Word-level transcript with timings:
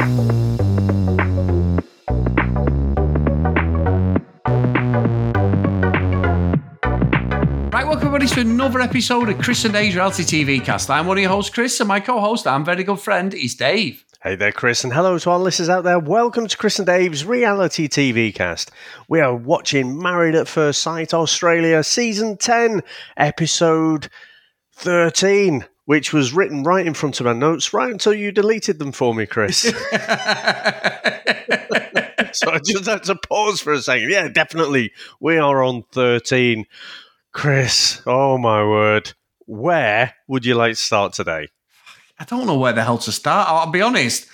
Right, 0.00 0.08
welcome 7.84 8.06
everybody 8.06 8.26
to 8.28 8.40
another 8.40 8.80
episode 8.80 9.28
of 9.28 9.38
Chris 9.40 9.66
and 9.66 9.74
Dave's 9.74 9.94
Reality 9.94 10.22
TV 10.22 10.64
cast. 10.64 10.88
I'm 10.88 11.06
one 11.06 11.18
of 11.18 11.22
your 11.22 11.30
hosts, 11.30 11.52
Chris, 11.52 11.78
and 11.80 11.88
my 11.88 12.00
co-host 12.00 12.46
and 12.46 12.64
very 12.64 12.82
good 12.82 12.98
friend 12.98 13.34
is 13.34 13.54
Dave. 13.54 14.06
Hey 14.22 14.36
there, 14.36 14.52
Chris, 14.52 14.84
and 14.84 14.92
hello 14.94 15.18
to 15.18 15.30
our 15.32 15.38
listeners 15.38 15.68
out 15.68 15.84
there. 15.84 15.98
Welcome 15.98 16.46
to 16.46 16.56
Chris 16.56 16.78
and 16.78 16.86
Dave's 16.86 17.26
reality 17.26 17.86
TV 17.86 18.34
cast. 18.34 18.70
We 19.06 19.20
are 19.20 19.36
watching 19.36 20.00
Married 20.00 20.34
at 20.34 20.48
First 20.48 20.80
Sight 20.80 21.12
Australia, 21.12 21.84
season 21.84 22.38
10, 22.38 22.82
episode 23.18 24.08
13, 24.76 25.66
which 25.90 26.12
was 26.12 26.32
written 26.32 26.62
right 26.62 26.86
in 26.86 26.94
front 26.94 27.18
of 27.18 27.26
my 27.26 27.32
notes, 27.32 27.72
right 27.72 27.90
until 27.90 28.14
you 28.14 28.30
deleted 28.30 28.78
them 28.78 28.92
for 28.92 29.12
me, 29.12 29.26
Chris. 29.26 29.56
so 29.62 29.72
I 32.48 32.60
just 32.64 32.86
had 32.86 33.02
to 33.02 33.16
pause 33.16 33.60
for 33.60 33.72
a 33.72 33.82
second. 33.82 34.08
Yeah, 34.08 34.28
definitely. 34.28 34.92
We 35.18 35.38
are 35.38 35.64
on 35.64 35.82
13. 35.90 36.66
Chris, 37.32 38.02
oh 38.06 38.38
my 38.38 38.62
word. 38.62 39.14
Where 39.46 40.14
would 40.28 40.46
you 40.46 40.54
like 40.54 40.74
to 40.74 40.80
start 40.80 41.12
today? 41.12 41.48
I 42.20 42.24
don't 42.24 42.46
know 42.46 42.56
where 42.56 42.72
the 42.72 42.84
hell 42.84 42.98
to 42.98 43.10
start. 43.10 43.48
I'll 43.48 43.66
be 43.72 43.82
honest. 43.82 44.28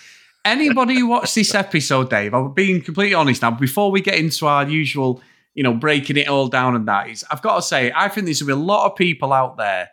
Anybody 0.45 0.99
who 0.99 1.07
watched 1.07 1.37
this 1.37 1.55
episode, 1.55 2.11
Dave, 2.11 2.35
I'm 2.35 2.53
being 2.53 2.83
completely 2.83 3.15
honest 3.15 3.41
now. 3.41 3.53
Before 3.53 3.91
we 3.91 4.03
get 4.03 4.17
into 4.17 4.47
our 4.47 4.69
usual, 4.69 5.23
you 5.55 5.63
know, 5.63 5.73
breaking 5.73 6.19
it 6.19 6.29
all 6.29 6.49
down 6.49 6.77
and 6.77 6.87
that 6.87 7.09
is, 7.09 7.25
I've 7.31 7.41
got 7.41 7.57
to 7.57 7.63
say, 7.63 7.91
I 7.97 8.11
think 8.11 8.27
there's 8.27 8.43
going 8.43 8.51
to 8.51 8.57
be 8.57 8.63
a 8.63 8.67
lot 8.67 8.91
of 8.91 8.97
people 8.97 9.33
out 9.33 9.57
there, 9.57 9.89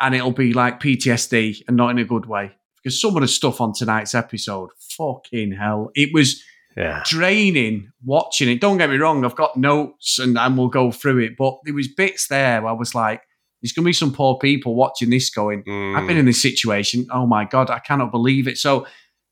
and 0.00 0.14
it'll 0.14 0.32
be 0.32 0.52
like 0.52 0.80
PTSD 0.80 1.62
and 1.66 1.76
not 1.76 1.90
in 1.90 1.98
a 1.98 2.04
good 2.04 2.26
way. 2.26 2.52
Because 2.76 3.00
some 3.00 3.16
of 3.16 3.22
the 3.22 3.28
stuff 3.28 3.60
on 3.60 3.72
tonight's 3.72 4.14
episode, 4.14 4.70
fucking 4.78 5.52
hell, 5.52 5.90
it 5.94 6.10
was 6.12 6.42
Yeah. 6.76 7.02
draining 7.04 7.90
watching 8.04 8.48
it. 8.48 8.60
Don't 8.60 8.78
get 8.78 8.90
me 8.90 8.96
wrong, 8.96 9.24
I've 9.24 9.34
got 9.34 9.56
notes 9.56 10.18
and, 10.18 10.38
and 10.38 10.56
we'll 10.56 10.68
go 10.68 10.92
through 10.92 11.18
it, 11.18 11.36
but 11.36 11.58
there 11.64 11.74
was 11.74 11.88
bits 11.88 12.28
there 12.28 12.62
where 12.62 12.70
I 12.70 12.74
was 12.74 12.94
like, 12.94 13.22
there's 13.60 13.72
going 13.72 13.82
to 13.82 13.88
be 13.88 13.92
some 13.92 14.12
poor 14.12 14.38
people 14.38 14.76
watching 14.76 15.10
this 15.10 15.30
going, 15.30 15.60
I've 15.96 16.06
been 16.06 16.16
in 16.16 16.24
mm. 16.24 16.28
this 16.28 16.40
situation. 16.40 17.06
Oh 17.10 17.26
my 17.26 17.44
God, 17.44 17.70
I 17.70 17.80
cannot 17.80 18.12
believe 18.12 18.46
it. 18.46 18.56
So 18.56 18.86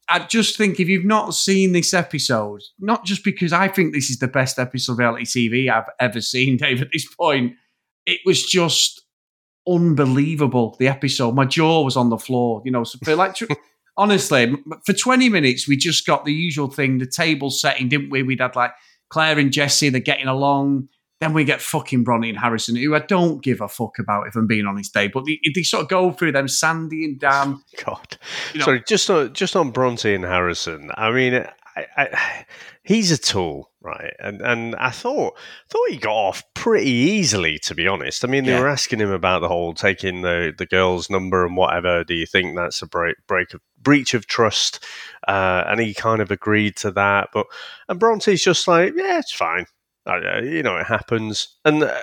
I 0.08 0.20
just 0.20 0.56
think 0.56 0.80
if 0.80 0.88
you've 0.88 1.04
not 1.04 1.34
seen 1.34 1.72
this 1.72 1.94
episode, 1.94 2.62
not 2.78 3.04
just 3.04 3.24
because 3.24 3.52
I 3.52 3.68
think 3.68 3.92
this 3.92 4.10
is 4.10 4.18
the 4.18 4.28
best 4.28 4.58
episode 4.58 4.92
of 4.92 4.98
reality 4.98 5.24
TV 5.48 5.70
I've 5.70 5.88
ever 6.00 6.20
seen, 6.20 6.56
Dave, 6.58 6.82
at 6.82 6.88
this 6.92 7.06
point, 7.14 7.54
it 8.04 8.20
was 8.24 8.42
just 8.42 9.02
unbelievable. 9.68 10.76
The 10.78 10.88
episode, 10.88 11.34
my 11.34 11.44
jaw 11.44 11.82
was 11.82 11.96
on 11.96 12.10
the 12.10 12.18
floor. 12.18 12.62
You 12.64 12.70
know, 12.72 12.84
so 12.84 12.98
for 13.04 13.14
like, 13.16 13.36
honestly, 13.96 14.54
for 14.84 14.92
20 14.92 15.28
minutes, 15.28 15.68
we 15.68 15.76
just 15.76 16.06
got 16.06 16.24
the 16.24 16.32
usual 16.32 16.68
thing, 16.70 16.98
the 16.98 17.06
table 17.06 17.50
setting, 17.50 17.88
didn't 17.88 18.10
we? 18.10 18.22
We'd 18.22 18.40
had 18.40 18.56
like 18.56 18.72
Claire 19.10 19.38
and 19.38 19.52
Jesse, 19.52 19.88
they're 19.88 20.00
getting 20.00 20.26
along. 20.28 20.88
Then 21.18 21.32
we 21.32 21.44
get 21.44 21.62
fucking 21.62 22.04
Bronny 22.04 22.28
and 22.28 22.38
Harrison, 22.38 22.76
who 22.76 22.94
I 22.94 22.98
don't 22.98 23.42
give 23.42 23.62
a 23.62 23.68
fuck 23.68 23.98
about, 23.98 24.26
if 24.26 24.36
I'm 24.36 24.46
being 24.46 24.66
honest, 24.66 24.92
Dave. 24.92 25.12
But 25.14 25.24
they, 25.24 25.40
they 25.54 25.62
sort 25.62 25.84
of 25.84 25.88
go 25.88 26.12
through 26.12 26.32
them, 26.32 26.46
Sandy 26.46 27.06
and 27.06 27.18
Dan. 27.18 27.58
God. 27.84 28.18
You 28.52 28.58
know- 28.58 28.64
Sorry, 28.66 28.82
just 28.86 29.08
on, 29.08 29.32
just 29.32 29.56
on 29.56 29.70
Bronte 29.70 30.14
and 30.14 30.24
Harrison. 30.24 30.90
I 30.94 31.10
mean, 31.10 31.46
I, 31.76 31.86
I, 31.96 32.44
he's 32.82 33.10
a 33.12 33.18
tool, 33.18 33.70
right? 33.82 34.14
And 34.18 34.40
and 34.40 34.74
I 34.76 34.90
thought 34.90 35.36
thought 35.70 35.90
he 35.90 35.96
got 35.98 36.14
off 36.14 36.42
pretty 36.54 36.90
easily, 36.90 37.58
to 37.60 37.74
be 37.74 37.86
honest. 37.86 38.24
I 38.24 38.28
mean, 38.28 38.44
they 38.44 38.52
Yeah. 38.52 38.60
were 38.60 38.68
asking 38.68 39.00
him 39.00 39.10
about 39.12 39.40
the 39.40 39.48
whole 39.48 39.74
taking 39.74 40.22
the 40.22 40.52
the 40.56 40.66
girl's 40.66 41.10
number 41.10 41.44
and 41.44 41.56
whatever. 41.56 42.02
Do 42.04 42.14
you 42.14 42.26
think 42.26 42.56
that's 42.56 42.80
a 42.82 42.86
break 42.86 43.16
break 43.28 43.52
of 43.54 43.60
breach 43.80 44.14
of 44.14 44.26
trust? 44.26 44.82
Uh, 45.28 45.64
and 45.66 45.80
he 45.80 45.92
kind 45.94 46.20
of 46.22 46.30
agreed 46.30 46.76
to 46.76 46.90
that. 46.92 47.28
But 47.32 47.46
and 47.88 48.00
Bronte's 48.00 48.42
just 48.42 48.66
like, 48.66 48.94
yeah, 48.96 49.18
it's 49.18 49.32
fine. 49.32 49.66
Uh, 50.08 50.40
you 50.40 50.62
know, 50.62 50.76
it 50.76 50.86
happens. 50.86 51.56
And 51.64 51.82
uh, 51.82 52.00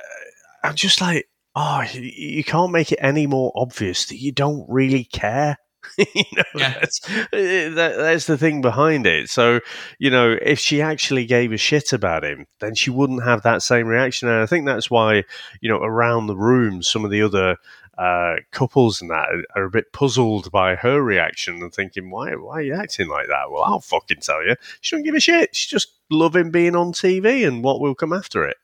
I'm 0.64 0.76
just 0.76 1.00
like, 1.00 1.28
oh, 1.56 1.83
you, 1.94 2.02
you 2.02 2.44
can't 2.44 2.72
make 2.73 2.92
it 2.92 3.00
any 3.02 3.28
more 3.28 3.52
obvious 3.56 4.06
that 4.08 4.17
you 4.17 4.32
don't 4.33 4.66
really 4.67 5.06
care. 5.06 5.58
you 5.98 6.23
know, 6.36 6.44
Yeah. 6.55 6.73
that's, 6.80 7.02
uh, 7.10 7.27
that, 7.32 7.94
that's 7.98 8.26
the 8.26 8.38
thing 8.38 8.61
behind 8.61 9.05
it. 9.05 9.30
So, 9.30 9.60
you 9.99 10.10
know, 10.10 10.38
if 10.42 10.60
she 10.60 10.82
actually 10.82 11.26
gave 11.26 11.52
a 11.52 11.58
shit 11.58 11.94
about 11.94 12.23
him, 12.23 12.45
then 12.60 12.76
she 12.76 12.89
wouldn't 12.89 13.23
have 13.23 13.42
that 13.44 13.61
same 13.61 13.88
reaction. 13.88 14.27
And 14.27 14.42
I 14.42 14.45
think 14.45 14.66
that's 14.66 14.89
why, 14.89 15.23
you 15.61 15.70
know, 15.70 15.80
around 15.80 16.27
the 16.27 16.38
room, 16.38 16.82
some 16.83 17.05
of 17.05 17.11
the 17.11 17.21
other 17.21 17.58
uh, 17.98 18.36
couples 18.52 19.02
and 19.02 19.11
that 19.11 19.27
are, 19.55 19.64
a 19.66 19.70
bit 19.70 19.94
puzzled 19.94 20.52
by 20.52 20.76
her 20.76 21.02
reaction 21.02 21.61
and 21.61 21.73
thinking, 21.73 22.10
why, 22.10 22.32
why 22.36 22.55
are 22.55 22.61
you 22.61 22.73
acting 22.73 23.08
like 23.08 23.27
that? 23.27 23.52
Well, 23.52 23.64
I'll 23.64 23.80
fucking 23.80 24.21
tell 24.21 24.44
you. 24.45 24.55
She 24.82 24.95
don't 24.95 25.04
give 25.04 25.15
a 25.15 25.20
shit. 25.20 25.55
She 25.55 25.70
just 25.70 25.89
him 26.11 26.52
being 26.52 26.76
on 26.76 26.94
TV 26.94 27.48
and 27.48 27.64
what 27.64 27.80
will 27.80 27.95
come 27.95 28.14
after 28.14 28.48
it. 28.48 28.58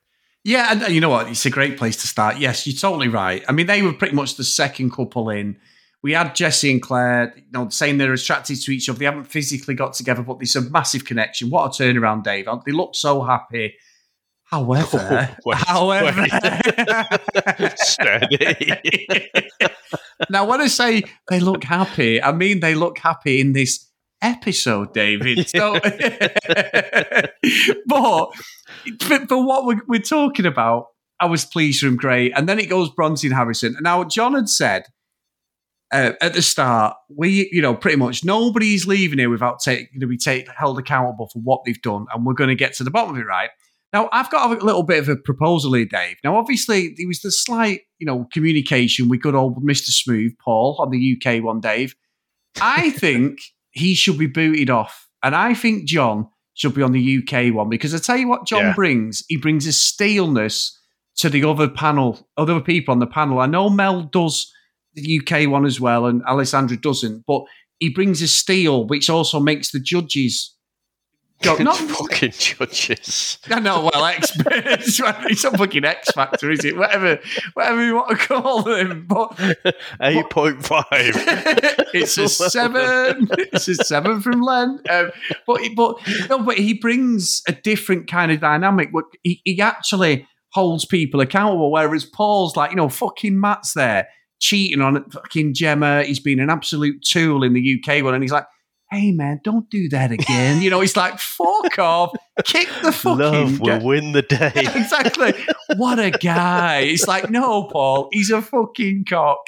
Yeah, 0.43 0.71
and 0.71 0.93
you 0.93 1.01
know 1.01 1.09
what? 1.09 1.27
It's 1.27 1.45
a 1.45 1.49
great 1.49 1.77
place 1.77 1.97
to 1.97 2.07
start. 2.07 2.37
Yes, 2.37 2.65
you're 2.65 2.75
totally 2.75 3.07
right. 3.07 3.43
I 3.49 3.51
mean, 3.51 3.67
they 3.67 3.81
were 3.81 3.91
pretty 3.93 4.15
much 4.15 4.35
the 4.35 4.43
second 4.43 4.91
couple 4.91 5.29
in. 5.29 5.57
We 6.01 6.13
had 6.13 6.33
Jesse 6.33 6.71
and 6.71 6.81
Claire, 6.81 7.33
you 7.35 7.43
know, 7.51 7.67
saying 7.69 7.97
they're 7.97 8.13
attracted 8.13 8.61
to 8.61 8.71
each 8.71 8.87
other. 8.87 8.99
They 8.99 9.05
haven't 9.05 9.25
physically 9.25 9.75
got 9.75 9.93
together, 9.93 10.23
but 10.23 10.39
there's 10.39 10.55
a 10.55 10.61
massive 10.61 11.03
connection. 11.03 11.49
What 11.49 11.65
a 11.65 11.83
turnaround, 11.83 12.23
Dave. 12.23 12.47
They 12.65 12.71
look 12.71 12.95
so 12.95 13.21
happy. 13.21 13.75
However, 14.49 15.29
oh, 15.29 15.35
Wait, 15.45 15.57
however, 15.57 16.25
Steady. 17.75 18.71
now 20.29 20.45
when 20.45 20.59
I 20.61 20.67
say 20.67 21.03
they 21.29 21.39
look 21.39 21.63
happy, 21.63 22.21
I 22.21 22.31
mean 22.31 22.59
they 22.59 22.73
look 22.73 22.97
happy 22.97 23.41
in 23.41 23.53
this 23.53 23.87
episode, 24.23 24.91
David. 24.93 25.47
So, 25.49 25.73
but 27.85 28.29
for, 28.99 29.27
for 29.27 29.45
what 29.45 29.65
we're, 29.65 29.81
we're 29.87 29.99
talking 29.99 30.47
about, 30.47 30.87
I 31.19 31.27
was 31.27 31.45
pleased 31.45 31.83
with 31.83 31.91
him, 31.91 31.97
great. 31.97 32.31
And 32.35 32.49
then 32.49 32.57
it 32.57 32.69
goes 32.69 32.89
Bronte 32.89 33.27
and 33.27 33.35
Harrison. 33.35 33.75
Now, 33.81 34.03
John 34.03 34.33
had 34.33 34.49
said 34.49 34.85
uh, 35.91 36.13
at 36.21 36.33
the 36.33 36.41
start, 36.41 36.95
we, 37.09 37.49
you 37.51 37.61
know, 37.61 37.75
pretty 37.75 37.97
much 37.97 38.23
nobody's 38.23 38.85
leaving 38.85 39.19
here 39.19 39.29
without 39.29 39.59
taking 39.59 39.99
to 39.99 40.07
be 40.07 40.17
take, 40.17 40.47
held 40.49 40.77
accountable 40.79 41.27
for 41.33 41.39
what 41.39 41.61
they've 41.65 41.81
done, 41.81 42.05
and 42.13 42.25
we're 42.25 42.33
going 42.33 42.49
to 42.49 42.55
get 42.55 42.73
to 42.75 42.83
the 42.83 42.91
bottom 42.91 43.15
of 43.15 43.21
it, 43.21 43.25
right? 43.25 43.49
Now, 43.91 44.07
I've 44.11 44.29
got 44.29 44.51
a 44.51 44.63
little 44.63 44.83
bit 44.83 44.99
of 44.99 45.09
a 45.09 45.15
proposal 45.15 45.73
here, 45.73 45.85
Dave. 45.85 46.17
Now, 46.23 46.37
obviously, 46.37 46.93
there 46.95 47.07
was 47.07 47.21
the 47.21 47.31
slight, 47.31 47.81
you 47.97 48.05
know, 48.05 48.27
communication 48.31 49.09
with 49.09 49.21
good 49.23 49.33
old 49.33 49.63
Mr. 49.65 49.87
Smooth, 49.89 50.33
Paul, 50.43 50.77
on 50.79 50.91
the 50.91 51.17
UK 51.19 51.43
one, 51.43 51.59
Dave. 51.59 51.95
I 52.61 52.89
think 52.91 53.39
he 53.71 53.95
should 53.95 54.19
be 54.19 54.27
booted 54.27 54.69
off. 54.69 55.07
And 55.23 55.35
I 55.35 55.55
think 55.55 55.87
John 55.87 56.27
should 56.53 56.75
be 56.75 56.83
on 56.83 56.91
the 56.91 57.17
UK 57.17 57.51
one 57.53 57.67
because 57.69 57.95
I 57.95 57.97
tell 57.97 58.17
you 58.17 58.27
what 58.27 58.45
John 58.45 58.59
Yeah. 58.67 58.73
brings, 58.75 59.23
he 59.27 59.37
brings 59.37 59.65
a 59.65 59.73
staleness 59.73 60.77
to 61.17 61.29
the 61.29 61.43
other 61.43 61.67
panel, 61.67 62.27
other 62.37 62.59
people 62.61 62.91
on 62.91 62.99
the 62.99 63.07
panel. 63.07 63.39
I 63.39 63.47
know 63.47 63.69
Mel 63.69 64.03
does 64.03 64.53
the 65.01 65.21
UK 65.21 65.49
one 65.49 65.65
as 65.65 65.79
well, 65.79 66.05
and 66.05 66.23
Alessandra 66.23 66.77
doesn't, 66.77 67.25
but 67.25 67.43
he 67.79 67.89
brings 67.89 68.21
a 68.21 68.27
steel, 68.27 68.85
which 68.85 69.09
also 69.09 69.39
makes 69.39 69.71
the 69.71 69.79
judges 69.79 70.55
go, 71.41 71.55
not 71.59 71.77
fucking 71.77 72.31
judges. 72.31 73.37
I 73.49 73.59
know, 73.59 73.89
well, 73.91 74.05
experts. 74.05 74.99
it's 74.99 75.43
not 75.43 75.57
fucking 75.57 75.85
X 75.85 76.11
Factor, 76.11 76.51
is 76.51 76.65
it? 76.65 76.77
Whatever, 76.77 77.19
whatever 77.53 77.85
you 77.85 77.95
want 77.95 78.09
to 78.09 78.27
call 78.27 78.63
them. 78.63 79.05
But 79.07 79.29
8.5. 80.01 81.89
it's 81.93 82.17
a 82.17 82.27
seven. 82.29 83.29
It's 83.31 83.67
a 83.67 83.75
seven 83.75 84.21
from 84.21 84.41
Len. 84.41 84.79
Um, 84.89 85.11
but 85.47 85.61
but 85.75 85.95
no, 86.29 86.39
but 86.39 86.57
he 86.57 86.73
brings 86.73 87.41
a 87.47 87.53
different 87.53 88.09
kind 88.09 88.31
of 88.31 88.39
dynamic. 88.39 88.89
What 88.91 89.05
he, 89.23 89.41
he 89.45 89.61
actually 89.61 90.27
holds 90.51 90.85
people 90.85 91.21
accountable. 91.21 91.71
Whereas 91.71 92.05
Paul's 92.05 92.55
like, 92.55 92.71
you 92.71 92.77
know, 92.77 92.89
fucking 92.89 93.39
Matt's 93.39 93.73
there 93.73 94.07
cheating 94.39 94.81
on 94.81 95.09
fucking 95.09 95.53
Gemma. 95.53 96.03
He's 96.03 96.19
been 96.19 96.39
an 96.39 96.49
absolute 96.49 97.03
tool 97.03 97.43
in 97.43 97.53
the 97.53 97.81
UK 97.83 98.03
one, 98.03 98.13
and 98.13 98.23
he's 98.23 98.31
like. 98.31 98.45
Hey 98.91 99.11
man, 99.11 99.39
don't 99.43 99.69
do 99.69 99.87
that 99.89 100.11
again. 100.11 100.63
You 100.63 100.71
know, 100.71 100.81
he's 100.81 100.97
like, 100.97 101.19
fuck 101.19 101.77
off, 101.77 102.11
kick 102.43 102.67
the 102.81 102.91
fucking 102.91 103.19
Love 103.19 103.59
will 103.59 103.85
win 103.85 104.13
the 104.13 104.21
day. 104.27 104.51
exactly. 104.55 105.35
What 105.77 105.99
a 105.99 106.09
guy. 106.09 106.79
It's 106.79 107.07
like, 107.07 107.29
no, 107.29 107.65
Paul, 107.65 108.09
he's 108.11 108.31
a 108.31 108.41
fucking 108.41 109.05
cock. 109.07 109.41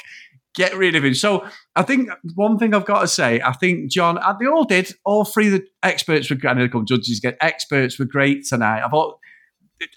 Get 0.54 0.76
rid 0.78 0.94
of 0.96 1.04
him. 1.04 1.16
So 1.16 1.44
I 1.76 1.82
think 1.82 2.10
one 2.36 2.60
thing 2.60 2.76
I've 2.76 2.86
got 2.86 3.02
to 3.02 3.08
say, 3.08 3.42
I 3.42 3.54
think 3.54 3.90
John, 3.90 4.20
uh, 4.20 4.36
they 4.40 4.46
all 4.46 4.64
did. 4.64 4.94
All 5.06 5.26
three 5.26 5.48
of 5.48 5.54
the 5.54 5.66
experts 5.82 6.30
were 6.30 6.36
great. 6.36 6.52
I 6.52 6.54
know 6.54 6.62
they 6.62 6.70
come 6.70 6.86
judges 6.86 7.20
get 7.20 7.36
experts 7.42 7.98
were 7.98 8.06
great 8.06 8.46
tonight. 8.46 8.84
I 8.86 8.90
thought, 8.90 9.18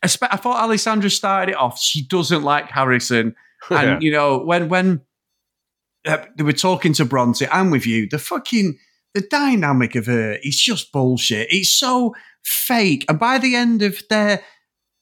I 0.03 0.37
thought 0.39 0.63
Alessandra 0.63 1.11
started 1.11 1.53
it 1.53 1.59
off. 1.59 1.79
She 1.79 2.07
doesn't 2.07 2.45
like 2.45 2.71
Harrison, 2.71 3.35
and 3.71 3.89
Yeah. 3.89 3.99
you 4.01 4.13
know 4.13 4.39
when 4.39 4.69
when 4.69 5.01
uh, 6.07 6.19
they 6.37 6.45
were 6.45 6.53
talking 6.53 6.93
to 6.95 7.05
Bronte, 7.05 7.47
I'm 7.51 7.71
with 7.71 7.87
you. 7.87 8.09
The 8.09 8.19
fucking 8.19 8.79
the 9.15 9.23
dynamic 9.23 9.95
of 9.95 10.07
her 10.07 10.39
is 10.43 10.57
just 10.61 10.93
bullshit. 10.93 11.49
It's 11.51 11.71
so 11.71 12.15
fake. 12.45 13.05
And 13.09 13.19
by 13.19 13.39
the 13.39 13.55
end 13.55 13.83
of 13.83 14.03
their 14.11 14.43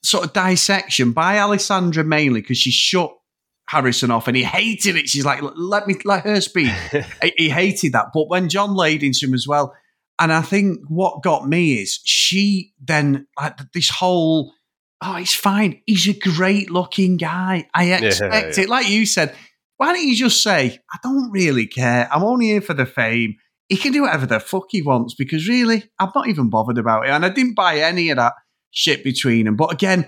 sort 0.03 0.25
of 0.25 0.33
dissection, 0.33 1.11
by 1.11 1.39
Alessandra 1.39 2.03
mainly, 2.03 2.41
because 2.41 2.57
she 2.57 2.71
shut 2.71 3.11
Harrison 3.67 4.11
off 4.11 4.27
and 4.27 4.37
he 4.37 4.43
hated 4.43 4.95
it. 4.97 5.09
She's 5.09 5.25
like, 5.25 5.41
let 5.55 5.87
me 5.87 5.95
let 6.05 6.23
her 6.25 6.41
speak. 6.41 6.71
he, 7.23 7.33
he 7.37 7.49
hated 7.49 7.93
that. 7.93 8.07
But 8.13 8.29
when 8.29 8.49
John 8.49 8.75
laid 8.75 9.01
into 9.03 9.25
him 9.25 9.33
as 9.33 9.47
well, 9.47 9.73
And 10.19 10.31
I 10.31 10.41
think 10.41 10.79
what 10.87 11.23
got 11.23 11.47
me 11.47 11.81
is 11.81 11.99
she 12.05 12.73
then 12.79 13.25
like 13.39 13.57
this 13.73 13.89
whole 13.89 14.53
oh, 15.03 15.15
it's 15.17 15.33
fine. 15.33 15.81
He's 15.85 16.07
a 16.07 16.13
great 16.13 16.69
looking 16.69 17.17
guy. 17.17 17.67
I 17.73 17.93
expect 17.93 18.33
yeah, 18.33 18.39
yeah. 18.39 18.61
it. 18.63 18.69
Like 18.69 18.89
you 18.89 19.05
said, 19.05 19.35
why 19.77 19.93
don't 19.93 20.07
you 20.07 20.15
just 20.15 20.41
say, 20.41 20.79
I 20.93 20.97
don't 21.03 21.31
really 21.31 21.67
care. 21.67 22.07
I'm 22.11 22.23
only 22.23 22.47
here 22.47 22.61
for 22.61 22.73
the 22.73 22.85
fame. 22.85 23.35
He 23.69 23.77
can 23.77 23.91
do 23.91 24.03
whatever 24.03 24.25
the 24.25 24.39
fuck 24.39 24.65
he 24.69 24.81
wants 24.81 25.13
because 25.15 25.47
really, 25.47 25.83
I'm 25.99 26.11
not 26.13 26.27
even 26.27 26.49
bothered 26.49 26.77
about 26.77 27.05
it. 27.05 27.09
And 27.09 27.25
I 27.25 27.29
didn't 27.29 27.55
buy 27.55 27.79
any 27.79 28.09
of 28.09 28.17
that 28.17 28.33
shit 28.71 29.03
between 29.03 29.45
them. 29.45 29.55
But 29.55 29.73
again, 29.73 30.07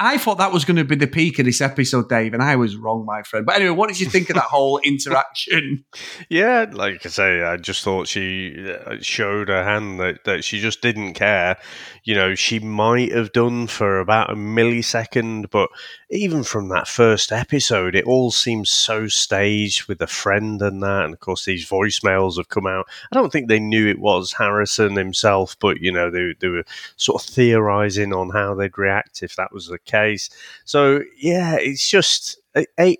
I 0.00 0.16
thought 0.16 0.38
that 0.38 0.52
was 0.52 0.64
going 0.64 0.76
to 0.76 0.84
be 0.84 0.94
the 0.94 1.08
peak 1.08 1.40
of 1.40 1.44
this 1.44 1.60
episode, 1.60 2.08
Dave, 2.08 2.32
and 2.32 2.42
I 2.42 2.54
was 2.54 2.76
wrong, 2.76 3.04
my 3.04 3.22
friend. 3.22 3.44
But 3.44 3.56
anyway, 3.56 3.74
what 3.74 3.88
did 3.88 3.98
you 3.98 4.06
think 4.06 4.30
of 4.30 4.36
that 4.36 4.44
whole 4.44 4.78
interaction? 4.78 5.84
Yeah, 6.28 6.66
like 6.70 7.06
I 7.06 7.08
say, 7.08 7.42
I 7.42 7.56
just 7.56 7.82
thought 7.82 8.06
she 8.06 8.68
uh, 8.68 8.96
showed 9.00 9.48
her 9.48 9.64
hand 9.64 9.98
that, 10.00 10.24
that 10.24 10.44
she 10.44 10.60
just 10.60 10.82
didn't 10.82 11.14
care. 11.14 11.56
You 12.04 12.14
know, 12.14 12.34
she 12.34 12.58
might 12.58 13.12
have 13.12 13.32
done 13.32 13.66
for 13.66 13.98
about 13.98 14.30
a 14.30 14.34
millisecond, 14.34 15.50
but 15.50 15.70
even 16.10 16.42
from 16.42 16.68
that 16.68 16.86
first 16.86 17.32
episode, 17.32 17.94
it 17.94 18.04
all 18.04 18.30
seems 18.30 18.68
so 18.68 19.08
staged 19.08 19.88
with 19.88 20.02
a 20.02 20.06
friend 20.06 20.60
and 20.60 20.82
that. 20.82 21.04
And 21.04 21.14
of 21.14 21.20
course, 21.20 21.44
these 21.44 21.68
voicemails 21.68 22.36
have 22.36 22.48
come 22.48 22.66
out. 22.66 22.86
I 23.10 23.14
don't 23.14 23.32
think 23.32 23.48
they 23.48 23.60
knew 23.60 23.88
it 23.88 24.00
was 24.00 24.32
Harrison 24.32 24.96
himself, 24.96 25.56
but, 25.60 25.80
you 25.80 25.92
know, 25.92 26.10
they, 26.10 26.34
they 26.40 26.48
were 26.48 26.64
sort 26.96 27.22
of 27.22 27.28
theorizing 27.28 28.12
on 28.12 28.30
how 28.30 28.54
they'd 28.54 28.76
react 28.76 29.22
if 29.22 29.36
that 29.36 29.52
was 29.52 29.68
the 29.68 29.78
case. 29.88 30.30
So, 30.64 31.02
yeah, 31.18 31.56
it's 31.56 31.88
just 31.88 32.38
a, 32.56 32.64
a 32.78 32.96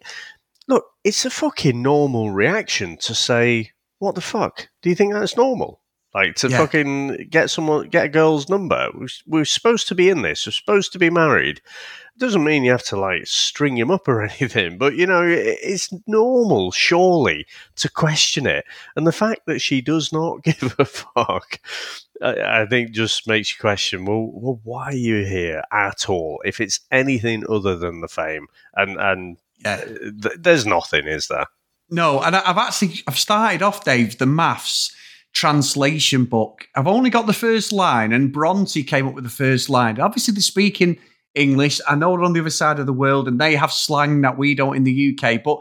look, 0.67 0.85
it's 1.05 1.25
a 1.25 1.31
fucking 1.31 1.81
normal 1.81 2.31
reaction 2.31 2.97
to 2.99 3.15
say, 3.15 3.71
what 3.99 4.15
the 4.15 4.21
fuck? 4.21 4.69
Do 4.83 4.89
you 4.89 4.97
think 4.97 5.13
that's 5.13 5.37
normal? 5.37 5.81
Like 6.15 6.37
to 6.37 6.49
yeah. 6.49 6.59
fucking 6.59 7.29
get 7.31 7.51
someone, 7.51 7.89
get 7.89 8.07
a 8.07 8.09
girl's 8.09 8.49
number. 8.49 8.89
We're, 8.95 9.09
we're, 9.27 9.45
supposed 9.45 9.89
to 9.89 9.95
be 9.95 10.09
in 10.09 10.23
this. 10.23 10.47
We're 10.47 10.53
supposed 10.53 10.93
to 10.93 10.99
be 10.99 11.11
married 11.11 11.61
doesn't 12.19 12.45
mean 12.45 12.65
you 12.65 12.73
have 12.73 12.85
to 12.85 12.99
like 12.99 13.27
string 13.27 13.77
him 13.77 13.91
up 13.91 14.09
or 14.09 14.23
anything, 14.41 14.77
but 14.77 14.95
you 14.95 15.07
know, 15.07 15.25
it's 15.27 15.91
normal, 16.07 16.71
surely, 16.73 17.47
to 17.77 17.91
question 17.91 18.47
it. 18.47 18.65
And 18.97 19.07
the 19.07 19.13
fact 19.13 19.43
that 19.47 19.61
she 19.61 19.81
does 19.81 20.13
not 20.13 20.43
give 20.43 20.75
a 20.79 20.85
fuck, 20.85 21.61
I, 22.23 22.63
I 22.63 22.67
think 22.67 22.93
just 22.93 23.27
makes 23.27 23.53
you 23.53 23.57
question, 23.61 24.05
well, 24.05 24.31
well, 24.33 24.61
why 24.65 24.87
are 24.87 24.95
you 24.95 25.25
here 25.25 25.63
at 25.73 26.09
all? 26.09 26.41
If 26.45 26.61
it's 26.61 26.81
anything 26.91 27.45
other 27.49 27.77
than 27.77 28.01
the 28.01 28.09
fame, 28.09 28.47
and 28.75 28.99
and 29.01 29.37
yeah. 29.65 29.81
Uh, 29.83 29.85
th- 30.23 30.39
there's 30.39 30.67
nothing, 30.67 31.07
is 31.07 31.29
there? 31.29 31.47
No, 31.91 32.21
and 32.21 32.37
I've 32.37 32.59
actually 32.59 33.03
I've 33.07 33.19
started 33.19 33.63
off, 33.63 33.85
Dave, 33.85 34.19
the 34.19 34.27
MAFS 34.27 34.93
translation 35.33 36.25
book. 36.25 36.69
I've 36.75 36.87
only 36.87 37.11
got 37.11 37.27
the 37.27 37.33
first 37.33 37.73
line, 37.73 38.13
and 38.13 38.33
Bronte 38.33 38.83
came 38.85 39.09
up 39.09 39.15
with 39.15 39.25
the 39.25 39.31
first 39.31 39.69
line. 39.69 40.01
Obviously, 40.01 40.35
they're 40.35 40.43
speaking 40.43 40.99
English. 41.35 41.81
I 41.87 41.95
know 41.95 42.13
they're 42.13 42.25
on 42.25 42.33
the 42.33 42.41
other 42.41 42.51
side 42.51 42.79
of 42.79 42.87
the 42.87 42.93
world 42.93 43.29
and 43.29 43.41
they 43.41 43.55
have 43.57 43.73
slang 43.73 44.23
that 44.23 44.39
we 44.39 44.55
don't 44.55 44.77
in 44.77 44.85
the 44.85 45.17
UK, 45.17 45.43
but 45.43 45.59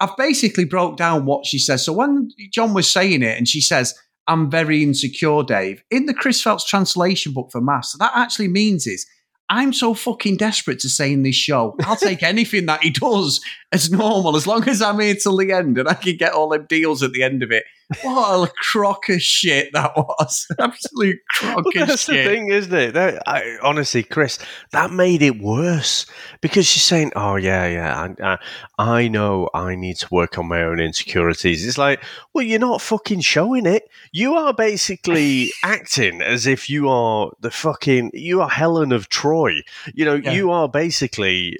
I've 0.00 0.16
basically 0.16 0.64
broke 0.64 0.96
down 0.96 1.26
what 1.26 1.46
she 1.46 1.58
says. 1.58 1.84
So 1.84 1.92
when 1.92 2.30
John 2.52 2.74
was 2.74 2.90
saying 2.90 3.22
it 3.22 3.36
and 3.36 3.48
she 3.48 3.60
says, 3.60 3.94
I'm 4.28 4.50
very 4.50 4.82
insecure, 4.82 5.42
Dave, 5.42 5.82
in 5.90 6.06
the 6.06 6.14
Chris 6.14 6.42
Phelps 6.42 6.64
translation 6.64 7.32
book 7.32 7.50
for 7.52 7.60
MAFS, 7.60 7.96
that 7.98 8.12
actually 8.14 8.48
means 8.48 8.86
is 8.86 9.06
I'm 9.48 9.72
so 9.72 9.94
fucking 9.94 10.38
desperate 10.38 10.80
to 10.80 10.88
say 10.88 11.12
in 11.12 11.22
this 11.22 11.36
show, 11.36 11.76
I'll 11.82 11.96
take 11.96 12.22
anything 12.24 12.66
that 12.66 12.82
he 12.82 12.90
does 12.90 13.40
as 13.72 13.90
normal, 13.90 14.36
as 14.36 14.46
long 14.46 14.68
as 14.68 14.80
I'm 14.80 15.00
here 15.00 15.14
till 15.14 15.36
the 15.36 15.52
end 15.52 15.76
and 15.78 15.88
I 15.88 15.94
can 15.94 16.16
get 16.16 16.32
all 16.32 16.48
them 16.50 16.66
deals 16.66 17.02
at 17.02 17.12
the 17.12 17.22
end 17.22 17.42
of 17.42 17.50
it. 17.50 17.64
What 18.02 18.48
a 18.48 18.52
crock 18.52 19.08
of 19.08 19.22
shit 19.22 19.72
that 19.72 19.96
was. 19.96 20.46
Absolute 20.58 21.18
crock 21.36 21.64
well, 21.64 21.82
of 21.82 21.88
that's 21.88 22.04
shit. 22.04 22.24
the 22.24 22.30
thing, 22.30 22.48
isn't 22.48 22.74
it? 22.74 22.94
That, 22.94 23.22
I, 23.26 23.58
honestly, 23.62 24.02
Chris, 24.02 24.38
that 24.72 24.90
made 24.90 25.22
it 25.22 25.40
worse 25.40 26.06
because 26.40 26.66
she's 26.66 26.82
saying, 26.82 27.12
oh, 27.14 27.36
yeah, 27.36 27.66
yeah, 27.66 28.14
I, 28.20 28.32
I, 28.32 28.38
I 28.78 29.08
know 29.08 29.48
I 29.54 29.76
need 29.76 29.96
to 29.98 30.08
work 30.10 30.36
on 30.36 30.48
my 30.48 30.62
own 30.62 30.80
insecurities. 30.80 31.64
It's 31.64 31.78
like, 31.78 32.02
well, 32.32 32.44
you're 32.44 32.58
not 32.58 32.82
fucking 32.82 33.20
showing 33.20 33.66
it. 33.66 33.88
You 34.10 34.34
are 34.34 34.52
basically 34.52 35.50
acting 35.62 36.22
as 36.22 36.46
if 36.46 36.68
you 36.68 36.88
are 36.88 37.30
the 37.40 37.52
fucking, 37.52 38.10
you 38.14 38.42
are 38.42 38.48
Helen 38.48 38.90
of 38.90 39.08
Troy. 39.08 39.60
You 39.94 40.04
know, 40.04 40.14
yeah. 40.14 40.32
you 40.32 40.50
are 40.50 40.68
basically 40.68 41.58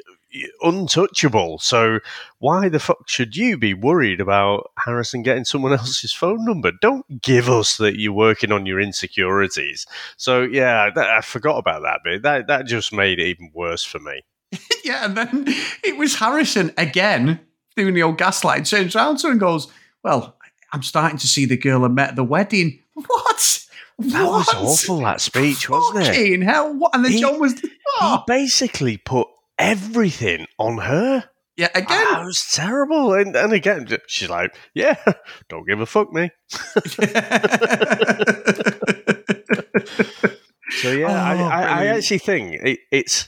untouchable. 0.62 1.58
So 1.58 2.00
why 2.38 2.68
the 2.68 2.80
fuck 2.80 3.08
should 3.08 3.36
you 3.36 3.56
be 3.56 3.74
worried 3.74 4.20
about 4.20 4.70
Harrison 4.78 5.22
getting 5.22 5.44
someone 5.44 5.72
else's 5.72 6.12
phone 6.12 6.44
number? 6.44 6.72
Don't 6.80 7.22
give 7.22 7.48
us 7.48 7.76
that 7.78 7.98
you're 7.98 8.12
working 8.12 8.52
on 8.52 8.66
your 8.66 8.80
insecurities. 8.80 9.86
So 10.16 10.42
yeah, 10.42 10.90
that, 10.94 11.10
I 11.10 11.20
forgot 11.20 11.58
about 11.58 11.82
that 11.82 12.00
bit. 12.04 12.22
That 12.22 12.46
that 12.46 12.66
just 12.66 12.92
made 12.92 13.18
it 13.18 13.26
even 13.26 13.50
worse 13.54 13.84
for 13.84 13.98
me. 13.98 14.22
yeah, 14.84 15.04
and 15.04 15.16
then 15.16 15.44
it 15.84 15.96
was 15.96 16.16
Harrison 16.16 16.72
again 16.76 17.40
doing 17.76 17.94
the 17.94 18.02
old 18.02 18.18
gaslight. 18.18 18.64
Turns 18.66 18.94
around 18.96 19.18
to 19.18 19.28
and 19.28 19.40
goes, 19.40 19.68
"Well, 20.02 20.36
I'm 20.72 20.82
starting 20.82 21.18
to 21.18 21.26
see 21.26 21.44
the 21.44 21.56
girl 21.56 21.84
I 21.84 21.88
met 21.88 22.10
at 22.10 22.16
the 22.16 22.24
wedding." 22.24 22.80
What? 22.94 23.66
That 23.98 24.26
what? 24.26 24.54
was 24.54 24.54
awful. 24.54 24.98
That 25.00 25.20
speech, 25.20 25.70
wasn't 25.70 26.04
it? 26.04 26.06
Fucking 26.06 26.42
hell! 26.42 26.74
What? 26.74 26.94
And 26.94 27.04
then 27.04 27.12
he, 27.12 27.20
John 27.20 27.40
was. 27.40 27.60
Oh. 28.00 28.24
He 28.26 28.32
basically 28.32 28.98
put 28.98 29.28
everything 29.58 30.46
on 30.58 30.78
her. 30.78 31.24
Yeah, 31.56 31.68
again, 31.74 31.86
that 31.88 32.22
was 32.24 32.46
terrible. 32.52 33.14
And, 33.14 33.34
and 33.34 33.52
again, 33.52 33.88
she's 34.08 34.28
like, 34.28 34.54
"Yeah, 34.74 34.96
don't 35.48 35.66
give 35.66 35.80
a 35.80 35.86
fuck, 35.86 36.12
me." 36.12 36.30
so 36.50 36.80
yeah, 40.92 41.08
oh, 41.08 41.14
I, 41.14 41.34
I, 41.34 41.62
I, 41.62 41.88
oh, 41.88 41.96
actually 41.96 42.18
think 42.18 42.56
it, 42.62 42.80
it's 42.92 43.26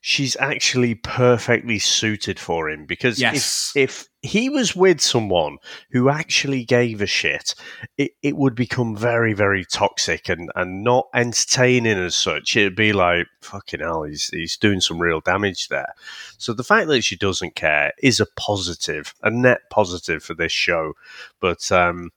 she's 0.00 0.36
actually 0.36 0.94
perfectly 0.94 1.78
suited 1.78 2.38
for 2.38 2.70
him 2.70 2.86
because 2.86 3.20
yes. 3.20 3.72
if, 3.74 4.08
if 4.22 4.30
he 4.30 4.48
was 4.48 4.74
with 4.74 5.00
someone 5.00 5.58
who 5.90 6.08
actually 6.08 6.64
gave 6.64 7.02
a 7.02 7.06
shit, 7.06 7.54
it, 7.98 8.12
it 8.22 8.36
would 8.36 8.54
become 8.54 8.96
very, 8.96 9.34
very 9.34 9.64
toxic 9.64 10.28
and, 10.28 10.50
and 10.54 10.82
not 10.82 11.08
entertaining 11.14 11.98
as 11.98 12.14
such. 12.14 12.56
It'd 12.56 12.74
be 12.74 12.92
like, 12.92 13.26
fucking 13.42 13.80
hell, 13.80 14.04
he's, 14.04 14.28
he's 14.28 14.56
doing 14.56 14.80
some 14.80 14.98
real 14.98 15.20
damage 15.20 15.68
there. 15.68 15.94
So 16.38 16.54
the 16.54 16.64
fact 16.64 16.88
that 16.88 17.02
she 17.02 17.16
doesn't 17.16 17.54
care 17.54 17.92
is 18.02 18.20
a 18.20 18.26
positive, 18.36 19.14
a 19.22 19.30
net 19.30 19.60
positive 19.70 20.22
for 20.22 20.34
this 20.34 20.52
show. 20.52 20.94
But, 21.40 21.70
um, 21.70 22.10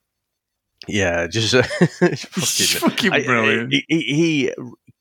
yeah, 0.87 1.27
just 1.27 1.55
fucking, 1.99 2.15
fucking 2.89 3.11
brilliant. 3.25 3.73
I, 3.73 3.83
he, 3.87 4.01
he, 4.01 4.51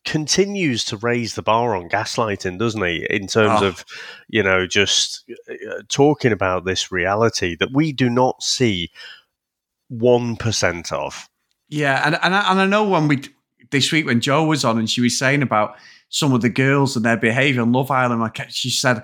continues 0.05 0.85
to 0.87 0.97
raise 0.97 1.35
the 1.35 1.43
bar 1.43 1.77
on 1.77 1.89
gaslighting, 1.89 2.59
doesn't 2.59 2.85
he? 2.85 3.07
In 3.09 3.27
terms 3.27 3.63
oh. 3.63 3.69
of, 3.69 3.85
you 4.29 4.43
know, 4.43 4.67
just 4.67 5.25
uh, 5.49 5.83
talking 5.89 6.33
about 6.33 6.65
this 6.65 6.91
reality 6.91 7.57
that 7.57 7.73
we 7.73 7.93
do 7.93 8.11
not 8.11 8.43
see 8.43 8.91
one 9.89 10.37
percent 10.37 10.93
of. 10.93 11.29
Yeah, 11.69 12.03
and 12.05 12.19
and 12.23 12.35
I, 12.35 12.51
and 12.51 12.61
I 12.61 12.67
know 12.67 12.89
when 12.89 13.09
we 13.09 13.23
this 13.71 13.93
week 13.93 14.07
when 14.07 14.21
Joe 14.21 14.45
was 14.45 14.65
on 14.65 14.79
and 14.79 14.91
she 14.91 15.01
was 15.01 15.19
saying 15.19 15.43
about 15.43 15.77
some 16.09 16.33
of 16.33 16.43
the 16.43 16.51
girls 16.51 16.97
and 16.97 17.05
their 17.05 17.17
behaviour 17.17 17.63
on 17.63 17.73
Love 17.73 17.91
Island, 17.91 18.21
like 18.21 18.51
she 18.51 18.71
said, 18.71 19.03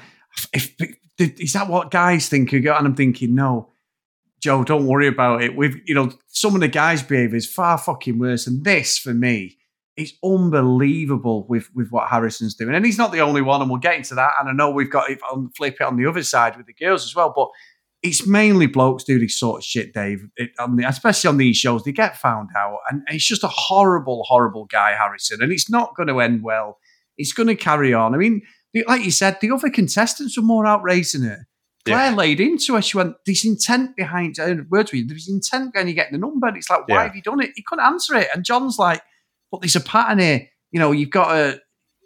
if, 0.53 0.75
if 0.81 0.95
is 1.19 1.53
that 1.55 1.69
what 1.69 1.91
guys 1.91 2.29
think? 2.29 2.53
And 2.53 2.69
I'm 2.69 2.95
thinking, 2.95 3.35
no. 3.35 3.71
Joe, 4.41 4.63
don't 4.63 4.87
worry 4.87 5.09
about 5.09 5.43
it. 5.43 5.57
We've, 5.57 5.81
you 5.85 5.97
know, 5.97 6.13
some 6.29 6.55
of 6.55 6.61
the 6.61 6.69
guys' 6.69 7.03
behaviour 7.03 7.37
is 7.37 7.51
far 7.51 7.77
fucking 7.77 8.21
worse. 8.21 8.47
And 8.47 8.63
this, 8.63 8.97
for 8.97 9.13
me, 9.13 9.58
it's 9.99 10.13
unbelievable 10.25 11.45
with 11.49 11.69
with 11.75 11.91
what 11.91 12.09
Harrison's 12.09 12.55
doing, 12.55 12.75
and 12.75 12.87
he's 12.87 12.97
not 12.97 13.11
the 13.11 13.21
only 13.21 13.43
one. 13.43 13.61
And 13.61 13.69
we'll 13.69 13.81
get 13.81 13.97
into 13.97 14.15
that. 14.15 14.33
And 14.39 14.49
I 14.49 14.53
know 14.53 14.71
we've 14.71 14.91
got 14.91 15.11
it 15.11 15.19
on 15.31 15.51
flip 15.57 15.77
it 15.81 15.83
on 15.83 15.97
the 15.97 16.07
other 16.07 16.23
side 16.23 16.57
with 16.57 16.67
the 16.67 16.73
girls 16.73 17.05
as 17.05 17.15
well, 17.15 17.33
but 17.35 17.49
it's 18.01 18.25
mainly 18.25 18.67
blokes 18.69 19.03
do 19.03 19.19
this 19.19 19.39
sort 19.39 19.59
of 19.59 19.65
shit, 19.65 19.93
Dave. 19.93 20.25
It, 20.37 20.51
on 20.61 20.77
the, 20.77 20.85
especially 20.89 21.29
on 21.29 21.37
these 21.37 21.57
shows, 21.57 21.83
they 21.83 21.91
get 21.91 22.17
found 22.17 22.51
out, 22.57 22.79
and 22.89 23.03
he's 23.11 23.25
just 23.25 23.43
a 23.43 23.49
horrible, 23.49 24.23
horrible 24.29 24.67
guy, 24.67 24.93
Harrison, 24.93 25.43
and 25.43 25.53
it's 25.53 25.69
not 25.69 25.97
going 25.97 26.07
to 26.07 26.21
end 26.21 26.45
well. 26.45 26.79
It's 27.17 27.33
going 27.33 27.49
to 27.49 27.57
carry 27.57 27.93
on. 27.93 28.15
I 28.15 28.19
mean, 28.19 28.43
like 28.87 29.03
you 29.03 29.11
said, 29.11 29.39
the 29.41 29.51
other 29.51 29.69
contestants 29.69 30.37
were 30.37 30.45
more 30.45 30.65
outraged 30.65 31.17
than 31.17 31.29
her. 31.29 31.49
Claire 31.85 32.11
yeah. 32.11 32.17
laid 32.17 32.39
into 32.39 32.77
her. 32.77 32.83
She 32.83 32.97
went, 32.97 33.17
"There's 33.27 33.45
intent 33.45 33.97
behind 33.97 34.39
words 34.71 34.93
with 34.93 35.01
you. 35.01 35.09
There's 35.09 35.29
intent 35.29 35.73
behind 35.73 35.89
you 35.89 35.97
getting 35.97 36.13
the 36.13 36.19
number." 36.19 36.47
And 36.47 36.57
it's 36.57 36.71
like, 36.71 36.87
why 36.87 36.97
yeah. 36.97 37.03
have 37.03 37.17
you 37.17 37.23
done 37.23 37.41
it? 37.41 37.51
He 37.57 37.65
couldn't 37.67 37.85
answer 37.85 38.15
it. 38.15 38.29
And 38.33 38.45
John's 38.45 38.79
like, 38.79 39.03
but 39.51 39.61
there's 39.61 39.77
a 39.77 39.81
pattern 39.81 40.19
here. 40.19 40.49
You 40.71 40.81
know, 40.81 40.93
you've 40.93 41.11
got 41.11 41.33
to 41.33 41.61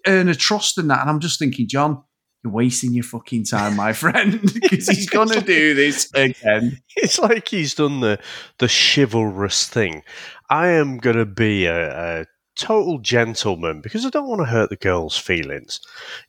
earn 0.06 0.28
a 0.28 0.34
trust 0.34 0.78
in 0.78 0.88
that. 0.88 1.00
And 1.00 1.10
I'm 1.10 1.20
just 1.20 1.38
thinking, 1.38 1.68
John, 1.68 2.02
you're 2.42 2.52
wasting 2.52 2.92
your 2.92 3.04
fucking 3.04 3.44
time, 3.44 3.76
my 3.76 3.92
friend, 3.92 4.40
because 4.40 4.88
he's 4.88 5.08
going 5.10 5.28
to 5.28 5.40
do 5.40 5.74
this 5.74 6.10
again. 6.14 6.78
It's 6.96 7.18
like 7.18 7.48
he's 7.48 7.74
done 7.74 8.00
the 8.00 8.18
the 8.58 8.68
chivalrous 8.68 9.68
thing. 9.68 10.02
I 10.50 10.68
am 10.68 10.98
going 10.98 11.16
to 11.16 11.26
be 11.26 11.66
a, 11.66 12.20
a 12.20 12.26
total 12.56 12.98
gentleman 12.98 13.80
because 13.80 14.04
I 14.04 14.10
don't 14.10 14.28
want 14.28 14.40
to 14.40 14.46
hurt 14.46 14.70
the 14.70 14.76
girl's 14.76 15.16
feelings. 15.16 15.80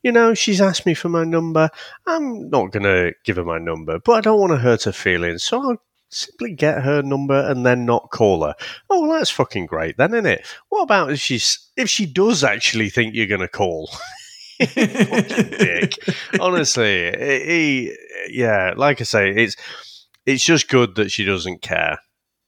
You 0.03 0.11
know, 0.11 0.33
she's 0.33 0.61
asked 0.61 0.85
me 0.85 0.93
for 0.93 1.09
my 1.09 1.23
number. 1.23 1.69
I'm 2.05 2.49
not 2.49 2.71
going 2.71 2.83
to 2.83 3.13
give 3.25 3.35
her 3.37 3.43
my 3.43 3.57
number, 3.57 3.99
but 3.99 4.13
I 4.13 4.21
don't 4.21 4.39
want 4.39 4.51
to 4.51 4.57
hurt 4.57 4.83
her 4.83 4.91
feelings. 4.91 5.43
So 5.43 5.61
I'll 5.61 5.81
simply 6.13 6.53
get 6.53 6.83
her 6.83 7.01
number 7.01 7.39
and 7.49 7.65
then 7.65 7.85
not 7.85 8.11
call 8.11 8.43
her. 8.43 8.55
Oh, 8.89 9.01
well, 9.01 9.17
that's 9.17 9.29
fucking 9.29 9.65
great, 9.65 9.97
then, 9.97 10.13
isn't 10.13 10.25
it? 10.25 10.45
What 10.69 10.83
about 10.83 11.11
if 11.11 11.19
she's 11.19 11.69
if 11.77 11.89
she 11.89 12.05
does 12.05 12.43
actually 12.43 12.89
think 12.89 13.15
you're 13.15 13.27
going 13.27 13.41
to 13.41 13.47
call? 13.47 13.89
dick. 14.59 15.93
Honestly, 16.39 17.11
he, 17.17 17.97
yeah, 18.29 18.73
like 18.75 19.01
I 19.01 19.03
say, 19.03 19.29
it's 19.29 19.55
it's 20.25 20.43
just 20.43 20.69
good 20.69 20.95
that 20.95 21.11
she 21.11 21.25
doesn't 21.25 21.61
care. 21.61 21.99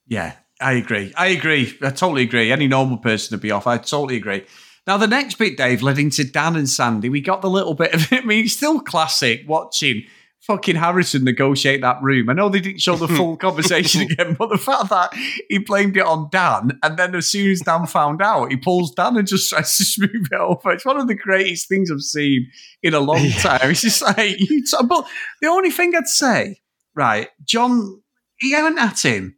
Yeah, 0.07 0.33
I 0.61 0.73
agree. 0.73 1.13
I 1.17 1.27
agree. 1.27 1.77
I 1.81 1.89
totally 1.89 2.23
agree. 2.23 2.51
Any 2.51 2.67
normal 2.67 2.97
person 2.97 3.35
would 3.35 3.41
be 3.41 3.51
off. 3.51 3.67
I 3.67 3.77
totally 3.77 4.17
agree. 4.17 4.45
Now, 4.87 4.97
the 4.97 5.07
next 5.07 5.39
bit, 5.39 5.57
Dave, 5.57 5.81
led 5.81 5.97
into 5.97 6.23
Dan 6.23 6.55
and 6.55 6.69
Sandy. 6.69 7.09
We 7.09 7.19
got 7.19 7.41
the 7.41 7.49
little 7.49 7.73
bit 7.73 7.93
of 7.93 8.11
it. 8.11 8.23
I 8.23 8.25
mean, 8.25 8.45
it's 8.45 8.53
still 8.53 8.79
classic 8.79 9.43
watching 9.47 10.05
fucking 10.45 10.75
Harrison 10.75 11.23
negotiate 11.23 11.81
that 11.81 12.01
room. 12.01 12.29
I 12.29 12.33
know 12.33 12.49
they 12.49 12.59
didn't 12.59 12.81
show 12.81 12.95
the 12.95 13.07
full 13.07 13.35
conversation 13.45 14.01
again, 14.01 14.35
but 14.37 14.49
the 14.49 14.57
fact 14.57 14.89
that 14.89 15.13
he 15.49 15.57
blamed 15.57 15.97
it 15.97 16.05
on 16.05 16.29
Dan, 16.31 16.79
and 16.83 16.97
then 16.97 17.15
as 17.15 17.27
soon 17.27 17.51
as 17.51 17.61
Dan 17.61 17.87
found 17.87 18.21
out, 18.21 18.51
he 18.51 18.57
pulls 18.57 18.93
Dan 18.93 19.17
and 19.17 19.27
just 19.27 19.49
tries 19.49 19.77
to 19.77 19.83
smooth 19.83 20.27
it 20.31 20.33
over. 20.33 20.71
It's 20.71 20.85
one 20.85 20.99
of 20.99 21.07
the 21.07 21.15
greatest 21.15 21.67
things 21.67 21.91
I've 21.91 22.01
seen 22.01 22.51
in 22.83 22.93
a 22.93 22.99
long 22.99 23.29
time. 23.31 23.71
It's 23.71 23.81
just 23.81 24.01
like, 24.01 24.39
you 24.39 24.63
t- 24.63 24.85
but 24.87 25.07
the 25.41 25.47
only 25.47 25.71
thing 25.71 25.95
I'd 25.95 26.07
say, 26.07 26.61
right, 26.95 27.29
John, 27.43 28.01
he 28.37 28.53
went 28.53 28.79
at 28.79 29.03
him, 29.03 29.37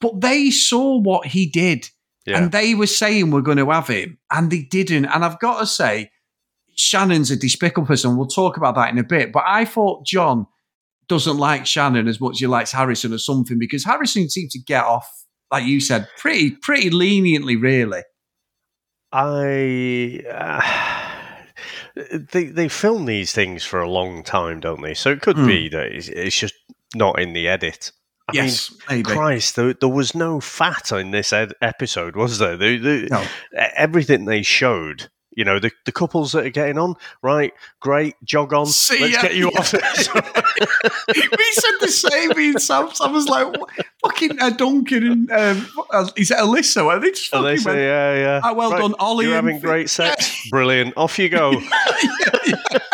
but 0.00 0.20
they 0.20 0.50
saw 0.50 0.98
what 0.98 1.26
he 1.26 1.46
did. 1.46 1.88
Yeah. 2.26 2.42
And 2.42 2.52
they 2.52 2.74
were 2.74 2.86
saying 2.86 3.30
we're 3.30 3.40
going 3.40 3.58
to 3.58 3.70
have 3.70 3.88
him, 3.88 4.18
and 4.30 4.50
they 4.50 4.62
didn't. 4.62 5.06
And 5.06 5.24
I've 5.24 5.38
got 5.38 5.60
to 5.60 5.66
say, 5.66 6.10
Shannon's 6.78 7.30
a 7.30 7.36
despicable 7.36 7.86
person. 7.86 8.16
We'll 8.16 8.26
talk 8.28 8.56
about 8.56 8.74
that 8.76 8.90
in 8.90 8.98
a 8.98 9.04
bit. 9.04 9.32
But 9.32 9.44
I 9.46 9.64
thought 9.64 10.06
John 10.06 10.46
doesn't 11.08 11.36
like 11.38 11.66
Shannon 11.66 12.06
as 12.08 12.20
much 12.20 12.36
as 12.36 12.40
he 12.40 12.46
likes 12.46 12.72
Harrison 12.72 13.12
or 13.12 13.18
something 13.18 13.58
because 13.58 13.84
Harrison 13.84 14.28
seemed 14.30 14.50
to 14.52 14.58
get 14.60 14.84
off, 14.84 15.08
like 15.50 15.64
you 15.64 15.80
said, 15.80 16.06
pretty 16.18 16.52
pretty 16.52 16.90
leniently, 16.90 17.56
really. 17.56 18.02
I. 19.12 20.20
Uh, 20.30 22.04
they 22.32 22.46
they 22.46 22.68
film 22.68 23.06
these 23.06 23.32
things 23.32 23.64
for 23.64 23.80
a 23.80 23.90
long 23.90 24.22
time, 24.22 24.60
don't 24.60 24.82
they? 24.82 24.94
So 24.94 25.10
it 25.10 25.20
could 25.22 25.36
Hmm. 25.36 25.46
be 25.46 25.68
that 25.70 25.86
it's, 25.92 26.08
it's 26.08 26.38
just 26.38 26.54
not 26.94 27.18
in 27.18 27.32
the 27.32 27.48
edit. 27.48 27.92
I 28.28 28.32
yes, 28.34 28.70
mean, 28.70 28.80
maybe. 28.90 29.02
Christ, 29.16 29.56
there, 29.56 29.72
there 29.72 29.88
was 29.88 30.14
no 30.14 30.38
fat 30.38 30.92
in 30.92 31.12
this 31.12 31.32
ed- 31.32 31.54
episode, 31.62 32.14
was 32.14 32.38
there? 32.38 32.58
The, 32.58 32.76
the, 32.76 33.08
No. 33.10 33.24
Everything 33.74 34.26
they 34.26 34.42
showed, 34.42 35.08
you 35.34 35.44
know, 35.44 35.58
the, 35.58 35.70
the 35.84 35.92
couples 35.92 36.32
that 36.32 36.46
are 36.46 36.50
getting 36.50 36.78
on, 36.78 36.96
right, 37.22 37.52
great, 37.80 38.14
jog 38.24 38.52
on, 38.52 38.66
See 38.66 38.98
let's 39.00 39.22
get 39.22 39.36
you 39.36 39.48
off 39.50 39.72
it. 39.74 39.82
we 41.14 41.52
said 41.52 41.72
the 41.80 41.88
same. 41.88 42.30
Me 42.30 42.50
and 42.50 42.62
Sam. 42.62 42.90
Sam 42.92 43.12
was 43.12 43.28
like, 43.28 43.54
"Fucking 44.02 44.40
uh, 44.40 44.50
Duncan 44.50 45.06
and 45.06 45.30
um, 45.30 45.66
is 46.16 46.30
it 46.30 46.38
Alyssa?" 46.38 46.92
And 46.94 47.02
they 47.02 47.10
just 47.10 47.32
and 47.32 47.46
they 47.46 47.56
fucking 47.56 47.72
went, 47.72 47.80
yeah, 47.80 48.14
yeah. 48.16 48.40
"Ah, 48.42 48.52
well 48.52 48.70
Right, 48.72 48.80
done, 48.80 48.94
Ollie." 48.98 49.26
You're 49.26 49.34
having 49.34 49.60
great 49.60 49.90
sex. 49.90 50.48
Brilliant. 50.50 50.94
Off 50.96 51.18
you 51.18 51.28
go. 51.28 51.50
Next. 51.52 52.87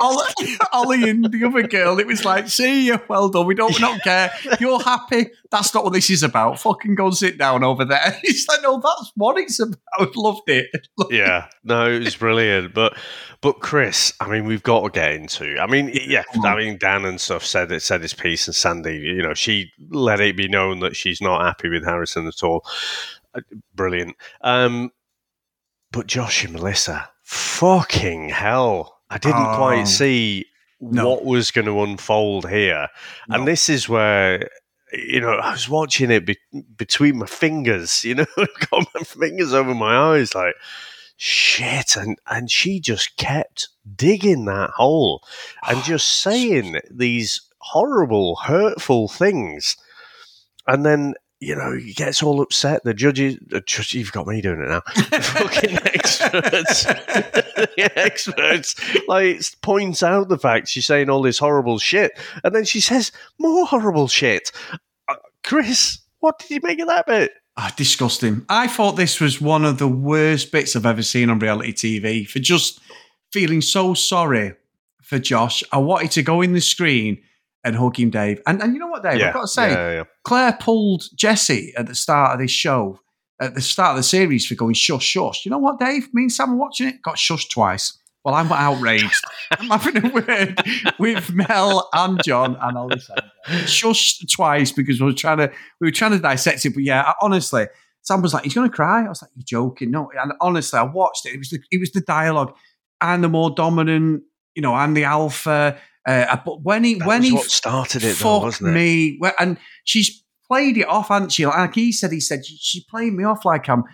Ollie, 0.00 0.56
Ollie 0.72 1.10
and 1.10 1.24
the 1.24 1.44
other 1.44 1.66
girl, 1.66 1.98
it 1.98 2.06
was 2.06 2.24
like, 2.24 2.48
see 2.48 2.86
you, 2.86 3.00
well 3.08 3.28
done. 3.28 3.46
We 3.46 3.54
don't, 3.54 3.72
we 3.72 3.80
don't 3.80 4.02
care. 4.02 4.30
You're 4.58 4.80
happy. 4.80 5.30
That's 5.50 5.74
not 5.74 5.84
what 5.84 5.92
this 5.92 6.10
is 6.10 6.22
about. 6.22 6.60
Fucking 6.60 6.94
go 6.94 7.06
and 7.06 7.16
sit 7.16 7.38
down 7.38 7.64
over 7.64 7.84
there. 7.84 8.18
It's 8.30 8.46
like, 8.48 8.62
no, 8.62 8.80
that's 8.80 9.12
what 9.16 9.38
it's 9.38 9.58
about. 9.60 10.16
Loved 10.16 10.48
it. 10.48 10.70
yeah, 11.10 11.48
no, 11.64 11.90
it 11.90 12.04
was 12.04 12.16
brilliant. 12.16 12.74
But 12.74 12.96
but 13.40 13.60
Chris, 13.60 14.12
I 14.20 14.28
mean, 14.28 14.44
we've 14.44 14.62
got 14.62 14.82
to 14.82 14.90
get 14.90 15.12
into. 15.12 15.58
I 15.58 15.66
mean, 15.66 15.90
yeah. 15.92 16.22
I 16.44 16.56
mean, 16.56 16.78
Dan 16.78 17.04
and 17.04 17.20
stuff 17.20 17.44
said 17.44 17.72
it 17.72 17.82
said 17.82 18.02
his 18.02 18.14
piece, 18.14 18.46
and 18.46 18.54
Sandy, 18.54 18.98
you 18.98 19.22
know, 19.22 19.34
she 19.34 19.72
let 19.90 20.20
it 20.20 20.36
be 20.36 20.48
known 20.48 20.80
that 20.80 20.96
she's 20.96 21.20
not 21.20 21.42
happy 21.42 21.68
with 21.68 21.84
Harrison 21.84 22.26
at 22.26 22.42
all. 22.42 22.64
Uh, 23.34 23.40
Brilliant. 23.74 24.16
Um, 24.42 24.90
but 25.92 26.06
Josh 26.06 26.44
and 26.44 26.52
Melissa, 26.52 27.08
fucking 27.22 28.28
hell! 28.28 28.99
I 29.10 29.18
didn't 29.18 29.36
Oh, 29.46 29.56
quite 29.56 29.80
um, 29.80 29.86
see 29.86 30.46
no. 30.80 31.08
what 31.08 31.24
was 31.24 31.50
going 31.50 31.66
to 31.66 31.82
unfold 31.82 32.48
here, 32.48 32.88
No. 33.28 33.36
and 33.36 33.46
this 33.48 33.68
is 33.68 33.88
where. 33.88 34.48
You 34.92 35.20
know, 35.20 35.34
I 35.34 35.52
was 35.52 35.68
watching 35.68 36.10
it 36.10 36.26
be- 36.26 36.38
between 36.76 37.18
my 37.18 37.26
fingers. 37.26 38.02
You 38.04 38.16
know, 38.16 38.26
got 38.36 38.86
my 38.92 39.02
fingers 39.04 39.52
over 39.54 39.72
my 39.72 39.96
eyes, 40.16 40.34
like 40.34 40.54
shit 41.16 41.96
and 41.96 42.18
and 42.28 42.50
she 42.50 42.80
just 42.80 43.14
kept 43.18 43.68
digging 43.94 44.46
that 44.46 44.70
hole 44.70 45.22
and 45.68 45.82
just 45.84 46.08
saying 46.08 46.80
these 46.90 47.42
horrible 47.58 48.36
hurtful 48.36 49.06
things 49.06 49.76
and 50.66 50.86
then 50.86 51.12
you 51.38 51.54
know 51.54 51.76
he 51.76 51.92
gets 51.92 52.22
all 52.22 52.40
upset 52.40 52.82
the 52.84 52.94
judges 52.94 53.36
the 53.48 53.60
judge, 53.60 53.92
you've 53.92 54.12
got 54.12 54.26
me 54.26 54.40
doing 54.40 54.62
it 54.62 54.68
now 54.70 54.80
fucking 55.20 55.76
experts 55.94 56.86
experts 57.96 58.74
like 59.08 59.42
points 59.62 60.02
out 60.02 60.28
the 60.28 60.38
fact 60.38 60.68
she's 60.68 60.86
saying 60.86 61.10
all 61.10 61.22
this 61.22 61.38
horrible 61.38 61.78
shit 61.78 62.12
and 62.44 62.54
then 62.54 62.64
she 62.64 62.80
says 62.80 63.12
more 63.38 63.66
horrible 63.66 64.08
shit 64.08 64.52
uh, 65.08 65.14
chris 65.44 65.98
what 66.20 66.38
did 66.38 66.50
you 66.50 66.60
make 66.62 66.80
of 66.80 66.88
that 66.88 67.06
bit 67.06 67.32
Ah, 67.56 67.74
disgusting. 67.76 68.46
I 68.48 68.68
thought 68.68 68.92
this 68.92 69.20
was 69.20 69.38
one 69.38 69.66
of 69.66 69.76
the 69.76 69.88
worst 69.88 70.50
bits 70.50 70.76
I've 70.76 70.86
ever 70.86 71.02
seen 71.02 71.28
on 71.28 71.40
reality 71.40 71.74
TV 71.74 72.26
for 72.26 72.38
just 72.38 72.80
feeling 73.32 73.60
so 73.60 73.92
sorry 73.92 74.54
for 75.02 75.18
Josh. 75.18 75.62
I 75.70 75.76
wanted 75.78 76.12
to 76.12 76.22
go 76.22 76.40
in 76.40 76.54
the 76.54 76.60
screen 76.62 77.20
and 77.62 77.76
hug 77.76 77.98
him, 77.98 78.08
Dave. 78.08 78.40
And, 78.46 78.62
and 78.62 78.72
you 78.72 78.80
know 78.80 78.86
what, 78.86 79.02
Dave? 79.02 79.20
I've 79.20 79.34
got 79.34 79.42
to 79.42 79.48
say, 79.48 79.70
yeah, 79.72 79.92
yeah. 79.92 80.04
Claire 80.24 80.56
pulled 80.58 81.04
Jesse 81.14 81.74
at 81.76 81.86
the 81.86 81.94
start 81.94 82.32
of 82.32 82.38
this 82.38 82.50
show, 82.50 82.98
at 83.40 83.54
the 83.54 83.60
start 83.60 83.90
of 83.92 83.96
the 83.96 84.02
series, 84.02 84.46
for 84.46 84.54
going 84.54 84.74
shush, 84.74 85.04
shush. 85.04 85.44
You 85.44 85.50
know 85.50 85.58
what, 85.58 85.78
Dave? 85.78 86.08
Me 86.12 86.22
and 86.22 86.32
Sam 86.32 86.50
were 86.52 86.56
watching 86.58 86.88
it, 86.88 87.02
got 87.02 87.16
shushed 87.16 87.50
twice. 87.50 87.96
Well, 88.24 88.34
I'm 88.34 88.52
outraged. 88.52 89.24
I'm 89.58 89.68
having 89.80 90.04
a 90.04 90.08
word 90.10 90.60
with 90.98 91.32
Mel 91.32 91.88
and 91.94 92.22
John 92.22 92.56
and 92.60 92.76
Ollie. 92.76 93.00
Shushed 93.64 94.30
twice 94.30 94.72
because 94.72 95.00
we 95.00 95.06
were 95.06 95.12
trying 95.14 95.38
to 95.38 95.50
we 95.80 95.86
were 95.86 95.92
trying 95.92 96.10
to 96.12 96.18
dissect 96.18 96.64
it. 96.66 96.74
But 96.74 96.82
yeah, 96.82 97.02
I- 97.02 97.14
honestly, 97.22 97.66
Sam 98.02 98.20
was 98.22 98.34
like, 98.34 98.44
"He's 98.44 98.54
going 98.54 98.68
to 98.68 98.74
cry." 98.74 99.04
I 99.04 99.08
was 99.08 99.22
like, 99.22 99.30
"You're 99.34 99.44
joking?" 99.62 99.90
No, 99.90 100.10
and 100.20 100.32
honestly, 100.40 100.78
I 100.78 100.82
watched 100.82 101.26
it. 101.26 101.30
It 101.34 101.38
was 101.38 101.48
the 101.50 101.60
it 101.70 101.80
was 101.80 101.92
the 101.92 102.02
dialogue. 102.02 102.54
I'm 103.00 103.22
the 103.22 103.28
more 103.30 103.50
dominant. 103.50 104.22
You 104.54 104.62
know, 104.62 104.74
I'm 104.74 104.94
the 104.94 105.04
alpha. 105.04 105.78
Uh, 106.06 106.36
but 106.44 106.62
when 106.62 106.84
he 106.84 106.94
That 106.94 107.06
when 107.08 107.22
he 107.22 107.32
what 107.32 107.44
started 107.50 108.02
it, 108.04 108.08
though, 108.08 108.12
fuck 108.14 108.42
wasn't 108.42 108.70
it? 108.70 108.72
me, 108.72 109.20
and 109.38 109.56
she's 109.84 110.22
played 110.50 110.76
it 110.78 110.88
off, 110.88 111.08
hasn't 111.08 111.32
she? 111.32 111.46
Like 111.46 111.74
he 111.74 111.92
said, 111.92 112.10
he 112.12 112.20
said 112.20 112.44
she 112.44 112.84
played 112.90 113.12
me 113.12 113.24
off 113.24 113.44
like 113.44 113.68
I'm 113.68 113.84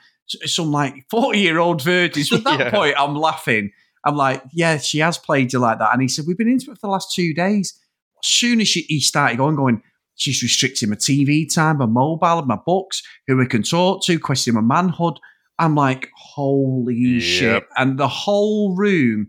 some 0.45 0.73
like 0.73 0.95
forty 1.11 1.41
year 1.41 1.59
old 1.59 1.83
virgin. 1.83 2.25
So 2.25 2.37
at 2.37 2.45
that 2.45 2.59
Yeah. 2.61 2.71
point, 2.71 2.95
I'm 2.99 3.15
laughing. 3.15 3.71
I'm 4.05 4.17
like, 4.17 4.43
yeah, 4.53 4.79
she 4.79 4.99
has 5.01 5.19
played 5.19 5.53
you 5.53 5.59
like 5.59 5.79
that. 5.81 5.93
And 5.93 6.01
he 6.01 6.09
said, 6.09 6.25
we've 6.29 6.39
been 6.39 6.49
into 6.49 6.71
it 6.71 6.79
for 6.79 6.87
the 6.87 6.93
last 6.93 7.13
two 7.15 7.35
days. 7.35 7.79
As 8.23 8.29
soon 8.29 8.61
as 8.61 8.69
she, 8.69 8.83
he 8.83 9.01
started 9.01 9.37
going, 9.37 9.57
going, 9.57 9.83
she's 10.15 10.43
restricting 10.43 10.91
my 10.91 10.97
TV 10.97 11.53
time, 11.53 11.79
my 11.79 11.87
mobile, 11.87 12.43
my 12.43 12.59
books, 12.65 13.03
who 13.27 13.37
we 13.37 13.47
can 13.47 13.63
talk 13.65 14.05
to, 14.05 14.19
questioning 14.21 14.63
my 14.65 14.75
manhood. 14.83 15.19
I'm 15.59 15.75
like, 15.75 16.09
holy 16.17 16.95
Yep. 16.95 17.21
shit. 17.23 17.65
And 17.77 17.99
the 17.99 18.07
whole 18.09 18.77
room 18.77 19.29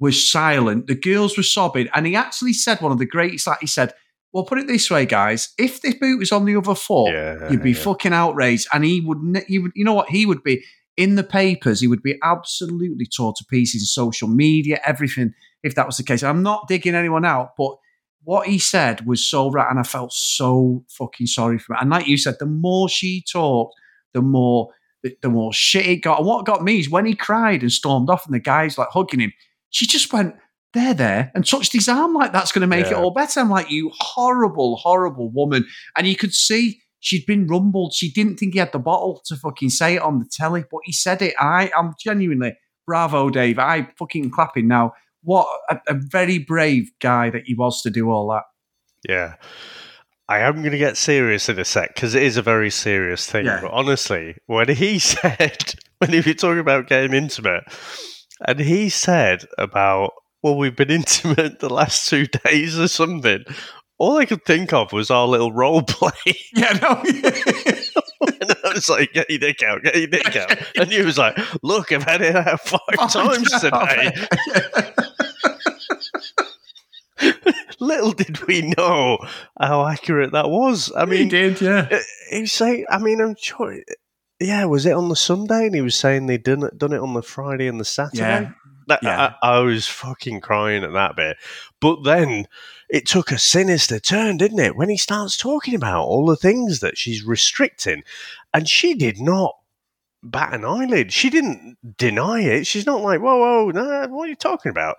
was 0.00 0.30
silent. 0.30 0.86
The 0.86 0.94
girls 0.94 1.36
were 1.36 1.42
sobbing. 1.42 1.88
And 1.94 2.06
he 2.06 2.16
actually 2.16 2.52
said 2.54 2.80
one 2.80 2.92
of 2.92 2.98
the 2.98 3.06
greatest, 3.06 3.46
like 3.46 3.60
he 3.60 3.66
said, 3.66 3.92
well, 4.32 4.44
put 4.44 4.58
it 4.58 4.66
this 4.66 4.90
way, 4.90 5.06
guys. 5.06 5.50
If 5.58 5.80
this 5.80 5.94
boot 5.94 6.18
was 6.18 6.32
on 6.32 6.44
the 6.44 6.56
other 6.56 6.74
foot, 6.74 7.12
Yeah, 7.12 7.50
you'd 7.50 7.62
be 7.62 7.72
yeah. 7.72 7.78
fucking 7.78 8.12
outraged. 8.12 8.66
And 8.72 8.84
he 8.84 9.00
would, 9.00 9.22
ne- 9.22 9.44
he 9.46 9.58
would, 9.58 9.72
you 9.74 9.84
know 9.84 9.94
what? 9.94 10.10
He 10.10 10.26
would 10.26 10.42
be 10.42 10.62
in 10.96 11.14
the 11.14 11.24
papers. 11.24 11.80
He 11.80 11.86
would 11.88 12.02
be 12.02 12.18
absolutely 12.22 13.06
torn 13.06 13.34
to 13.38 13.44
pieces 13.50 13.82
in 13.82 13.86
social 13.86 14.28
media, 14.28 14.80
everything, 14.84 15.32
if 15.62 15.74
that 15.76 15.86
was 15.86 15.96
the 15.96 16.02
case. 16.02 16.22
I'm 16.22 16.42
not 16.42 16.68
digging 16.68 16.94
anyone 16.94 17.24
out, 17.24 17.50
but 17.56 17.76
what 18.24 18.46
he 18.46 18.58
said 18.58 19.06
was 19.06 19.24
so 19.24 19.50
right. 19.50 19.70
And 19.70 19.78
I 19.78 19.82
felt 19.84 20.12
so 20.12 20.84
fucking 20.88 21.28
sorry 21.28 21.58
for 21.58 21.72
him. 21.74 21.78
And 21.82 21.90
like 21.90 22.06
you 22.06 22.18
said, 22.18 22.36
the 22.38 22.46
more 22.46 22.88
she 22.88 23.22
talked, 23.32 23.74
the 24.12 24.20
more 24.22 24.68
the, 25.02 25.16
the 25.22 25.28
more 25.28 25.52
shit 25.52 25.86
it 25.86 25.96
got. 25.98 26.18
And 26.18 26.26
what 26.26 26.44
got 26.44 26.62
me 26.64 26.80
is 26.80 26.90
when 26.90 27.06
he 27.06 27.14
cried 27.14 27.62
and 27.62 27.70
stormed 27.72 28.10
off 28.10 28.26
and 28.26 28.34
the 28.34 28.40
guys 28.40 28.76
like 28.76 28.88
hugging 28.90 29.20
him, 29.20 29.32
she 29.70 29.86
just 29.86 30.12
went, 30.12 30.34
there, 30.74 30.94
there, 30.94 31.32
and 31.34 31.46
touched 31.46 31.72
his 31.72 31.88
arm 31.88 32.14
like 32.14 32.32
that's 32.32 32.52
going 32.52 32.60
to 32.60 32.66
make 32.66 32.86
it 32.86 32.94
all 32.94 33.10
better. 33.10 33.40
I'm 33.40 33.50
like, 33.50 33.70
you 33.70 33.90
horrible, 33.98 34.76
horrible 34.76 35.30
woman. 35.30 35.66
And 35.96 36.06
you 36.06 36.16
could 36.16 36.34
see 36.34 36.80
she'd 37.00 37.26
been 37.26 37.46
rumbled. 37.46 37.94
She 37.94 38.10
didn't 38.10 38.36
think 38.36 38.52
he 38.52 38.58
had 38.58 38.72
the 38.72 38.78
bottle 38.78 39.22
to 39.26 39.36
fucking 39.36 39.70
say 39.70 39.96
it 39.96 40.02
on 40.02 40.18
the 40.18 40.26
telly, 40.30 40.64
but 40.70 40.80
he 40.84 40.92
said 40.92 41.22
it. 41.22 41.34
I 41.38 41.70
am 41.76 41.94
genuinely 41.98 42.56
bravo, 42.86 43.30
Dave. 43.30 43.58
I 43.58 43.88
fucking 43.98 44.30
clapping 44.30 44.68
now. 44.68 44.92
What 45.22 45.48
a, 45.70 45.78
a 45.88 45.94
very 45.94 46.38
brave 46.38 46.90
guy 47.00 47.30
that 47.30 47.44
he 47.44 47.54
was 47.54 47.82
to 47.82 47.90
do 47.90 48.10
all 48.10 48.30
that. 48.30 48.44
Yeah. 49.08 49.34
I 50.28 50.40
am 50.40 50.56
going 50.56 50.72
to 50.72 50.78
get 50.78 50.98
serious 50.98 51.48
in 51.48 51.58
a 51.58 51.64
sec 51.64 51.94
because 51.94 52.14
it 52.14 52.22
is 52.22 52.36
a 52.36 52.42
very 52.42 52.70
serious 52.70 53.28
thing. 53.28 53.46
Yeah. 53.46 53.60
But 53.62 53.70
honestly, 53.70 54.36
when 54.46 54.68
he 54.68 54.98
said, 54.98 55.74
when 55.98 56.10
he 56.10 56.20
was 56.20 56.36
talking 56.36 56.58
about 56.58 56.88
getting 56.88 57.14
intimate, 57.14 57.64
and 58.46 58.60
he 58.60 58.88
said 58.88 59.44
about, 59.56 60.12
well, 60.42 60.56
we've 60.56 60.76
been 60.76 60.90
intimate 60.90 61.60
the 61.60 61.70
last 61.70 62.08
two 62.08 62.26
days 62.26 62.78
or 62.78 62.88
something, 62.88 63.44
all 63.98 64.16
I 64.16 64.26
could 64.26 64.44
think 64.44 64.72
of 64.72 64.92
was 64.92 65.10
our 65.10 65.26
little 65.26 65.52
role 65.52 65.82
play. 65.82 66.10
Yeah, 66.54 66.72
no. 66.80 67.02
and 67.04 68.56
I 68.64 68.72
was 68.74 68.88
like, 68.88 69.12
get 69.12 69.28
your 69.28 69.38
dick 69.38 69.62
out, 69.62 69.82
get 69.82 69.96
your 69.96 70.06
dick 70.06 70.34
out. 70.34 70.56
And 70.76 70.90
he 70.90 71.02
was 71.02 71.18
like, 71.18 71.38
look, 71.62 71.92
I've 71.92 72.02
had 72.02 72.22
it 72.22 72.34
out 72.34 72.60
five 72.60 72.80
oh, 72.98 73.08
times 73.08 73.50
today. 73.60 74.10
Little 77.80 78.12
did 78.12 78.44
we 78.46 78.72
know 78.76 79.18
how 79.60 79.86
accurate 79.86 80.32
that 80.32 80.48
was. 80.50 80.92
I 80.96 81.04
mean, 81.04 81.24
he 81.24 81.28
did, 81.28 81.60
yeah. 81.60 81.86
Uh, 81.90 81.98
he 82.30 82.40
was 82.40 82.52
saying, 82.52 82.86
I 82.90 82.98
mean, 82.98 83.20
I'm 83.20 83.36
sure, 83.38 83.76
yeah, 84.40 84.64
was 84.64 84.84
it 84.84 84.94
on 84.94 85.08
the 85.08 85.16
Sunday? 85.16 85.66
And 85.66 85.74
he 85.74 85.80
was 85.80 85.94
saying 85.94 86.26
they'd 86.26 86.42
done 86.42 86.64
it, 86.64 86.76
done 86.76 86.92
it 86.92 87.00
on 87.00 87.14
the 87.14 87.22
Friday 87.22 87.68
and 87.68 87.78
the 87.78 87.84
Saturday. 87.84 88.20
Yeah. 88.20 88.50
That, 88.88 89.02
Yeah. 89.02 89.34
I, 89.42 89.56
I 89.56 89.60
was 89.60 89.86
fucking 89.86 90.40
crying 90.40 90.82
at 90.82 90.92
that 90.92 91.16
bit. 91.16 91.36
But 91.80 92.04
then 92.04 92.46
it 92.88 93.06
took 93.06 93.30
a 93.30 93.38
sinister 93.38 94.00
turn, 94.00 94.38
didn't 94.38 94.58
it? 94.58 94.76
When 94.76 94.88
he 94.88 94.96
starts 94.96 95.36
talking 95.36 95.74
about 95.74 96.04
all 96.04 96.26
the 96.26 96.36
things 96.36 96.80
that 96.80 96.98
she's 96.98 97.22
restricting. 97.22 98.02
And 98.52 98.68
she 98.68 98.94
did 98.94 99.20
not 99.20 99.54
bat 100.22 100.54
an 100.54 100.64
eyelid. 100.64 101.12
She 101.12 101.30
didn't 101.30 101.76
deny 101.96 102.40
it. 102.40 102.66
She's 102.66 102.86
not 102.86 103.02
like, 103.02 103.20
whoa, 103.20 103.36
whoa, 103.36 103.70
no, 103.70 104.06
what 104.08 104.24
are 104.24 104.28
you 104.28 104.36
talking 104.36 104.70
about? 104.70 104.96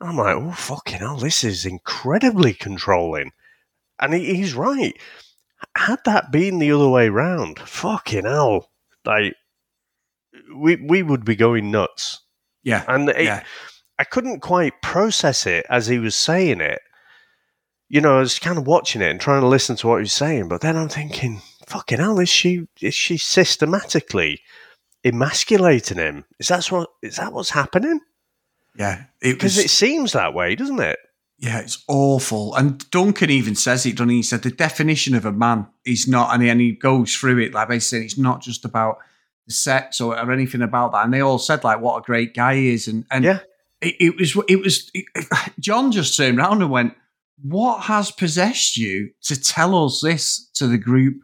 I'm 0.00 0.16
like, 0.16 0.36
oh, 0.36 0.52
fucking 0.52 0.98
hell, 0.98 1.18
this 1.18 1.44
is 1.44 1.66
incredibly 1.66 2.54
controlling. 2.54 3.32
And 3.98 4.14
he, 4.14 4.34
he's 4.34 4.54
right. 4.54 4.96
Had 5.76 5.98
that 6.06 6.32
been 6.32 6.58
the 6.58 6.72
other 6.72 6.88
way 6.88 7.10
round, 7.10 7.58
fucking 7.58 8.24
hell, 8.24 8.70
like, 9.04 9.34
we, 10.54 10.76
we 10.76 11.02
would 11.02 11.24
be 11.24 11.36
going 11.36 11.70
nuts. 11.70 12.20
Yeah. 12.62 12.84
And 12.88 13.08
it, 13.10 13.24
Yeah. 13.24 13.42
I 13.98 14.04
couldn't 14.04 14.40
quite 14.40 14.80
process 14.82 15.46
it 15.46 15.66
as 15.68 15.86
he 15.86 15.98
was 15.98 16.14
saying 16.14 16.60
it. 16.60 16.80
You 17.88 18.00
know, 18.00 18.16
I 18.16 18.20
was 18.20 18.38
kind 18.38 18.56
of 18.56 18.66
watching 18.66 19.02
it 19.02 19.10
and 19.10 19.20
trying 19.20 19.42
to 19.42 19.46
listen 19.48 19.76
to 19.76 19.88
what 19.88 19.96
he 19.96 20.02
was 20.02 20.12
saying, 20.12 20.48
but 20.48 20.60
then 20.60 20.76
I'm 20.76 20.88
thinking, 20.88 21.42
fucking 21.66 21.98
hell, 21.98 22.18
is 22.18 22.28
she 22.28 22.66
is 22.80 22.94
she 22.94 23.18
systematically 23.18 24.40
emasculating 25.04 25.98
him? 25.98 26.24
Is 26.38 26.48
that 26.48 26.66
what 26.66 26.88
is 27.02 27.16
that 27.16 27.32
what's 27.32 27.50
happening? 27.50 28.00
Yeah. 28.78 29.04
Because 29.20 29.56
was, 29.56 29.64
it 29.66 29.70
seems 29.70 30.12
that 30.12 30.34
way, 30.34 30.54
doesn't 30.54 30.80
it? 30.80 30.98
yeah, 31.40 31.58
it's 31.60 31.82
awful. 31.88 32.54
And 32.54 32.88
Duncan 32.90 33.30
even 33.30 33.54
says 33.54 33.86
it, 33.86 33.96
doesn't 33.96 34.10
he? 34.10 34.16
He 34.16 34.22
said 34.22 34.42
the 34.42 34.50
definition 34.50 35.14
of 35.14 35.24
a 35.24 35.32
man 35.32 35.66
is 35.86 36.06
not, 36.06 36.34
and 36.34 36.42
he, 36.42 36.50
and 36.50 36.60
he 36.60 36.72
goes 36.72 37.16
through 37.16 37.38
it, 37.38 37.54
like 37.54 37.68
basically, 37.68 38.04
it's 38.04 38.18
not 38.18 38.42
just 38.42 38.66
about 38.66 38.98
sex 39.50 40.00
or, 40.00 40.18
or 40.18 40.32
anything 40.32 40.62
about 40.62 40.92
that. 40.92 41.04
And 41.04 41.12
they 41.14 41.20
all 41.20 41.38
said, 41.38 41.64
like, 41.64 41.80
what 41.80 41.98
a 41.98 42.02
great 42.02 42.34
guy 42.34 42.56
he 42.56 42.72
is. 42.74 42.88
And, 42.88 43.04
and 43.10 43.24
Yeah. 43.24 43.40
it, 43.80 43.94
it 44.00 44.16
was, 44.18 44.36
it 44.48 44.56
was, 44.56 44.90
it, 44.94 45.06
John 45.60 45.92
just 45.92 46.16
turned 46.16 46.38
around 46.38 46.62
and 46.62 46.70
went, 46.70 46.94
what 47.42 47.82
has 47.84 48.10
possessed 48.10 48.76
you 48.76 49.10
to 49.22 49.40
tell 49.40 49.86
us 49.86 50.00
this 50.02 50.48
to 50.54 50.66
the 50.66 50.78
group? 50.78 51.16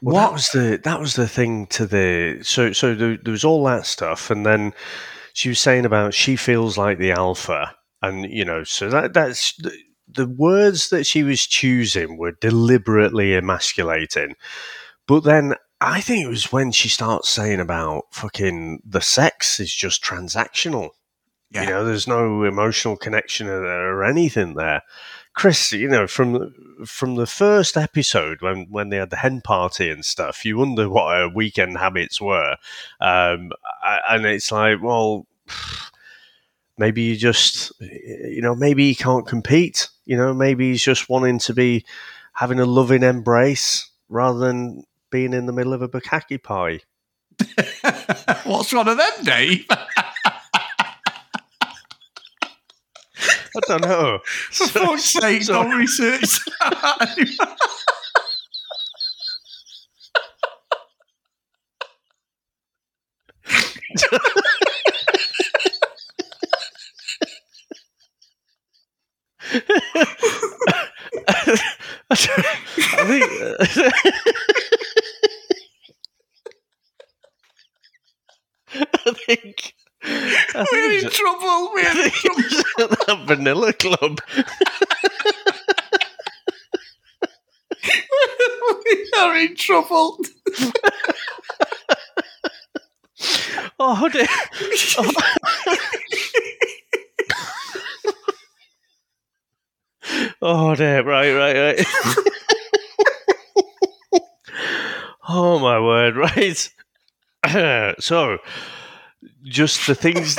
Well, 0.00 0.14
what 0.14 0.20
that 0.22 0.32
was 0.32 0.48
the 0.48 0.80
that 0.84 0.98
was 1.00 1.14
the 1.14 1.28
thing 1.28 1.66
to 1.66 1.86
the 1.86 2.38
so 2.42 2.72
so 2.72 2.94
there, 2.94 3.18
there 3.22 3.32
was 3.32 3.44
all 3.44 3.64
that 3.64 3.84
stuff, 3.84 4.30
and 4.30 4.46
then 4.46 4.72
she 5.34 5.50
was 5.50 5.60
saying 5.60 5.84
about 5.84 6.14
she 6.14 6.36
feels 6.36 6.78
like 6.78 6.96
the 6.98 7.12
alpha, 7.12 7.74
and 8.00 8.24
you 8.30 8.46
know, 8.46 8.64
so 8.64 8.88
that 8.88 9.12
that's 9.12 9.54
the, 9.58 9.76
the 10.08 10.26
words 10.26 10.88
that 10.88 11.04
she 11.04 11.22
was 11.22 11.46
choosing 11.46 12.16
were 12.16 12.32
deliberately 12.40 13.34
emasculating, 13.34 14.36
but 15.06 15.24
then. 15.24 15.54
I 15.80 16.00
think 16.00 16.24
it 16.24 16.28
was 16.28 16.52
when 16.52 16.72
she 16.72 16.88
starts 16.88 17.28
saying 17.28 17.60
about 17.60 18.06
fucking 18.10 18.82
the 18.84 19.00
sex 19.00 19.60
is 19.60 19.72
just 19.72 20.02
transactional. 20.02 20.90
Yeah. 21.50 21.62
You 21.62 21.68
know, 21.70 21.84
there's 21.84 22.08
no 22.08 22.44
emotional 22.44 22.96
connection 22.96 23.48
or, 23.48 24.04
anything 24.04 24.54
there. 24.54 24.82
Chris, 25.34 25.72
you 25.72 25.88
know, 25.88 26.06
from 26.06 26.52
from 26.84 27.14
the 27.14 27.26
first 27.26 27.76
episode 27.76 28.42
when 28.42 28.66
when 28.70 28.88
they 28.88 28.96
had 28.96 29.10
the 29.10 29.16
hen 29.16 29.40
party 29.40 29.88
and 29.88 30.04
stuff, 30.04 30.44
you 30.44 30.58
wonder 30.58 30.88
what 30.90 31.16
her 31.16 31.28
weekend 31.28 31.78
habits 31.78 32.20
were, 32.20 32.56
um, 33.00 33.52
and 34.10 34.26
it's 34.26 34.50
like, 34.50 34.82
well, 34.82 35.26
maybe 36.78 37.02
you 37.02 37.16
just, 37.16 37.72
you 37.80 38.42
know, 38.42 38.54
maybe 38.54 38.88
he 38.88 38.94
can't 38.94 39.28
compete. 39.28 39.88
You 40.06 40.16
know, 40.16 40.34
maybe 40.34 40.72
he's 40.72 40.82
just 40.82 41.08
wanting 41.08 41.38
to 41.40 41.54
be 41.54 41.84
having 42.32 42.58
a 42.58 42.66
loving 42.66 43.04
embrace 43.04 43.90
rather 44.08 44.40
than 44.40 44.84
being 45.10 45.32
in 45.32 45.46
the 45.46 45.52
middle 45.52 45.72
of 45.72 45.82
a 45.82 45.88
bukkake 45.88 46.42
pie. 46.42 46.80
What's 48.44 48.72
one 48.72 48.88
of 48.88 48.96
them, 48.96 49.10
Dave? 49.24 49.64
I 49.70 49.86
don't 53.66 53.82
know. 53.82 54.20
For 54.52 54.66
fuck's 54.68 55.04
sake, 55.04 55.42
so- 55.42 55.54
don't 55.54 55.70
research 55.76 56.38
that. 56.60 57.56
I 72.10 73.04
think. 73.06 73.42
Uh, 73.42 73.90
I 78.74 79.12
think. 79.26 79.74
I 80.02 80.66
We're 80.72 80.92
in 80.92 81.00
think 81.00 81.04
it's- 81.04 81.17
trouble. 81.28 81.70
We're 81.72 82.04
in 82.04 82.10
trouble. 82.10 82.42
it's 82.78 83.26
vanilla 83.26 83.72
club. 83.72 84.20
we 88.84 89.10
are 89.16 89.36
in 89.36 89.56
trouble. 89.56 90.18
Oh, 93.80 94.08
dear. 94.08 94.26
Oh, 94.98 95.12
oh 100.42 100.74
dear. 100.74 101.02
Right, 101.04 101.32
right, 101.32 101.56
right. 101.56 101.86
oh, 105.28 105.58
my 105.60 105.78
word. 105.80 106.16
Right. 106.16 106.70
so, 108.00 108.38
just 109.44 109.86
the 109.86 109.94
things. 109.94 110.36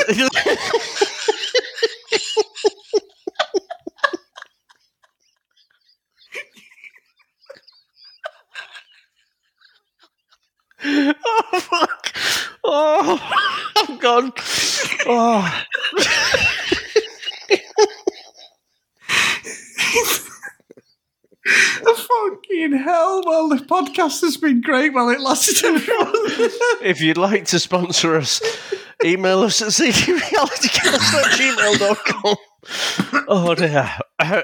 oh, 10.83 11.13
fuck. 11.59 12.13
Oh, 12.63 13.97
Gone. 14.19 14.33
Ah. 15.07 15.65
Oh. 21.85 21.95
Fucking 21.95 22.73
hell. 22.77 23.23
Well, 23.25 23.49
the 23.49 23.55
podcast 23.57 24.21
has 24.21 24.37
been 24.37 24.61
great 24.61 24.93
while 24.93 25.09
it 25.09 25.19
lasted. 25.19 25.55
If 26.81 27.01
you'd 27.01 27.17
like 27.17 27.45
to 27.45 27.59
sponsor 27.59 28.15
us, 28.17 28.41
email 29.03 29.39
us 29.41 29.61
at 29.61 29.69
cdrealitycast 29.69 31.13
at 31.13 31.39
gmail.com. 31.39 32.35
Oh 33.27 33.55
dear. 33.55 33.89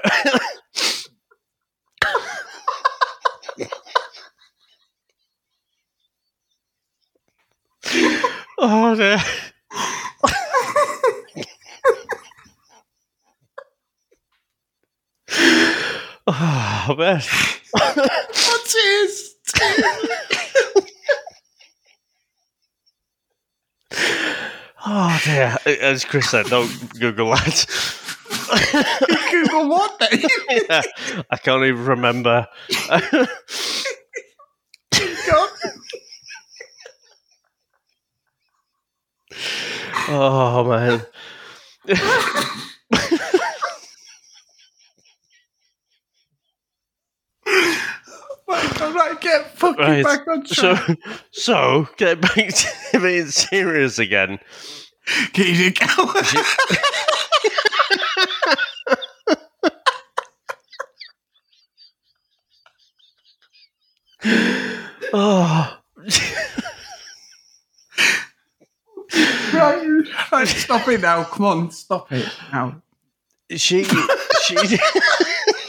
oh 8.58 8.94
dear. 8.96 9.18
Oh 16.26 16.94
man. 16.98 17.22
oh, 17.76 18.64
cheers. 18.66 19.34
Oh 24.88 25.20
dear. 25.24 25.56
As 25.80 26.04
Chris 26.04 26.30
said, 26.30 26.46
don't 26.46 26.68
Google 26.98 27.30
that. 27.30 27.66
Google 29.30 29.68
what, 29.68 29.98
Dave? 29.98 30.26
Yeah, 30.68 30.82
I 31.30 31.36
can't 31.36 31.64
even 31.64 31.84
remember. 31.84 32.46
Oh 40.08 40.64
man. 40.64 41.06
Get 49.26 49.58
fucking 49.58 49.84
right. 49.84 50.04
back 50.04 50.28
on 50.28 50.44
track. 50.44 50.86
So, 50.86 50.94
so 51.32 51.88
get 51.96 52.20
back 52.20 52.34
to 52.36 52.68
being 53.00 53.26
serious 53.26 53.98
again. 53.98 54.38
Can 55.32 55.52
you? 55.52 55.72
coward. 55.72 56.26
oh. 65.12 65.76
right, 69.52 70.02
right, 70.30 70.46
stop 70.46 70.86
it 70.86 71.00
now. 71.00 71.24
Come 71.24 71.46
on, 71.46 71.70
stop 71.72 72.12
it 72.12 72.28
now. 72.52 72.80
She, 73.50 73.82
she. 73.82 74.78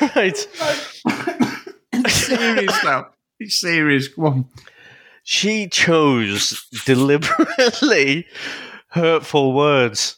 right. 0.00 0.46
Serious 2.08 2.84
now. 2.84 3.08
It's 3.40 3.60
serious. 3.60 4.08
Come 4.08 4.24
on. 4.24 4.44
She 5.22 5.68
chose 5.68 6.66
deliberately 6.86 8.26
hurtful 8.88 9.52
words. 9.52 10.16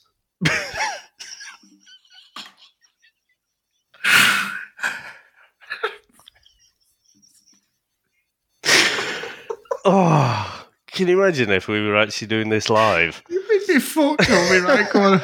oh, 9.85 10.67
can 10.87 11.09
you 11.09 11.21
imagine 11.21 11.51
if 11.51 11.67
we 11.69 11.87
were 11.87 11.97
actually 11.97 12.29
doing 12.29 12.49
this 12.51 12.71
live? 12.71 13.23
You 13.97 14.17
made 14.19 14.29
me 14.29 14.37
on 14.37 14.51
me, 14.51 14.59
right? 14.59 14.89
Come 14.89 15.03
on. 15.03 15.21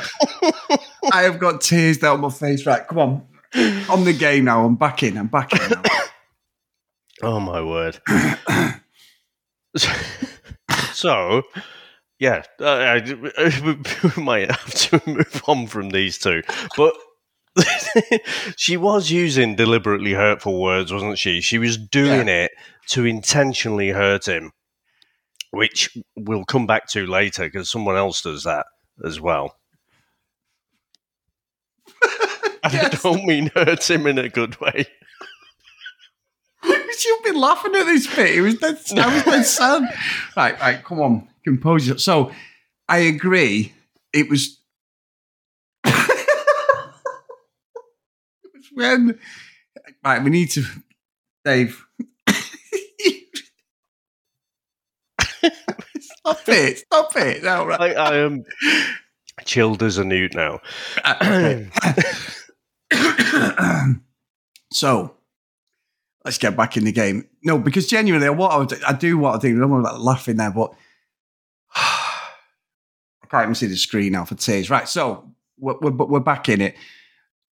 I 1.12 1.22
have 1.22 1.38
got 1.38 1.60
tears 1.60 1.98
down 1.98 2.20
my 2.20 2.30
face. 2.30 2.64
Right, 2.66 2.86
come 2.86 2.98
on. 2.98 3.26
On 3.88 4.04
the 4.04 4.12
game 4.12 4.44
now. 4.44 4.64
I'm 4.64 4.76
back 4.76 5.02
in. 5.02 5.16
I'm 5.16 5.28
back 5.28 5.52
in 5.52 5.70
now. 5.70 5.82
Oh 7.22 7.40
my 7.40 7.62
word! 7.62 7.98
so, 10.92 11.42
yeah, 12.18 12.42
uh, 12.60 12.66
I, 12.66 13.02
we 14.16 14.22
might 14.22 14.50
have 14.50 14.74
to 14.74 15.02
move 15.06 15.42
on 15.46 15.66
from 15.66 15.88
these 15.90 16.18
two, 16.18 16.42
but 16.76 16.92
she 18.56 18.76
was 18.76 19.10
using 19.10 19.56
deliberately 19.56 20.12
hurtful 20.12 20.60
words, 20.60 20.92
wasn't 20.92 21.18
she? 21.18 21.40
She 21.40 21.56
was 21.56 21.78
doing 21.78 22.28
it 22.28 22.50
to 22.88 23.06
intentionally 23.06 23.88
hurt 23.88 24.28
him, 24.28 24.52
which 25.56 25.96
we'll 26.16 26.44
come 26.44 26.66
back 26.66 26.88
to 26.90 27.06
later 27.06 27.44
because 27.44 27.70
someone 27.70 27.96
else 27.96 28.22
does 28.22 28.44
that 28.44 28.66
as 29.04 29.20
well. 29.20 29.56
I 32.64 32.70
Yes. 32.72 33.02
don't 33.02 33.24
mean 33.24 33.50
hurt 33.54 33.88
him 33.88 34.06
in 34.06 34.18
a 34.18 34.28
good 34.28 34.60
way. 34.60 34.86
You've 37.04 37.24
been 37.24 37.40
laughing 37.40 37.74
at 37.76 37.84
this 37.84 38.12
bit. 38.14 38.34
It 38.36 38.40
was 38.40 38.54
dead, 38.56 38.78
I 38.98 39.14
was 39.14 39.24
dead 39.24 39.42
sad. 39.44 39.82
Right, 40.36 40.58
right, 40.60 40.82
come 40.84 41.00
on. 41.00 41.28
Compose 41.44 41.86
yourself. 41.86 42.30
So, 42.30 42.36
I 42.88 42.98
agree. 42.98 43.72
It 44.12 44.28
was... 44.28 44.58
it 45.84 45.94
was 48.54 48.70
when... 48.72 49.18
Right, 50.04 50.22
we 50.24 50.30
need 50.30 50.50
to... 50.52 50.64
Dave. 51.44 51.85
Stop 56.00 56.48
it. 56.48 56.78
Stop 56.78 57.16
it. 57.16 57.42
No, 57.42 57.66
right. 57.66 57.80
I, 57.80 57.92
I 57.92 58.16
am 58.18 58.44
chilled 59.44 59.82
as 59.82 59.98
a 59.98 60.04
newt 60.04 60.34
now. 60.34 60.60
So 64.72 65.16
let's 66.24 66.38
get 66.38 66.56
back 66.56 66.76
in 66.76 66.84
the 66.84 66.92
game. 66.92 67.28
No, 67.42 67.58
because 67.58 67.86
genuinely, 67.86 68.28
what 68.30 68.52
I, 68.52 68.58
would, 68.58 68.84
I 68.84 68.92
do 68.92 69.16
what 69.16 69.36
I 69.36 69.38
do. 69.38 69.62
I'm 69.62 69.82
like 69.82 69.98
laughing 69.98 70.36
there, 70.36 70.50
but 70.50 70.74
I 71.74 73.26
can't 73.30 73.44
even 73.44 73.54
see 73.54 73.66
the 73.66 73.76
screen 73.76 74.12
now 74.12 74.26
for 74.26 74.34
tears. 74.34 74.68
Right, 74.68 74.86
so 74.86 75.32
we're, 75.58 75.78
we're, 75.80 75.92
we're 75.92 76.20
back 76.20 76.50
in 76.50 76.60
it. 76.60 76.74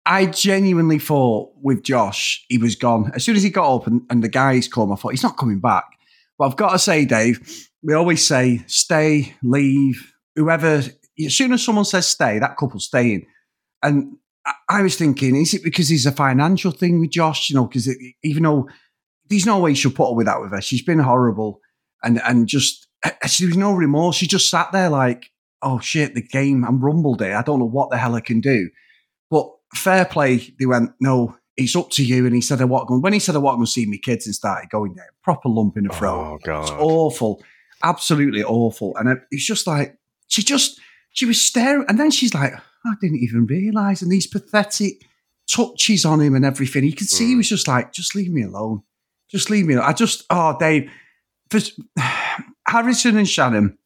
I 0.05 0.27
genuinely 0.27 0.97
thought 0.97 1.51
with 1.61 1.83
Josh, 1.83 2.45
he 2.47 2.57
was 2.57 2.75
gone. 2.75 3.11
As 3.13 3.23
soon 3.23 3.35
as 3.35 3.43
he 3.43 3.49
got 3.49 3.75
up 3.75 3.87
and, 3.87 4.01
and 4.09 4.23
the 4.23 4.29
guys 4.29 4.67
come, 4.67 4.91
I 4.91 4.95
thought 4.95 5.09
he's 5.09 5.23
not 5.23 5.37
coming 5.37 5.59
back. 5.59 5.85
But 6.37 6.45
I've 6.45 6.55
got 6.55 6.71
to 6.71 6.79
say, 6.79 7.03
Dave, 7.03 7.67
we 7.83 7.93
always 7.93 8.25
say 8.25 8.63
stay, 8.67 9.35
leave, 9.43 10.13
whoever. 10.35 10.83
As 11.25 11.35
soon 11.35 11.53
as 11.53 11.63
someone 11.63 11.85
says 11.85 12.07
stay, 12.07 12.39
that 12.39 12.57
couple's 12.57 12.85
staying. 12.85 13.25
And 13.83 14.17
I, 14.45 14.53
I 14.69 14.81
was 14.81 14.95
thinking, 14.95 15.35
is 15.35 15.53
it 15.53 15.63
because 15.63 15.89
there's 15.89 16.05
a 16.05 16.11
financial 16.11 16.71
thing 16.71 16.99
with 16.99 17.11
Josh? 17.11 17.49
You 17.49 17.55
know, 17.55 17.65
because 17.65 17.89
even 18.23 18.43
though 18.43 18.67
there's 19.29 19.45
no 19.45 19.59
way 19.59 19.73
she'll 19.73 19.91
put 19.91 20.09
up 20.11 20.15
with 20.15 20.27
that 20.27 20.41
with 20.41 20.51
her, 20.51 20.61
she's 20.61 20.83
been 20.83 20.99
horrible, 20.99 21.61
and 22.03 22.21
and 22.23 22.47
just 22.47 22.87
eh, 23.03 23.11
she 23.27 23.45
was 23.45 23.57
no 23.57 23.73
remorse. 23.73 24.15
She 24.15 24.27
just 24.27 24.49
sat 24.49 24.71
there 24.71 24.89
like, 24.89 25.31
oh 25.61 25.79
shit, 25.79 26.15
the 26.15 26.21
game, 26.21 26.63
I'm 26.65 26.79
rumbled 26.83 27.21
it. 27.21 27.33
I 27.33 27.41
don't 27.41 27.59
know 27.59 27.65
what 27.65 27.89
the 27.89 27.97
hell 27.97 28.15
I 28.15 28.21
can 28.21 28.39
do. 28.41 28.69
But 29.29 29.49
fair 29.75 30.05
play, 30.05 30.37
they 30.59 30.65
went, 30.65 30.91
no, 30.99 31.35
it's 31.55 31.75
up 31.75 31.89
to 31.91 32.03
you. 32.03 32.25
And 32.25 32.33
he 32.33 32.41
said, 32.41 32.61
I 32.61 32.65
want 32.65 32.89
when 33.03 33.13
he 33.13 33.19
said 33.19 33.35
I 33.35 33.39
want 33.39 33.59
to 33.59 33.67
see 33.67 33.85
my 33.85 33.97
kids 33.97 34.25
and 34.25 34.33
started 34.35 34.69
going 34.69 34.95
there, 34.95 35.09
proper 35.23 35.49
lump 35.49 35.77
in 35.77 35.83
the 35.85 35.93
throat. 35.93 36.25
Oh 36.31 36.35
It's 36.35 36.45
god! 36.45 36.79
awful, 36.79 37.43
absolutely 37.83 38.43
awful. 38.43 38.95
And 38.97 39.19
it's 39.31 39.45
just 39.45 39.67
like 39.67 39.97
she 40.27 40.43
just 40.43 40.79
she 41.11 41.25
was 41.25 41.41
staring, 41.41 41.85
and 41.87 41.99
then 41.99 42.11
she's 42.11 42.33
like, 42.33 42.53
I 42.53 42.93
didn't 43.01 43.19
even 43.19 43.45
realise. 43.45 44.01
And 44.01 44.11
these 44.11 44.27
pathetic 44.27 45.03
touches 45.51 46.05
on 46.05 46.21
him 46.21 46.35
and 46.35 46.45
everything, 46.45 46.83
you 46.83 46.93
could 46.93 47.09
see 47.09 47.27
he 47.27 47.33
Mm. 47.33 47.37
was 47.37 47.49
just 47.49 47.67
like, 47.67 47.91
just 47.91 48.13
leave 48.15 48.31
me 48.31 48.43
alone, 48.43 48.83
just 49.29 49.49
leave 49.49 49.65
me. 49.65 49.73
alone. 49.73 49.85
I 49.87 49.93
just, 49.93 50.23
oh, 50.29 50.55
Dave, 50.59 50.89
for, 51.49 51.59
Harrison 52.67 53.17
and 53.17 53.27
Shannon 53.27 53.77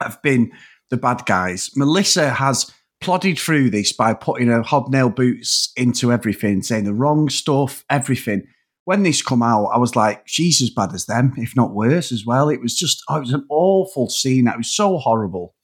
have 0.00 0.20
been 0.22 0.52
the 0.90 0.96
bad 0.96 1.26
guys. 1.26 1.70
Melissa 1.76 2.30
has 2.30 2.70
plodded 3.00 3.38
through 3.38 3.68
this 3.70 3.92
by 3.92 4.14
putting 4.14 4.48
her 4.48 4.62
hobnail 4.62 5.10
boots 5.10 5.70
into 5.76 6.10
everything, 6.12 6.62
saying 6.62 6.84
the 6.84 6.94
wrong 6.94 7.28
stuff, 7.28 7.84
everything 7.90 8.46
when 8.86 9.02
this 9.02 9.20
come 9.20 9.42
out, 9.42 9.66
I 9.66 9.78
was 9.78 9.96
like, 9.96 10.22
she's 10.26 10.62
as 10.62 10.70
bad 10.70 10.94
as 10.94 11.06
them, 11.06 11.34
if 11.36 11.56
not 11.56 11.74
worse 11.74 12.12
as 12.12 12.24
well. 12.24 12.48
It 12.48 12.60
was 12.60 12.74
just, 12.76 13.02
oh, 13.08 13.16
it 13.16 13.20
was 13.20 13.32
an 13.32 13.44
awful 13.50 14.08
scene. 14.08 14.44
That 14.44 14.56
was 14.56 14.72
so 14.72 14.96
horrible. 14.98 15.56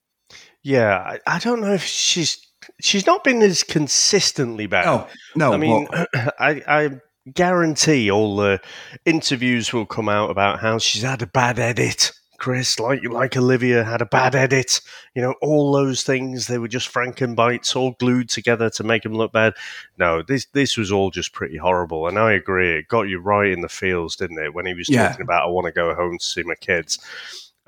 Yeah, 0.65 0.97
I, 0.99 1.21
I 1.27 1.39
don't 1.39 1.61
know 1.61 1.73
if 1.73 1.85
she's 1.85 2.45
she's 2.81 3.07
not 3.07 3.23
been 3.23 3.41
as 3.41 3.63
consistently 3.63 4.67
bad. 4.67 4.87
No, 4.87 5.07
no. 5.37 5.53
I 5.53 5.57
mean, 5.57 5.87
I, 6.39 6.63
I 6.67 6.91
guarantee 7.33 8.11
all 8.11 8.37
the 8.37 8.61
interviews 9.05 9.73
will 9.73 9.87
come 9.87 10.09
out 10.09 10.31
about 10.31 10.59
how 10.59 10.79
she's 10.79 11.03
had 11.03 11.23
a 11.23 11.27
bad 11.29 11.61
edit. 11.61 12.11
Chris, 12.43 12.81
like 12.81 13.05
like 13.09 13.37
Olivia 13.37 13.85
had 13.85 14.03
a 14.03 14.07
bad 14.07 14.35
edit. 14.35 14.81
You 15.15 15.23
know, 15.23 15.37
all 15.41 15.71
those 15.71 16.03
things 16.03 16.49
they 16.49 16.59
were 16.59 16.67
just 16.67 16.93
Frankenbites 16.93 17.77
all 17.77 17.93
glued 18.01 18.29
together 18.29 18.69
to 18.71 18.83
make 18.83 19.05
them 19.05 19.13
look 19.13 19.33
bad. 19.33 19.55
No, 19.97 20.23
this 20.23 20.47
this 20.47 20.77
was 20.77 20.91
all 20.91 21.13
just 21.13 21.33
pretty 21.33 21.57
horrible. 21.57 22.09
And 22.09 22.19
I 22.19 22.33
agree, 22.33 22.79
it 22.79 22.89
got 22.89 23.03
you 23.03 23.21
right 23.21 23.53
in 23.53 23.61
the 23.61 23.69
feels, 23.69 24.17
didn't 24.17 24.39
it? 24.39 24.55
When 24.55 24.67
he 24.67 24.75
was 24.75 24.89
Yeah. 24.89 25.11
talking 25.11 25.23
about 25.23 25.45
I 25.45 25.51
want 25.51 25.67
to 25.67 25.73
go 25.73 25.95
home 25.95 26.19
to 26.19 26.25
see 26.25 26.43
my 26.43 26.57
kids. 26.57 26.99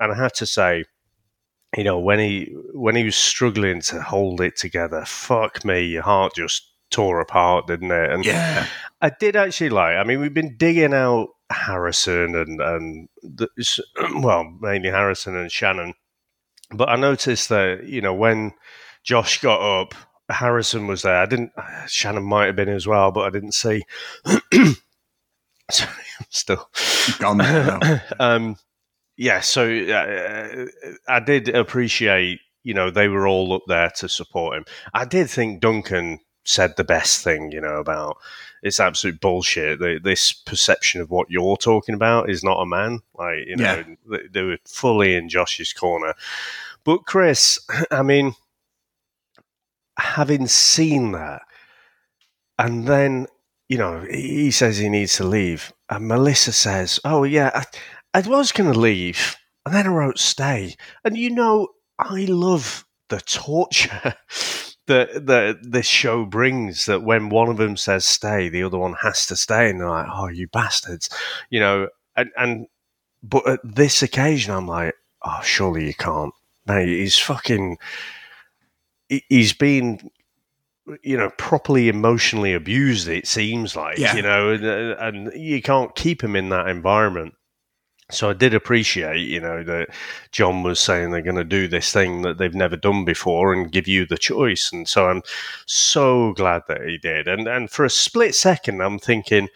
And 0.01 0.11
I 0.11 0.15
have 0.17 0.33
to 0.33 0.45
say, 0.45 0.83
you 1.77 1.85
know, 1.85 1.97
when 1.97 2.19
he 2.19 2.53
when 2.73 2.97
he 2.97 3.05
was 3.05 3.15
struggling 3.15 3.79
to 3.83 4.01
hold 4.01 4.41
it 4.41 4.57
together, 4.57 5.05
fuck 5.05 5.63
me, 5.63 5.85
your 5.85 6.03
heart 6.03 6.35
just 6.35 6.69
tore 6.89 7.21
apart, 7.21 7.67
didn't 7.67 7.91
it? 7.91 8.11
And 8.11 8.25
yeah. 8.25 8.67
I 9.01 9.09
did 9.09 9.37
actually 9.37 9.69
like. 9.69 9.95
I 9.95 10.03
mean, 10.03 10.19
we've 10.19 10.33
been 10.33 10.57
digging 10.57 10.93
out 10.93 11.29
Harrison 11.51 12.35
and 12.35 12.61
and 12.61 13.09
the, 13.21 13.47
well, 14.15 14.43
mainly 14.61 14.89
Harrison 14.89 15.35
and 15.35 15.51
Shannon, 15.51 15.93
but 16.71 16.89
I 16.89 16.95
noticed 16.95 17.49
that 17.49 17.85
you 17.85 18.01
know 18.01 18.13
when 18.13 18.53
Josh 19.03 19.41
got 19.41 19.61
up, 19.61 19.93
Harrison 20.29 20.87
was 20.87 21.03
there. 21.03 21.17
I 21.17 21.25
didn't. 21.25 21.51
Shannon 21.87 22.23
might 22.23 22.47
have 22.47 22.55
been 22.55 22.69
as 22.69 22.87
well, 22.87 23.11
but 23.11 23.21
I 23.21 23.29
didn't 23.29 23.53
see. 23.53 23.83
Sorry, 25.71 25.89
I'm 26.19 26.27
still 26.29 26.69
Gone 27.19 27.37
now. 27.37 27.79
um, 28.19 28.57
yeah, 29.17 29.39
so 29.39 29.67
uh, 29.69 30.65
I 31.07 31.19
did 31.19 31.49
appreciate, 31.49 32.39
you 32.63 32.73
know, 32.73 32.89
they 32.89 33.07
were 33.07 33.27
all 33.27 33.53
up 33.53 33.63
there 33.67 33.91
to 33.97 34.09
support 34.09 34.57
him. 34.57 34.65
I 34.93 35.05
did 35.05 35.29
think 35.29 35.61
Duncan 35.61 36.19
said 36.45 36.75
the 36.77 36.83
best 36.83 37.23
thing, 37.23 37.51
you 37.51 37.59
know, 37.59 37.77
about 37.77 38.17
it's 38.63 38.79
absolute 38.79 39.19
bullshit. 39.19 39.79
This 40.03 40.31
perception 40.31 41.01
of 41.01 41.11
what 41.11 41.29
you're 41.29 41.57
talking 41.57 41.93
about 41.93 42.29
is 42.29 42.43
not 42.43 42.61
a 42.61 42.65
man. 42.65 43.01
Like, 43.13 43.45
you 43.45 43.57
know, 43.57 43.83
they, 44.09 44.27
they 44.31 44.41
were 44.41 44.57
fully 44.65 45.15
in 45.15 45.29
Josh's 45.29 45.73
corner. 45.73 46.15
But 46.83 47.05
Chris, 47.05 47.59
I 47.91 48.01
mean, 48.03 48.35
having 49.97 50.47
seen 50.47 51.11
that, 51.11 51.41
and 52.57 52.87
then 52.87 53.27
you 53.67 53.77
know 53.77 54.05
he 54.09 54.51
says 54.51 54.77
he 54.77 54.89
needs 54.89 55.17
to 55.17 55.25
leave, 55.25 55.73
and 55.89 56.07
Melissa 56.07 56.53
says, 56.53 56.99
"Oh 57.03 57.23
yeah, 57.23 57.51
I, 57.53 58.19
I 58.19 58.27
was 58.27 58.51
going 58.51 58.71
to 58.71 58.79
leave," 58.79 59.35
and 59.65 59.75
then 59.75 59.87
I 59.87 59.89
wrote 59.89 60.19
"stay," 60.19 60.75
and 61.03 61.17
you 61.17 61.29
know 61.29 61.69
I 61.99 62.25
love 62.25 62.85
the 63.09 63.19
torture. 63.19 64.15
That, 64.87 65.25
that 65.25 65.57
this 65.63 65.87
show 65.87 66.25
brings 66.25 66.85
that 66.85 67.01
when 67.01 67.29
one 67.29 67.49
of 67.49 67.57
them 67.57 67.75
says 67.75 68.05
stay, 68.05 68.49
the 68.49 68.61
other 68.61 68.77
one 68.77 68.93
has 69.01 69.25
to 69.27 69.35
stay, 69.35 69.69
and 69.69 69.79
they're 69.79 69.89
like, 69.89 70.07
"Oh, 70.13 70.27
you 70.27 70.47
bastards," 70.47 71.09
you 71.49 71.59
know. 71.59 71.87
And, 72.15 72.29
and 72.37 72.67
but 73.23 73.47
at 73.49 73.59
this 73.63 74.03
occasion, 74.03 74.53
I'm 74.53 74.67
like, 74.67 74.93
oh, 75.23 75.39
surely 75.43 75.87
you 75.87 75.93
can't. 75.95 76.33
Mate, 76.67 76.87
he's 76.87 77.17
fucking. 77.17 77.77
He's 79.09 79.53
been, 79.53 80.09
you 81.03 81.17
know, 81.17 81.29
properly 81.37 81.89
emotionally 81.89 82.53
abused. 82.53 83.07
It 83.07 83.27
seems 83.27 83.75
like, 83.75 83.97
Yeah. 83.97 84.15
you 84.15 84.21
know, 84.21 84.49
and, 84.51 84.65
and 85.25 85.33
you 85.35 85.61
can't 85.61 85.95
keep 85.95 86.23
him 86.23 86.35
in 86.35 86.49
that 86.49 86.67
environment. 86.67 87.33
So 88.11 88.29
I 88.29 88.33
did 88.33 88.53
appreciate, 88.53 89.21
you 89.27 89.39
know, 89.39 89.63
that 89.63 89.87
John 90.31 90.61
was 90.61 90.79
saying 90.79 91.09
they're 91.09 91.21
going 91.23 91.37
to 91.37 91.43
do 91.43 91.67
this 91.67 91.91
thing 91.91 92.21
that 92.21 92.37
they've 92.37 92.53
never 92.53 92.75
done 92.77 93.03
before 93.03 93.51
and 93.51 93.71
give 93.71 93.87
you 93.87 94.05
the 94.05 94.17
choice. 94.17 94.71
And 94.71 94.87
so 94.87 95.07
I'm 95.09 95.23
so 95.65 96.33
glad 96.33 96.61
that 96.67 96.81
he 96.85 96.99
did. 96.99 97.27
And 97.27 97.47
and 97.47 97.69
for 97.69 97.83
a 97.83 97.89
split 97.89 98.35
second, 98.35 98.81
I'm 98.81 98.99
thinking, 98.99 99.49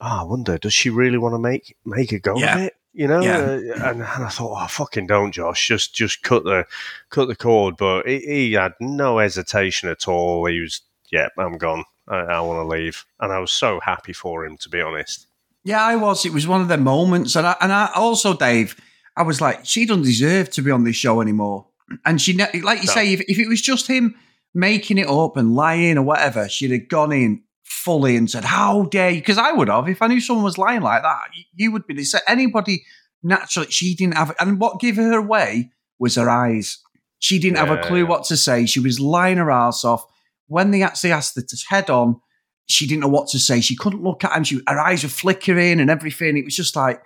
oh, 0.00 0.20
I 0.20 0.22
wonder, 0.24 0.58
does 0.58 0.74
she 0.74 0.90
really 0.90 1.18
want 1.18 1.34
to 1.34 1.38
make 1.38 1.76
make 1.84 2.10
a 2.10 2.18
go 2.18 2.36
Yeah. 2.36 2.56
of 2.58 2.62
it? 2.64 2.74
You 2.92 3.06
know, 3.06 3.20
Yeah. 3.20 3.38
Uh, 3.38 3.90
and, 3.90 4.02
and 4.02 4.24
I 4.24 4.28
thought, 4.30 4.60
oh, 4.60 4.66
fucking 4.66 5.06
don't, 5.06 5.30
Josh. 5.32 5.68
Just 5.68 5.94
just 5.94 6.22
cut 6.22 6.42
the 6.42 6.66
cut 7.10 7.28
the 7.28 7.36
cord. 7.36 7.76
But 7.76 8.08
he, 8.08 8.18
he 8.20 8.52
had 8.54 8.72
no 8.80 9.18
hesitation 9.18 9.88
at 9.90 10.08
all. 10.08 10.44
He 10.46 10.60
was, 10.60 10.80
yeah, 11.12 11.28
I'm 11.38 11.56
gone. 11.56 11.84
I, 12.08 12.16
I 12.16 12.40
want 12.40 12.58
to 12.58 12.64
leave. 12.66 13.04
And 13.20 13.32
I 13.32 13.38
was 13.38 13.52
so 13.52 13.78
happy 13.80 14.12
for 14.12 14.44
him, 14.44 14.56
to 14.58 14.68
be 14.68 14.80
honest. 14.80 15.28
Yeah, 15.66 15.82
I 15.84 15.96
was. 15.96 16.24
It 16.24 16.32
was 16.32 16.46
one 16.46 16.60
of 16.60 16.68
the 16.68 16.76
moments, 16.78 17.34
and 17.34 17.44
I, 17.46 17.56
and 17.60 17.72
I 17.72 17.90
also, 17.94 18.36
Dave, 18.36 18.76
I 19.16 19.22
was 19.24 19.40
like, 19.40 19.66
she 19.66 19.84
doesn't 19.84 20.04
deserve 20.04 20.48
to 20.50 20.62
be 20.62 20.70
on 20.70 20.84
this 20.84 20.94
show 20.94 21.20
anymore. 21.20 21.66
And 22.04 22.20
she, 22.22 22.34
ne- 22.34 22.60
like 22.62 22.80
you 22.82 22.86
No. 22.86 22.92
say, 22.92 23.12
if, 23.12 23.20
if 23.22 23.38
it 23.38 23.48
was 23.48 23.60
just 23.60 23.88
him 23.88 24.14
making 24.54 24.96
it 24.98 25.08
up 25.08 25.36
and 25.36 25.54
lying 25.56 25.98
or 25.98 26.02
whatever, 26.02 26.48
she'd 26.48 26.70
have 26.70 26.88
gone 26.88 27.12
in 27.12 27.42
fully 27.64 28.16
and 28.16 28.30
said, 28.30 28.44
"How 28.44 28.84
dare 28.84 29.10
you?" 29.10 29.20
Because 29.20 29.38
I 29.38 29.50
would 29.50 29.68
have, 29.68 29.88
if 29.88 30.02
I 30.02 30.06
knew 30.06 30.20
someone 30.20 30.44
was 30.44 30.56
lying 30.56 30.82
like 30.82 31.02
that, 31.02 31.22
you, 31.54 31.72
would 31.72 31.86
be. 31.88 32.04
sa- 32.04 32.18
Anybody 32.28 32.84
naturally, 33.24 33.70
she 33.70 33.96
didn't 33.96 34.14
have, 34.16 34.34
and 34.38 34.60
what 34.60 34.78
gave 34.80 34.96
her 34.96 35.18
away 35.18 35.72
was 35.98 36.14
her 36.14 36.30
eyes. 36.30 36.78
She 37.18 37.40
didn't 37.40 37.58
have 37.58 37.70
a 37.70 37.82
clue 37.82 38.02
yeah. 38.02 38.08
what 38.08 38.24
to 38.26 38.36
say. 38.36 38.66
She 38.66 38.78
was 38.78 39.00
lying 39.00 39.38
her 39.38 39.50
ass 39.50 39.84
off. 39.84 40.04
When 40.46 40.70
they 40.70 40.82
actually 40.82 41.10
asked 41.12 41.34
her 41.34 41.42
to 41.42 41.56
head 41.68 41.90
on, 41.90 42.20
she 42.66 42.86
didn't 42.86 43.02
know 43.02 43.08
what 43.08 43.28
to 43.28 43.38
say. 43.38 43.60
She 43.60 43.76
couldn't 43.76 44.02
look 44.02 44.24
at 44.24 44.36
him. 44.36 44.44
She, 44.44 44.60
her 44.68 44.78
eyes 44.78 45.02
were 45.02 45.08
flickering 45.08 45.80
and 45.80 45.88
everything. 45.90 46.36
It 46.36 46.44
was 46.44 46.56
just 46.56 46.76
like, 46.76 47.00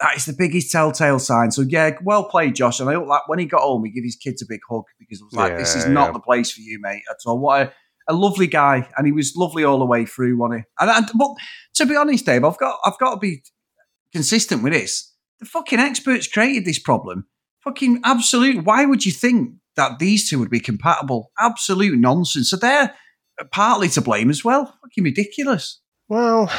that 0.00 0.16
is 0.16 0.24
the 0.24 0.32
biggest 0.32 0.72
telltale 0.72 1.18
sign. 1.18 1.50
So, 1.50 1.62
yeah, 1.62 1.96
well 2.02 2.24
played, 2.24 2.56
Josh. 2.56 2.80
And 2.80 2.88
I 2.90 2.94
hope 2.94 3.06
like 3.06 3.28
when 3.28 3.38
he 3.38 3.44
got 3.44 3.60
home, 3.60 3.84
he 3.84 3.92
gave 3.92 4.02
his 4.02 4.16
kids 4.16 4.42
a 4.42 4.46
big 4.48 4.60
hug 4.68 4.84
because 4.98 5.20
it 5.20 5.24
was 5.24 5.34
like, 5.34 5.56
this 5.56 5.76
is 5.76 5.86
not 5.86 6.08
yeah. 6.08 6.12
the 6.12 6.20
place 6.20 6.50
for 6.50 6.60
you, 6.60 6.80
mate, 6.80 7.02
at 7.08 7.18
all. 7.26 7.38
What 7.38 7.68
a, 7.68 7.72
a 8.08 8.14
lovely 8.14 8.46
guy. 8.48 8.88
And 8.96 9.06
he 9.06 9.12
was 9.12 9.36
lovely 9.36 9.64
all 9.64 9.78
the 9.78 9.84
way 9.84 10.06
through, 10.06 10.36
wasn't 10.36 10.60
he? 10.60 10.66
And, 10.80 10.90
and 10.90 11.10
but 11.14 11.34
to 11.74 11.86
be 11.86 11.94
honest, 11.94 12.26
Dave, 12.26 12.44
I've 12.44 12.58
got, 12.58 12.78
I've 12.84 12.98
got 12.98 13.14
to 13.14 13.20
be 13.20 13.42
consistent 14.12 14.62
with 14.62 14.72
this. 14.72 15.14
The 15.40 15.46
fucking 15.46 15.78
experts 15.78 16.26
created 16.26 16.64
this 16.64 16.78
problem. 16.78 17.26
Fucking 17.62 18.00
absolute. 18.02 18.64
Why 18.64 18.86
would 18.86 19.06
you 19.06 19.12
think 19.12 19.54
that 19.76 20.00
these 20.00 20.28
two 20.28 20.38
would 20.40 20.50
be 20.50 20.58
compatible? 20.58 21.30
Absolute 21.38 21.98
nonsense. 21.98 22.50
So 22.50 22.56
they're 22.56 22.92
partly 23.50 23.88
to 23.90 24.00
blame 24.00 24.30
as 24.30 24.44
well. 24.44 24.66
Fucking 24.82 25.04
ridiculous. 25.04 25.80
Well, 26.08 26.50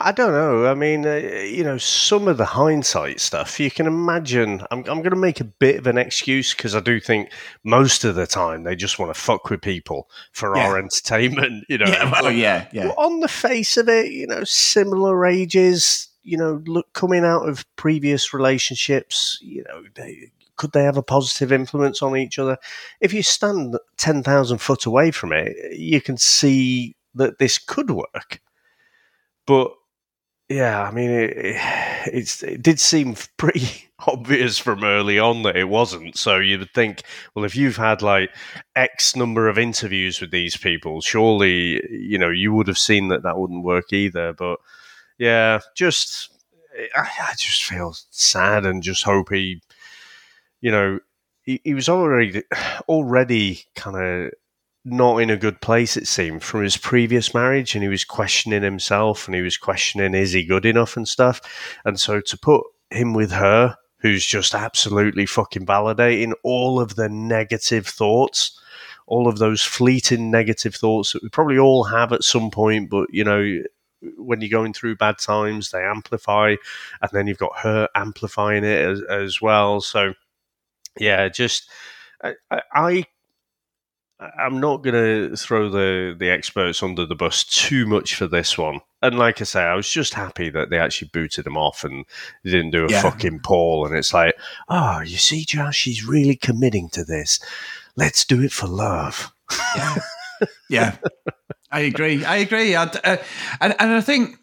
I 0.00 0.12
don't 0.12 0.32
know. 0.32 0.66
I 0.66 0.72
mean, 0.72 1.04
uh, 1.04 1.16
you 1.16 1.62
know, 1.62 1.76
some 1.76 2.26
of 2.26 2.38
the 2.38 2.46
hindsight 2.46 3.20
stuff, 3.20 3.60
you 3.60 3.70
can 3.70 3.86
imagine. 3.86 4.62
I'm, 4.70 4.78
I'm 4.78 5.02
going 5.02 5.10
to 5.10 5.16
make 5.16 5.40
a 5.40 5.44
bit 5.44 5.76
of 5.76 5.86
an 5.86 5.98
excuse 5.98 6.54
because 6.54 6.74
I 6.74 6.80
do 6.80 7.00
think 7.00 7.30
most 7.64 8.04
of 8.04 8.14
the 8.14 8.26
time 8.26 8.62
they 8.62 8.74
just 8.74 8.98
want 8.98 9.14
to 9.14 9.20
fuck 9.20 9.50
with 9.50 9.60
people 9.60 10.08
for 10.32 10.56
our 10.56 10.78
entertainment, 10.82 11.66
you 11.68 11.78
know. 11.78 11.86
Yeah, 12.30 12.66
yeah. 12.72 12.86
Well, 12.86 12.94
on 12.96 13.20
the 13.20 13.28
face 13.28 13.76
of 13.76 13.90
it, 13.90 14.10
you 14.10 14.26
know, 14.26 14.42
similar 14.44 15.26
ages, 15.26 16.08
you 16.22 16.38
know, 16.38 16.62
look 16.66 16.90
coming 16.94 17.26
out 17.26 17.46
of 17.46 17.66
previous 17.76 18.32
relationships, 18.32 19.38
you 19.42 19.64
know, 19.68 19.82
they, 19.96 20.30
could 20.56 20.72
they 20.72 20.84
have 20.84 20.96
a 20.96 21.02
positive 21.02 21.52
influence 21.52 22.02
on 22.02 22.16
each 22.16 22.38
other? 22.38 22.58
If 23.00 23.12
you 23.12 23.22
stand 23.22 23.78
ten 23.96 24.22
thousand 24.22 24.58
foot 24.58 24.86
away 24.86 25.10
from 25.10 25.32
it, 25.32 25.76
you 25.76 26.00
can 26.00 26.16
see 26.16 26.96
that 27.14 27.38
this 27.38 27.58
could 27.58 27.90
work. 27.90 28.40
But 29.46 29.72
yeah, 30.48 30.82
I 30.82 30.90
mean, 30.90 31.10
it, 31.10 32.42
it 32.42 32.62
did 32.62 32.78
seem 32.80 33.14
pretty 33.36 33.88
obvious 34.06 34.58
from 34.58 34.84
early 34.84 35.18
on 35.18 35.42
that 35.42 35.56
it 35.56 35.68
wasn't. 35.68 36.16
So 36.16 36.38
you'd 36.38 36.70
think, 36.72 37.02
well, 37.34 37.44
if 37.44 37.56
you've 37.56 37.76
had 37.76 38.02
like 38.02 38.30
X 38.76 39.16
number 39.16 39.48
of 39.48 39.58
interviews 39.58 40.20
with 40.20 40.30
these 40.30 40.56
people, 40.56 41.00
surely 41.00 41.82
you 41.90 42.18
know 42.18 42.30
you 42.30 42.52
would 42.52 42.68
have 42.68 42.78
seen 42.78 43.08
that 43.08 43.22
that 43.22 43.38
wouldn't 43.38 43.64
work 43.64 43.92
either. 43.92 44.32
But 44.32 44.58
yeah, 45.18 45.60
just 45.74 46.30
I, 46.94 47.00
I 47.00 47.34
just 47.38 47.64
feel 47.64 47.94
sad 48.10 48.66
and 48.66 48.82
just 48.82 49.04
hope 49.04 49.32
he, 49.32 49.62
you 50.64 50.70
know, 50.70 50.98
he, 51.42 51.60
he 51.62 51.74
was 51.74 51.90
already 51.90 52.42
already 52.88 53.60
kind 53.76 53.96
of 53.96 54.32
not 54.86 55.18
in 55.18 55.28
a 55.28 55.36
good 55.36 55.60
place 55.60 55.96
it 55.96 56.06
seemed 56.06 56.42
from 56.42 56.62
his 56.62 56.76
previous 56.78 57.34
marriage 57.34 57.74
and 57.74 57.82
he 57.82 57.88
was 57.88 58.04
questioning 58.04 58.62
himself 58.62 59.26
and 59.26 59.34
he 59.34 59.42
was 59.42 59.58
questioning 59.58 60.14
is 60.14 60.32
he 60.32 60.44
good 60.44 60.64
enough 60.64 60.96
and 60.96 61.06
stuff? 61.06 61.40
And 61.84 62.00
so 62.00 62.20
to 62.22 62.38
put 62.38 62.64
him 62.90 63.12
with 63.12 63.30
her 63.30 63.76
who's 63.98 64.24
just 64.24 64.54
absolutely 64.54 65.26
fucking 65.26 65.66
validating 65.66 66.32
all 66.42 66.80
of 66.80 66.96
the 66.96 67.10
negative 67.10 67.86
thoughts 67.86 68.58
all 69.06 69.28
of 69.28 69.38
those 69.38 69.60
fleeting 69.60 70.30
negative 70.30 70.74
thoughts 70.74 71.12
that 71.12 71.22
we 71.22 71.28
probably 71.28 71.58
all 71.58 71.84
have 71.84 72.12
at 72.12 72.24
some 72.24 72.50
point 72.50 72.88
but 72.88 73.06
you 73.10 73.24
know 73.24 73.62
when 74.16 74.40
you're 74.40 74.50
going 74.50 74.72
through 74.72 74.96
bad 74.96 75.18
times 75.18 75.70
they 75.70 75.82
amplify 75.82 76.54
and 77.02 77.10
then 77.12 77.26
you've 77.26 77.38
got 77.38 77.58
her 77.58 77.88
amplifying 77.94 78.64
it 78.64 78.78
as, 78.78 79.02
as 79.10 79.40
well. 79.40 79.80
So 79.80 80.14
yeah 80.98 81.28
just 81.28 81.68
I, 82.22 82.34
I, 82.72 83.04
I'm 84.38 84.60
not 84.60 84.82
going 84.82 84.94
to 85.30 85.36
throw 85.36 85.68
the, 85.68 86.14
the 86.18 86.30
experts 86.30 86.82
under 86.82 87.04
the 87.04 87.16
bus 87.16 87.44
too 87.44 87.84
much 87.86 88.14
for 88.14 88.26
this 88.26 88.56
one. 88.56 88.80
And 89.02 89.18
like 89.18 89.40
I 89.40 89.44
say, 89.44 89.62
I 89.62 89.74
was 89.74 89.90
just 89.90 90.14
happy 90.14 90.48
that 90.50 90.70
they 90.70 90.78
actually 90.78 91.10
booted 91.12 91.46
him 91.46 91.56
off 91.58 91.84
and 91.84 92.06
they 92.42 92.50
didn't 92.52 92.70
do 92.70 92.86
a 92.86 92.90
Yeah. 92.90 93.02
fucking 93.02 93.40
poll. 93.40 93.84
And 93.86 93.94
it's 93.94 94.14
like, 94.14 94.34
oh, 94.68 95.00
you 95.00 95.16
see, 95.18 95.44
Josh, 95.44 95.76
she's 95.76 96.06
really 96.06 96.36
committing 96.36 96.88
to 96.90 97.04
this. 97.04 97.40
Let's 97.96 98.24
do 98.24 98.40
it 98.42 98.52
for 98.52 98.68
love. 98.68 99.32
yeah, 99.76 99.96
yeah. 100.70 100.96
I 101.70 101.80
agree. 101.80 102.24
I 102.24 102.36
agree. 102.36 102.74
I, 102.76 102.84
uh, 102.84 103.16
and 103.60 103.74
and 103.78 103.90
I 103.92 104.00
think 104.00 104.36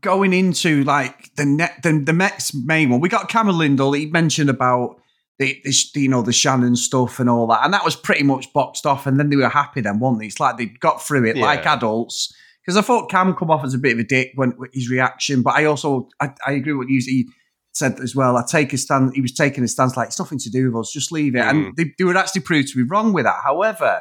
going 0.00 0.32
into 0.32 0.82
like 0.84 1.34
the 1.36 1.44
net, 1.44 1.80
the, 1.82 2.02
the 2.04 2.12
next 2.12 2.54
main 2.54 2.90
one, 2.90 3.00
we 3.00 3.08
got 3.08 3.28
Cameron 3.28 3.58
Lyndall. 3.58 3.92
He 3.92 4.06
mentioned 4.06 4.50
about 4.50 5.00
the, 5.38 5.60
the 5.64 6.00
you 6.00 6.08
know 6.08 6.22
the 6.22 6.32
Shannon 6.32 6.76
stuff 6.76 7.18
and 7.18 7.28
all 7.28 7.46
that, 7.48 7.64
and 7.64 7.74
that 7.74 7.84
was 7.84 7.96
pretty 7.96 8.22
much 8.22 8.52
boxed 8.52 8.86
off. 8.86 9.06
And 9.06 9.18
then 9.18 9.30
they 9.30 9.36
were 9.36 9.48
happy 9.48 9.80
then, 9.80 9.98
weren't 9.98 10.20
they? 10.20 10.26
It's 10.26 10.40
like 10.40 10.56
they 10.56 10.66
got 10.66 11.02
through 11.02 11.26
it 11.26 11.36
like 11.36 11.66
adults. 11.66 12.34
Because 12.62 12.78
I 12.78 12.80
thought 12.80 13.10
Cam 13.10 13.34
come 13.34 13.50
off 13.50 13.62
as 13.62 13.74
a 13.74 13.78
bit 13.78 13.92
of 13.92 13.98
a 13.98 14.04
dick 14.04 14.32
when 14.36 14.54
with 14.56 14.72
his 14.72 14.88
reaction, 14.88 15.42
but 15.42 15.54
I 15.54 15.66
also 15.66 16.08
I, 16.20 16.30
I 16.46 16.52
agree 16.52 16.72
with 16.72 16.86
what 16.86 16.90
you 16.90 17.00
he 17.04 17.28
said 17.72 17.98
as 18.00 18.14
well. 18.16 18.36
I 18.36 18.44
take 18.48 18.72
a 18.72 18.78
stand. 18.78 19.12
He 19.14 19.20
was 19.20 19.32
taking 19.32 19.64
a 19.64 19.68
stance 19.68 19.96
like 19.96 20.08
it's 20.08 20.18
nothing 20.18 20.38
to 20.38 20.50
do 20.50 20.70
with 20.70 20.80
us. 20.80 20.92
Just 20.92 21.12
leave 21.12 21.34
it. 21.34 21.40
And 21.40 21.66
mm. 21.66 21.76
they, 21.76 21.92
they 21.98 22.04
were 22.04 22.16
actually 22.16 22.42
proved 22.42 22.68
to 22.68 22.76
be 22.76 22.88
wrong 22.88 23.12
with 23.12 23.24
that. 23.24 23.40
However, 23.44 24.00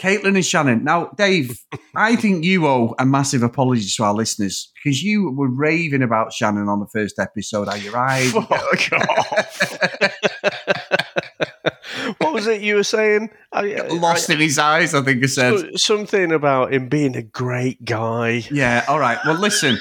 Caitlin 0.00 0.34
and 0.34 0.44
Shannon. 0.44 0.82
Now, 0.82 1.10
Dave, 1.16 1.60
I 1.94 2.16
think 2.16 2.44
you 2.44 2.66
owe 2.66 2.94
a 2.98 3.04
massive 3.04 3.42
apology 3.42 3.86
to 3.96 4.04
our 4.04 4.14
listeners 4.14 4.72
because 4.82 5.02
you 5.02 5.30
were 5.32 5.50
raving 5.50 6.02
about 6.02 6.32
Shannon 6.32 6.68
on 6.68 6.80
the 6.80 6.86
first 6.86 7.18
episode. 7.18 7.68
Are 7.68 7.76
you 7.76 7.92
right? 7.92 8.30
Fuck 8.30 8.92
off. 8.92 9.78
what 12.18 12.32
was 12.32 12.46
it 12.46 12.62
you 12.62 12.76
were 12.76 12.82
saying? 12.82 13.28
I, 13.52 13.74
uh, 13.74 13.94
lost 13.94 14.30
in 14.30 14.38
his 14.38 14.58
eyes. 14.58 14.94
I 14.94 15.02
think 15.02 15.22
I 15.22 15.26
said. 15.26 15.52
I- 15.52 15.70
something 15.76 16.32
about 16.32 16.72
him 16.72 16.88
being 16.88 17.14
a 17.14 17.22
great 17.22 17.84
guy. 17.84 18.44
Yeah. 18.50 18.86
All 18.88 18.98
right. 18.98 19.18
Well, 19.26 19.38
listen, 19.38 19.78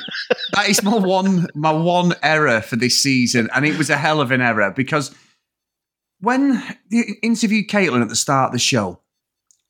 that 0.51 0.67
is 0.67 0.83
my 0.83 0.97
one 0.97 1.47
my 1.55 1.71
one 1.71 2.13
error 2.21 2.59
for 2.59 2.75
this 2.75 3.01
season, 3.01 3.49
and 3.55 3.65
it 3.65 3.77
was 3.77 3.89
a 3.89 3.95
hell 3.97 4.19
of 4.19 4.31
an 4.31 4.41
error 4.41 4.73
because 4.75 5.15
when 6.19 6.61
you 6.89 7.15
interviewed 7.23 7.69
Caitlin 7.69 8.01
at 8.01 8.09
the 8.09 8.15
start 8.17 8.47
of 8.49 8.51
the 8.53 8.59
show, 8.59 8.99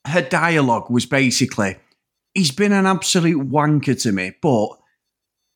her 0.07 0.21
dialogue 0.21 0.89
was 0.89 1.05
basically, 1.05 1.77
"He's 2.33 2.51
been 2.51 2.71
an 2.71 2.85
absolute 2.85 3.49
wanker 3.49 3.99
to 4.03 4.11
me," 4.11 4.33
but 4.41 4.69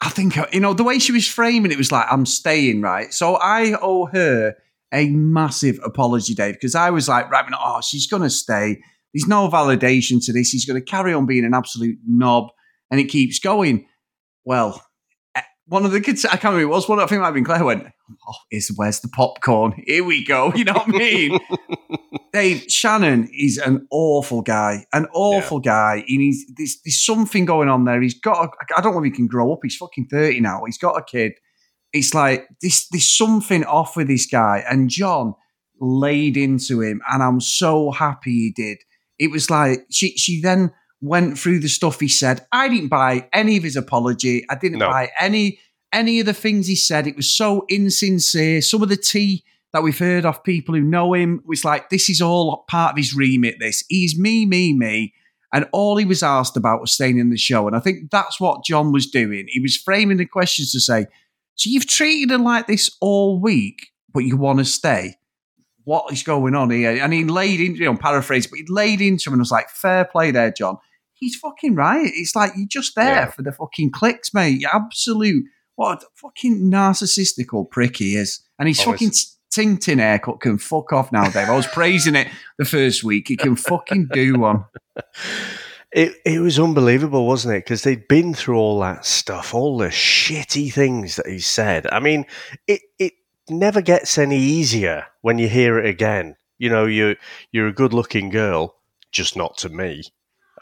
I 0.01 0.09
think 0.09 0.35
you 0.51 0.59
know 0.59 0.73
the 0.73 0.83
way 0.83 0.99
she 0.99 1.11
was 1.11 1.27
framing 1.27 1.71
it 1.71 1.77
was 1.77 1.91
like, 1.91 2.05
"I'm 2.09 2.25
staying," 2.25 2.81
right? 2.81 3.13
So 3.13 3.35
I 3.35 3.77
owe 3.81 4.07
her 4.07 4.55
a 4.93 5.09
massive 5.09 5.79
apology, 5.83 6.35
Dave, 6.35 6.53
because 6.53 6.75
I 6.75 6.91
was 6.91 7.09
like, 7.09 7.29
right, 7.31 7.45
oh, 7.59 7.81
she's 7.81 8.05
gonna 8.05 8.29
stay. 8.29 8.79
There's 9.13 9.27
no 9.27 9.47
validation 9.47 10.23
to 10.25 10.33
this. 10.33 10.49
He's 10.49 10.65
going 10.65 10.79
to 10.79 10.85
carry 10.85 11.13
on 11.13 11.25
being 11.25 11.45
an 11.45 11.53
absolute 11.53 11.99
knob, 12.07 12.49
and 12.89 12.99
it 12.99 13.05
keeps 13.05 13.39
going. 13.39 13.85
Well, 14.43 14.83
one 15.67 15.85
of 15.85 15.91
the 15.91 16.01
kids, 16.01 16.25
I 16.25 16.29
can't 16.31 16.53
remember, 16.53 16.63
it 16.63 16.75
was 16.75 16.89
one, 16.89 16.99
I 16.99 17.03
think 17.03 17.17
it 17.17 17.21
might 17.21 17.27
have 17.27 17.33
been 17.35 17.45
Claire, 17.45 17.63
went, 17.63 17.87
Oh, 18.27 18.33
is 18.51 18.71
where's 18.75 18.99
the 18.99 19.07
popcorn? 19.07 19.81
Here 19.85 20.03
we 20.03 20.25
go. 20.25 20.53
You 20.53 20.65
know 20.65 20.73
what 20.73 20.89
I 20.89 20.97
mean? 20.97 21.39
Dave, 22.33 22.65
Shannon 22.67 23.29
is 23.33 23.57
an 23.57 23.87
awful 23.91 24.41
guy, 24.41 24.85
an 24.91 25.07
awful 25.13 25.59
guy. 25.59 26.03
He 26.05 26.17
needs 26.17 26.45
there's, 26.55 26.79
there's 26.83 27.03
something 27.03 27.45
going 27.45 27.69
on 27.69 27.85
there. 27.85 28.01
He's 28.01 28.19
got, 28.19 28.45
a, 28.45 28.49
I 28.77 28.81
don't 28.81 28.93
know 28.93 28.99
if 28.99 29.05
he 29.05 29.11
can 29.11 29.27
grow 29.27 29.53
up. 29.53 29.59
He's 29.63 29.77
fucking 29.77 30.07
30 30.07 30.41
now. 30.41 30.63
He's 30.65 30.77
got 30.77 30.97
a 30.97 31.03
kid. 31.03 31.33
it's 31.93 32.13
like 32.13 32.47
this. 32.61 32.87
There's 32.89 33.15
something 33.15 33.63
off 33.65 33.95
with 33.95 34.07
this 34.07 34.25
guy, 34.25 34.63
and 34.69 34.89
John 34.89 35.35
laid 35.79 36.37
into 36.37 36.81
him, 36.81 37.01
and 37.09 37.23
I'm 37.23 37.39
so 37.39 37.91
happy 37.91 38.31
he 38.31 38.51
did. 38.51 38.79
It 39.19 39.31
was 39.31 39.49
like 39.49 39.85
she 39.91 40.17
she 40.17 40.41
then 40.41 40.71
went 41.03 41.37
through 41.37 41.59
the 41.59 41.67
stuff 41.67 41.99
he 41.99 42.07
said. 42.07 42.45
I 42.51 42.69
didn't 42.69 42.87
buy 42.87 43.27
any 43.33 43.57
of 43.57 43.63
his 43.63 43.75
apology. 43.75 44.45
I 44.49 44.55
didn't 44.55 44.79
No. 44.79 44.89
buy 44.89 45.11
any 45.19 45.59
any 45.91 46.19
of 46.19 46.25
the 46.25 46.33
things 46.33 46.65
he 46.65 46.75
said. 46.75 47.05
It 47.05 47.15
was 47.15 47.29
so 47.29 47.65
insincere. 47.69 48.61
Some 48.63 48.81
of 48.81 48.89
the 48.89 48.97
tea 48.97 49.43
that 49.73 49.83
we've 49.83 49.99
heard 49.99 50.25
off 50.25 50.43
people 50.43 50.73
who 50.73 50.81
know 50.81 51.13
him 51.13 51.41
was 51.45 51.63
like, 51.63 51.89
this 51.89 52.09
is 52.09 52.19
all 52.19 52.63
part 52.67 52.93
of 52.93 52.97
his 52.97 53.13
remit. 53.13 53.57
This 53.59 53.83
he's 53.89 54.17
me, 54.17 54.45
me, 54.47 54.73
me. 54.73 55.13
And 55.53 55.67
all 55.71 55.97
he 55.97 56.05
was 56.05 56.23
asked 56.23 56.57
about 56.57 56.81
was 56.81 56.91
staying 56.93 57.19
in 57.19 57.29
the 57.29 57.37
show. 57.37 57.67
And 57.67 57.75
I 57.75 57.79
think 57.79 58.09
that's 58.09 58.39
what 58.39 58.63
John 58.63 58.91
was 58.91 59.05
doing. 59.05 59.45
He 59.49 59.59
was 59.59 59.77
framing 59.77 60.17
the 60.17 60.25
questions 60.25 60.71
to 60.71 60.79
say, 60.79 61.05
So 61.55 61.69
you've 61.69 61.85
treated 61.85 62.31
her 62.31 62.39
like 62.39 62.65
this 62.65 62.89
all 63.01 63.39
week, 63.39 63.91
but 64.13 64.21
you 64.23 64.35
want 64.35 64.59
to 64.59 64.65
stay. 64.65 65.17
What 65.83 66.11
is 66.13 66.23
going 66.23 66.55
on 66.55 66.69
here? 66.71 66.91
And 67.03 67.11
he 67.13 67.25
laid 67.25 67.59
into, 67.59 67.79
you 67.79 67.85
know, 67.85 67.97
paraphrase, 67.97 68.47
but 68.47 68.57
he 68.59 68.65
laid 68.67 68.99
into 69.01 69.29
him 69.29 69.33
and 69.33 69.41
was 69.41 69.51
like, 69.51 69.69
Fair 69.69 70.05
play 70.05 70.31
there, 70.31 70.51
John. 70.51 70.77
He's 71.23 71.35
fucking 71.37 71.75
right. 71.75 72.11
It's 72.13 72.35
like 72.35 72.51
you're 72.55 72.67
just 72.67 72.95
there 72.95 73.05
Yeah. 73.15 73.31
for 73.31 73.41
the 73.41 73.51
fucking 73.51 73.91
clicks, 73.91 74.33
mate. 74.33 74.59
You're 74.61 74.75
absolute 74.75 75.45
what 75.75 76.03
a 76.03 76.05
fucking 76.15 76.69
narcissistical 76.71 77.69
prick 77.69 77.97
he 77.97 78.15
is. 78.15 78.41
And 78.59 78.67
his 78.67 78.79
Oh, 78.81 78.91
fucking 78.91 79.11
Tintin 79.51 79.97
haircut 79.99 80.39
can 80.39 80.57
fuck 80.57 80.93
off 80.93 81.11
now, 81.11 81.23
Dave. 81.29 81.49
I 81.49 81.55
was 81.55 81.67
praising 81.67 82.15
it 82.15 82.27
the 82.57 82.65
first 82.65 83.03
week. 83.03 83.27
He 83.27 83.37
can 83.37 83.55
fucking 83.55 84.09
do 84.11 84.35
one. 84.39 84.65
It 85.95 86.15
it 86.25 86.39
was 86.39 86.57
unbelievable, 86.57 87.27
wasn't 87.27 87.53
it? 87.55 87.65
Because 87.65 87.83
they'd 87.83 88.07
been 88.07 88.33
through 88.33 88.57
all 88.57 88.79
that 88.79 89.05
stuff, 89.05 89.53
all 89.53 89.77
the 89.77 89.89
shitty 89.89 90.73
things 90.73 91.17
that 91.17 91.27
he 91.27 91.37
said. 91.37 91.85
I 91.91 91.99
mean, 91.99 92.25
it 92.65 92.81
it 92.97 93.13
never 93.47 93.79
gets 93.79 94.17
any 94.17 94.39
easier 94.39 95.05
when 95.21 95.37
you 95.37 95.47
hear 95.47 95.77
it 95.77 95.85
again. 95.87 96.35
You 96.57 96.69
know, 96.71 96.87
you 96.87 97.15
you're 97.51 97.67
a 97.67 97.73
good 97.73 97.93
looking 97.93 98.29
girl, 98.29 98.75
just 99.11 99.35
not 99.35 99.55
to 99.59 99.69
me. 99.69 100.01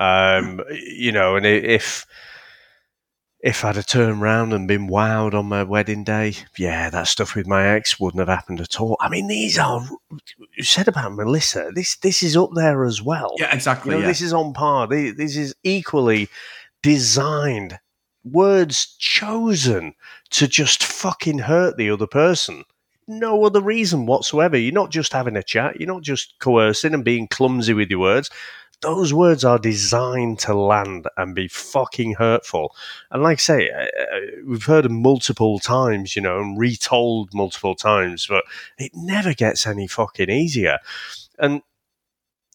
Um, 0.01 0.61
you 0.71 1.11
know, 1.11 1.35
and 1.35 1.45
if 1.45 2.07
if 3.39 3.63
I'd 3.63 3.75
have 3.75 3.85
turned 3.85 4.21
round 4.21 4.51
and 4.51 4.67
been 4.67 4.87
wowed 4.87 5.35
on 5.35 5.45
my 5.45 5.61
wedding 5.61 6.03
day, 6.03 6.33
yeah, 6.57 6.89
that 6.89 7.07
stuff 7.07 7.35
with 7.35 7.45
my 7.45 7.67
ex 7.67 7.99
wouldn't 7.99 8.19
have 8.19 8.27
happened 8.35 8.61
at 8.61 8.79
all. 8.81 8.97
I 8.99 9.09
mean, 9.09 9.27
these 9.27 9.59
are 9.59 9.87
you 10.55 10.63
said 10.63 10.87
about 10.87 11.13
Melissa. 11.13 11.71
This 11.75 11.97
this 11.97 12.23
is 12.23 12.35
up 12.35 12.49
there 12.55 12.83
as 12.83 12.99
well. 12.99 13.35
Yeah, 13.37 13.53
exactly. 13.53 13.91
You 13.91 13.97
know, 13.97 14.01
yeah. 14.01 14.07
This 14.07 14.21
is 14.21 14.33
on 14.33 14.53
par. 14.53 14.87
This 14.87 15.37
is 15.37 15.53
equally 15.63 16.29
designed, 16.81 17.77
words 18.23 18.95
chosen 18.97 19.93
to 20.31 20.47
just 20.47 20.83
fucking 20.83 21.39
hurt 21.39 21.77
the 21.77 21.91
other 21.91 22.07
person. 22.07 22.63
No 23.07 23.45
other 23.45 23.61
reason 23.61 24.07
whatsoever. 24.07 24.57
You're 24.57 24.73
not 24.73 24.89
just 24.89 25.13
having 25.13 25.35
a 25.35 25.43
chat. 25.43 25.79
You're 25.79 25.93
not 25.93 26.01
just 26.01 26.33
coercing 26.39 26.95
and 26.95 27.05
being 27.05 27.27
clumsy 27.27 27.73
with 27.73 27.91
your 27.91 27.99
words. 27.99 28.31
Those 28.82 29.13
words 29.13 29.44
are 29.46 29.60
designed 29.60 30.39
to 30.39 30.54
land 30.56 31.08
and 31.15 31.36
be 31.36 31.48
fucking 31.48 32.15
hurtful. 32.15 32.76
And 33.12 33.22
like 33.22 33.38
I 33.38 33.39
say, 33.39 33.70
uh, 33.70 33.84
uh, 33.84 34.20
we've 34.48 34.65
heard 34.65 34.86
them 34.86 35.02
multiple 35.02 35.60
times, 35.60 36.15
you 36.15 36.22
know, 36.22 36.39
and 36.39 36.58
retold 36.60 37.34
multiple 37.34 37.76
times, 37.76 38.26
but 38.28 38.44
it 38.78 38.91
never 38.96 39.34
gets 39.34 39.67
any 39.67 39.88
fucking 39.88 40.30
easier. 40.32 40.80
And 41.38 41.62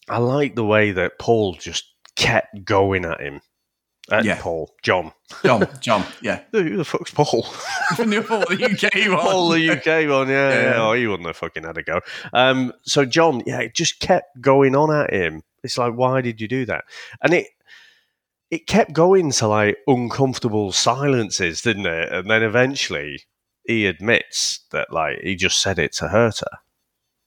I 0.08 0.18
like 0.18 0.54
the 0.56 0.64
way 0.64 0.90
that 0.92 1.18
Paul 1.18 1.54
just 1.54 1.84
kept 2.16 2.64
going 2.64 3.04
at 3.04 3.20
him. 3.20 3.40
At 4.10 4.24
Yeah. 4.24 4.38
Paul, 4.40 4.72
John. 4.84 5.12
John, 5.44 5.66
John, 5.80 6.04
yeah. 6.22 6.42
Who 6.52 6.76
the 6.76 6.84
fuck's 6.84 7.10
Paul? 7.10 7.44
What 7.96 8.08
the 8.08 8.64
UK 8.64 9.08
one. 9.10 9.18
Paul, 9.20 9.48
the 9.50 9.70
UK 9.70 10.08
one, 10.08 10.28
yeah, 10.28 10.50
yeah. 10.50 10.62
Yeah. 10.62 10.74
Oh, 10.82 10.92
he 10.92 11.06
wouldn't 11.08 11.26
have 11.26 11.36
fucking 11.36 11.64
had 11.64 11.76
a 11.78 11.82
go. 11.82 12.00
Um, 12.32 12.72
so 12.82 13.04
John, 13.04 13.42
yeah, 13.46 13.60
it 13.60 13.74
just 13.74 13.98
kept 13.98 14.40
going 14.40 14.76
on 14.76 14.92
at 14.94 15.12
him. 15.12 15.42
It's 15.66 15.78
like, 15.78 15.94
why 15.94 16.20
did 16.20 16.40
you 16.40 16.48
do 16.48 16.64
that? 16.66 16.84
And 17.22 17.34
it 17.34 17.48
it 18.50 18.66
kept 18.66 18.92
going 18.92 19.30
to 19.32 19.48
like 19.48 19.76
uncomfortable 19.86 20.72
silences, 20.72 21.62
didn't 21.62 21.86
it? 21.86 22.12
And 22.12 22.30
then 22.30 22.42
eventually 22.42 23.22
he 23.64 23.86
admits 23.86 24.60
that 24.70 24.92
like 24.92 25.20
he 25.22 25.34
just 25.36 25.60
said 25.60 25.78
it 25.78 25.92
to 25.94 26.08
hurt 26.08 26.38
her. 26.38 26.58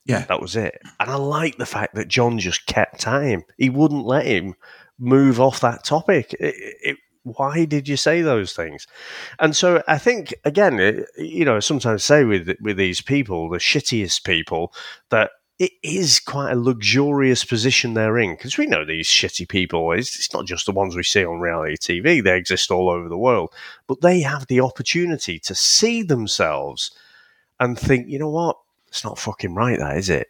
Yeah. 0.05 0.25
That 0.25 0.41
was 0.41 0.55
it. 0.55 0.81
And 0.99 1.09
I 1.11 1.15
like 1.15 1.57
the 1.57 1.65
fact 1.65 1.93
that 1.95 2.07
John 2.07 2.39
just 2.39 2.65
kept 2.65 3.05
at 3.05 3.21
him. 3.21 3.43
He 3.57 3.69
wouldn't 3.69 4.05
let 4.05 4.25
him 4.25 4.55
move 4.97 5.39
off 5.39 5.59
that 5.59 5.83
topic. 5.83 6.33
It, 6.39 6.55
it, 6.81 6.97
why 7.23 7.65
did 7.65 7.87
you 7.87 7.97
say 7.97 8.21
those 8.21 8.53
things? 8.53 8.87
And 9.39 9.55
so 9.55 9.83
I 9.87 9.97
think 9.97 10.33
again, 10.45 10.79
it, 10.79 11.05
you 11.17 11.45
know, 11.45 11.57
I 11.57 11.59
sometimes 11.59 12.03
say 12.03 12.23
with 12.23 12.49
with 12.61 12.77
these 12.77 13.01
people, 13.01 13.49
the 13.49 13.57
shittiest 13.57 14.23
people, 14.23 14.73
that 15.09 15.31
it 15.59 15.73
is 15.83 16.21
quite 16.21 16.53
a 16.53 16.59
luxurious 16.59 17.43
position 17.43 17.93
they're 17.93 18.17
in 18.17 18.31
because 18.31 18.57
we 18.57 18.65
know 18.65 18.85
these 18.85 19.07
shitty 19.07 19.47
people. 19.47 19.91
It's, 19.91 20.17
it's 20.17 20.33
not 20.33 20.45
just 20.45 20.65
the 20.65 20.71
ones 20.71 20.95
we 20.95 21.03
see 21.03 21.25
on 21.25 21.41
reality 21.41 21.75
TV; 21.75 22.23
they 22.23 22.37
exist 22.37 22.71
all 22.71 22.89
over 22.89 23.09
the 23.09 23.17
world. 23.17 23.53
But 23.85 23.99
they 23.99 24.21
have 24.21 24.47
the 24.47 24.61
opportunity 24.61 25.37
to 25.39 25.53
see 25.53 26.01
themselves 26.01 26.91
and 27.59 27.77
think, 27.77 28.07
you 28.07 28.17
know 28.17 28.29
what? 28.29 28.57
It's 28.87 29.03
not 29.03 29.19
fucking 29.19 29.53
right, 29.53 29.77
that 29.77 29.97
is 29.97 30.09
it? 30.09 30.27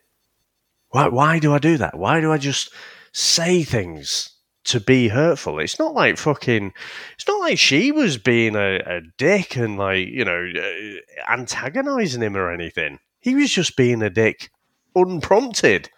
Why? 0.90 1.08
Why 1.08 1.38
do 1.38 1.54
I 1.54 1.60
do 1.60 1.78
that? 1.78 1.98
Why 1.98 2.20
do 2.20 2.32
I 2.32 2.40
just 2.40 2.74
say 3.12 3.62
things 3.64 4.32
to 4.66 4.80
be 4.80 5.10
hurtful? 5.10 5.60
It's 5.60 5.78
not 5.78 5.94
like 5.94 6.18
fucking. 6.18 6.74
It's 7.14 7.28
not 7.28 7.40
like 7.40 7.60
she 7.60 7.92
was 7.92 8.18
being 8.18 8.56
a, 8.56 8.78
a 8.78 9.02
dick 9.18 9.56
and 9.56 9.78
like 9.78 10.08
you 10.08 10.26
know 10.26 10.52
uh, 10.58 11.32
antagonizing 11.32 12.24
him 12.24 12.36
or 12.36 12.52
anything. 12.52 12.98
He 13.20 13.36
was 13.36 13.52
just 13.52 13.78
being 13.78 14.02
a 14.02 14.10
dick, 14.10 14.50
unprompted. 14.96 15.90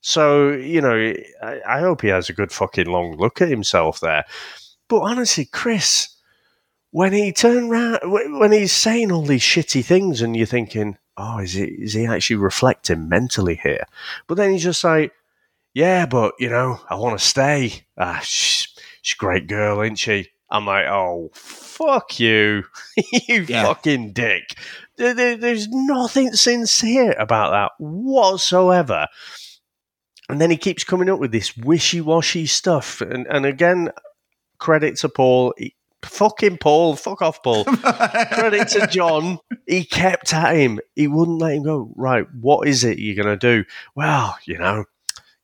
So 0.00 0.50
you 0.50 0.80
know, 0.80 1.14
I, 1.42 1.60
I 1.66 1.80
hope 1.80 2.02
he 2.02 2.08
has 2.08 2.28
a 2.28 2.34
good 2.34 2.52
fucking 2.52 2.86
long 2.86 3.16
look 3.16 3.40
at 3.40 3.48
himself 3.48 4.00
there. 4.00 4.24
But 4.88 5.00
honestly, 5.00 5.46
Chris, 5.46 6.08
when 6.90 7.12
he 7.12 7.32
turned 7.32 7.70
round, 7.70 7.98
when 8.04 8.52
he's 8.52 8.72
saying 8.72 9.10
all 9.10 9.22
these 9.24 9.42
shitty 9.42 9.84
things, 9.84 10.20
and 10.20 10.36
you're 10.36 10.46
thinking, 10.46 10.98
oh, 11.16 11.38
is 11.38 11.54
he 11.54 11.64
is 11.64 11.94
he 11.94 12.06
actually 12.06 12.36
reflecting 12.36 13.08
mentally 13.08 13.56
here? 13.62 13.84
But 14.26 14.34
then 14.36 14.52
he's 14.52 14.62
just 14.62 14.84
like, 14.84 15.12
yeah, 15.72 16.06
but 16.06 16.34
you 16.38 16.50
know, 16.50 16.80
I 16.90 16.96
want 16.96 17.18
to 17.18 17.24
stay. 17.24 17.86
Ah, 17.96 18.20
she's, 18.22 18.68
she's 19.02 19.16
a 19.16 19.18
great 19.18 19.46
girl, 19.46 19.80
isn't 19.80 19.96
she? 19.96 20.28
I'm 20.50 20.66
like, 20.66 20.84
oh, 20.86 21.30
fuck 21.32 22.20
you, 22.20 22.64
you 22.96 23.46
Yeah. 23.48 23.64
fucking 23.64 24.12
dick. 24.12 24.54
There- 24.96 25.14
there- 25.14 25.36
there's 25.36 25.68
nothing 25.68 26.32
sincere 26.34 27.12
about 27.18 27.50
that 27.50 27.72
whatsoever. 27.78 29.06
And 30.28 30.40
then 30.40 30.50
he 30.50 30.56
keeps 30.56 30.84
coming 30.84 31.10
up 31.10 31.18
with 31.18 31.32
this 31.32 31.56
wishy 31.56 32.00
washy 32.00 32.46
stuff. 32.46 33.00
And, 33.00 33.26
and 33.26 33.44
again, 33.44 33.90
credit 34.58 34.96
to 34.98 35.08
Paul. 35.08 35.52
He, 35.58 35.74
fucking 36.02 36.58
Paul. 36.58 36.96
Fuck 36.96 37.20
off, 37.22 37.42
Paul. 37.42 37.64
credit 38.32 38.68
to 38.68 38.86
John. 38.86 39.38
He 39.66 39.84
kept 39.84 40.32
at 40.32 40.54
him. 40.56 40.80
He 40.94 41.08
wouldn't 41.08 41.38
let 41.40 41.54
him 41.54 41.62
go. 41.64 41.92
Right, 41.96 42.26
what 42.40 42.66
is 42.68 42.84
it 42.84 42.98
you're 42.98 43.22
going 43.22 43.38
to 43.38 43.62
do? 43.62 43.64
Well, 43.94 44.36
you 44.46 44.58
know, 44.58 44.84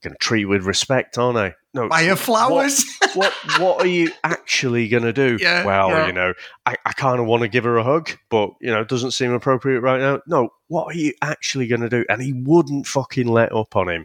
going 0.02 0.12
to 0.12 0.18
treat 0.18 0.40
you 0.40 0.48
with 0.48 0.64
respect, 0.64 1.18
aren't 1.18 1.38
I? 1.38 1.54
No. 1.72 1.88
Buy 1.88 2.04
her 2.04 2.16
flowers. 2.16 2.84
What 3.14 3.32
what 3.58 3.80
are 3.80 3.88
you 3.88 4.12
actually 4.24 4.88
going 4.88 5.04
to 5.04 5.12
do? 5.12 5.38
Yeah, 5.40 5.64
well, 5.64 5.90
yeah. 5.90 6.06
you 6.06 6.12
know, 6.12 6.32
I, 6.66 6.76
I 6.84 6.92
kind 6.92 7.20
of 7.20 7.26
want 7.26 7.42
to 7.42 7.48
give 7.48 7.64
her 7.64 7.76
a 7.76 7.84
hug, 7.84 8.10
but, 8.28 8.50
you 8.60 8.70
know, 8.70 8.80
it 8.80 8.88
doesn't 8.88 9.12
seem 9.12 9.32
appropriate 9.32 9.80
right 9.80 10.00
now. 10.00 10.20
No, 10.26 10.50
what 10.68 10.86
are 10.86 10.98
you 10.98 11.12
actually 11.22 11.66
going 11.66 11.82
to 11.82 11.88
do? 11.88 12.04
And 12.08 12.22
he 12.22 12.32
wouldn't 12.32 12.86
fucking 12.86 13.28
let 13.28 13.52
up 13.52 13.76
on 13.76 13.88
him. 13.88 14.04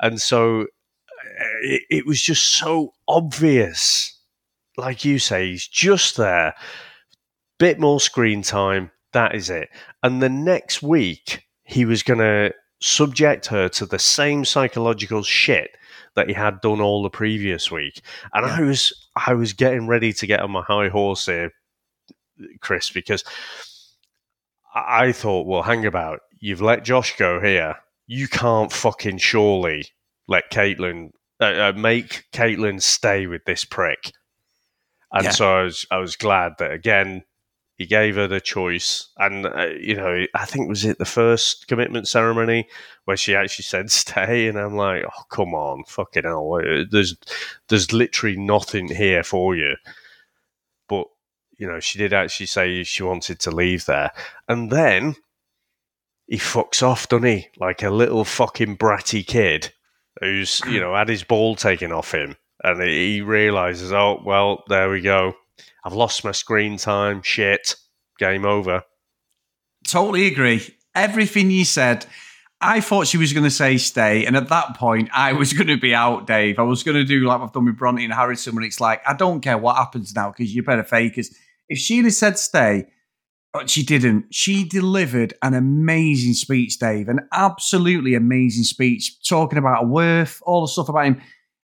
And 0.00 0.20
so 0.20 0.62
uh, 0.62 0.64
it, 1.62 1.82
it 1.90 2.06
was 2.06 2.20
just 2.20 2.44
so 2.44 2.92
obvious. 3.08 4.18
Like 4.76 5.04
you 5.04 5.18
say, 5.18 5.48
he's 5.50 5.66
just 5.66 6.16
there. 6.16 6.54
Bit 7.58 7.80
more 7.80 8.00
screen 8.00 8.42
time. 8.42 8.90
That 9.12 9.34
is 9.34 9.48
it. 9.48 9.70
And 10.02 10.22
the 10.22 10.28
next 10.28 10.82
week, 10.82 11.46
he 11.64 11.86
was 11.86 12.02
going 12.02 12.18
to 12.20 12.52
subject 12.80 13.46
her 13.46 13.68
to 13.70 13.86
the 13.86 13.98
same 13.98 14.44
psychological 14.44 15.22
shit 15.22 15.76
that 16.14 16.28
he 16.28 16.34
had 16.34 16.60
done 16.60 16.80
all 16.80 17.02
the 17.02 17.10
previous 17.10 17.70
week. 17.70 18.00
And 18.32 18.46
I 18.46 18.62
was 18.62 18.92
I 19.26 19.34
was 19.34 19.52
getting 19.52 19.86
ready 19.86 20.12
to 20.14 20.26
get 20.26 20.40
on 20.40 20.50
my 20.50 20.62
high 20.62 20.88
horse 20.88 21.26
here, 21.26 21.52
Chris, 22.60 22.90
because 22.90 23.24
I 24.74 25.06
I 25.06 25.12
thought, 25.12 25.46
well, 25.46 25.62
hang 25.62 25.86
about. 25.86 26.20
You've 26.38 26.62
let 26.62 26.84
Josh 26.84 27.16
go 27.16 27.40
here. 27.40 27.76
You 28.06 28.28
can't 28.28 28.72
fucking 28.72 29.18
surely 29.18 29.86
let 30.28 30.50
Caitlin 30.52 31.10
uh, 31.40 31.44
uh, 31.44 31.72
make 31.76 32.24
Caitlin 32.32 32.80
stay 32.82 33.26
with 33.26 33.44
this 33.46 33.64
prick. 33.64 34.12
And 35.12 35.24
Yeah. 35.24 35.30
so 35.30 35.54
I 35.54 35.62
was 35.62 35.86
I 35.90 35.96
was 35.98 36.16
glad 36.16 36.52
that 36.58 36.72
again 36.72 37.24
he 37.76 37.86
gave 37.86 38.16
her 38.16 38.26
the 38.26 38.40
choice, 38.40 39.08
and 39.18 39.46
uh, 39.46 39.68
you 39.78 39.94
know 39.94 40.26
I 40.34 40.44
think 40.44 40.68
was 40.68 40.84
it 40.84 40.98
the 40.98 41.04
first 41.04 41.68
commitment 41.68 42.08
ceremony 42.08 42.68
where 43.04 43.16
she 43.16 43.34
actually 43.34 43.64
said 43.64 43.90
stay, 43.92 44.48
and 44.48 44.58
I'm 44.58 44.76
like, 44.76 45.04
oh 45.04 45.22
come 45.30 45.54
on, 45.54 45.84
fucking 45.84 46.24
hell, 46.24 46.54
uh, 46.54 46.84
there's 46.90 47.16
there's 47.68 47.92
literally 47.92 48.36
nothing 48.36 48.88
here 48.88 49.22
for 49.22 49.54
you, 49.54 49.76
but 50.88 51.06
you 51.58 51.66
know, 51.66 51.80
she 51.80 51.98
did 51.98 52.12
actually 52.12 52.46
say 52.46 52.82
she 52.82 53.02
wanted 53.02 53.40
to 53.40 53.50
leave 53.50 53.86
there. 53.86 54.12
And 54.48 54.70
then 54.70 55.16
he 56.26 56.36
fucks 56.36 56.82
off, 56.82 57.08
doesn't 57.08 57.26
he? 57.26 57.48
Like 57.58 57.82
a 57.82 57.90
little 57.90 58.24
fucking 58.24 58.76
bratty 58.76 59.26
kid 59.26 59.72
who's, 60.20 60.60
you 60.66 60.80
know, 60.80 60.94
had 60.94 61.08
his 61.08 61.24
ball 61.24 61.56
taken 61.56 61.92
off 61.92 62.12
him. 62.12 62.36
And 62.62 62.82
he 62.82 63.20
realizes, 63.20 63.92
oh, 63.92 64.20
well, 64.24 64.64
there 64.68 64.90
we 64.90 65.00
go. 65.00 65.34
I've 65.86 65.92
lost 65.92 66.24
my 66.24 66.32
screen 66.32 66.78
time. 66.78 67.22
Shit. 67.22 67.76
Game 68.18 68.44
over. 68.44 68.82
Totally 69.86 70.26
agree. 70.26 70.66
Everything 70.96 71.48
you 71.52 71.64
said. 71.64 72.06
I 72.60 72.80
thought 72.80 73.06
she 73.06 73.18
was 73.18 73.32
going 73.32 73.44
to 73.44 73.50
say 73.50 73.76
stay, 73.76 74.24
and 74.24 74.34
at 74.34 74.48
that 74.48 74.76
point, 74.78 75.10
I 75.12 75.34
was 75.34 75.52
going 75.52 75.66
to 75.66 75.76
be 75.76 75.94
out, 75.94 76.26
Dave. 76.26 76.58
I 76.58 76.62
was 76.62 76.82
going 76.82 76.96
to 76.96 77.04
do 77.04 77.26
like 77.26 77.40
I've 77.40 77.52
done 77.52 77.66
with 77.66 77.76
Bronte 77.76 78.02
and 78.02 78.12
Harrison, 78.12 78.54
when 78.56 78.64
it's 78.64 78.80
like, 78.80 79.02
I 79.06 79.14
don't 79.14 79.42
care 79.42 79.58
what 79.58 79.76
happens 79.76 80.14
now 80.14 80.32
because 80.32 80.54
you're 80.54 80.64
better 80.64 80.82
fake 80.82 81.18
us. 81.18 81.28
If 81.68 81.78
Sheila 81.78 82.10
said 82.10 82.38
stay, 82.38 82.86
but 83.52 83.68
she 83.68 83.82
didn't. 83.84 84.34
She 84.34 84.64
delivered 84.64 85.34
an 85.42 85.52
amazing 85.52 86.32
speech, 86.32 86.78
Dave, 86.78 87.08
an 87.08 87.28
absolutely 87.32 88.14
amazing 88.14 88.64
speech, 88.64 89.22
talking 89.28 89.58
about 89.58 89.88
worth, 89.88 90.40
all 90.46 90.62
the 90.62 90.68
stuff 90.68 90.88
about 90.88 91.06
him. 91.06 91.22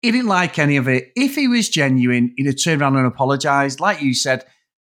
He 0.02 0.12
didn't 0.12 0.28
like 0.28 0.58
any 0.58 0.78
of 0.78 0.88
it. 0.88 1.12
If 1.16 1.36
he 1.36 1.48
was 1.48 1.70
genuine, 1.70 2.34
he'd 2.38 2.46
have 2.46 2.62
turned 2.62 2.82
around 2.82 2.96
and 2.96 3.06
apologized. 3.06 3.80
Like 3.80 4.02
you 4.02 4.14
said, 4.14 4.46